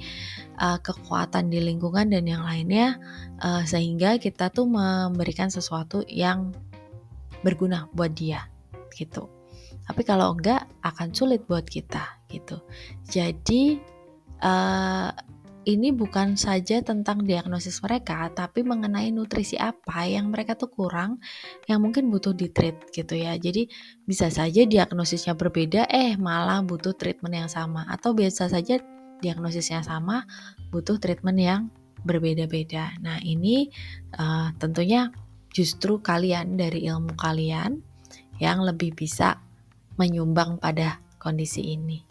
uh, 0.61 0.77
kekuatan 0.81 1.49
di 1.49 1.61
lingkungan 1.61 2.13
dan 2.13 2.25
yang 2.29 2.45
lainnya, 2.45 2.97
uh, 3.41 3.65
sehingga 3.65 4.17
kita 4.21 4.53
tuh 4.53 4.69
memberikan 4.69 5.49
sesuatu 5.49 6.05
yang 6.05 6.53
berguna 7.41 7.87
buat 7.95 8.13
dia, 8.13 8.49
gitu. 8.93 9.29
Tapi 9.89 10.01
kalau 10.05 10.37
enggak, 10.37 10.69
akan 10.85 11.09
sulit 11.15 11.45
buat 11.49 11.65
kita, 11.65 12.21
gitu. 12.29 12.61
Jadi, 13.09 13.81
uh, 14.45 15.09
ini 15.67 15.91
bukan 15.91 16.39
saja 16.39 16.79
tentang 16.79 17.27
diagnosis 17.27 17.83
mereka, 17.83 18.31
tapi 18.31 18.63
mengenai 18.63 19.11
nutrisi 19.11 19.59
apa 19.59 20.07
yang 20.07 20.31
mereka 20.31 20.55
tuh 20.55 20.71
kurang, 20.71 21.19
yang 21.67 21.83
mungkin 21.83 22.07
butuh 22.07 22.31
di 22.31 22.47
treat 22.47 22.79
gitu 22.95 23.19
ya. 23.19 23.35
Jadi 23.35 23.67
bisa 24.07 24.31
saja 24.31 24.63
diagnosisnya 24.63 25.35
berbeda, 25.35 25.87
eh 25.91 26.15
malah 26.15 26.63
butuh 26.63 26.95
treatment 26.95 27.35
yang 27.35 27.51
sama, 27.51 27.83
atau 27.91 28.15
biasa 28.15 28.47
saja 28.47 28.79
diagnosisnya 29.19 29.83
sama, 29.83 30.23
butuh 30.71 30.95
treatment 30.95 31.39
yang 31.39 31.61
berbeda-beda. 32.07 32.95
Nah 33.03 33.19
ini 33.19 33.67
uh, 34.15 34.55
tentunya 34.55 35.11
justru 35.51 35.99
kalian 35.99 36.55
dari 36.55 36.87
ilmu 36.87 37.19
kalian 37.19 37.83
yang 38.39 38.63
lebih 38.63 38.95
bisa 38.95 39.43
menyumbang 39.99 40.55
pada 40.63 41.03
kondisi 41.19 41.75
ini. 41.75 42.08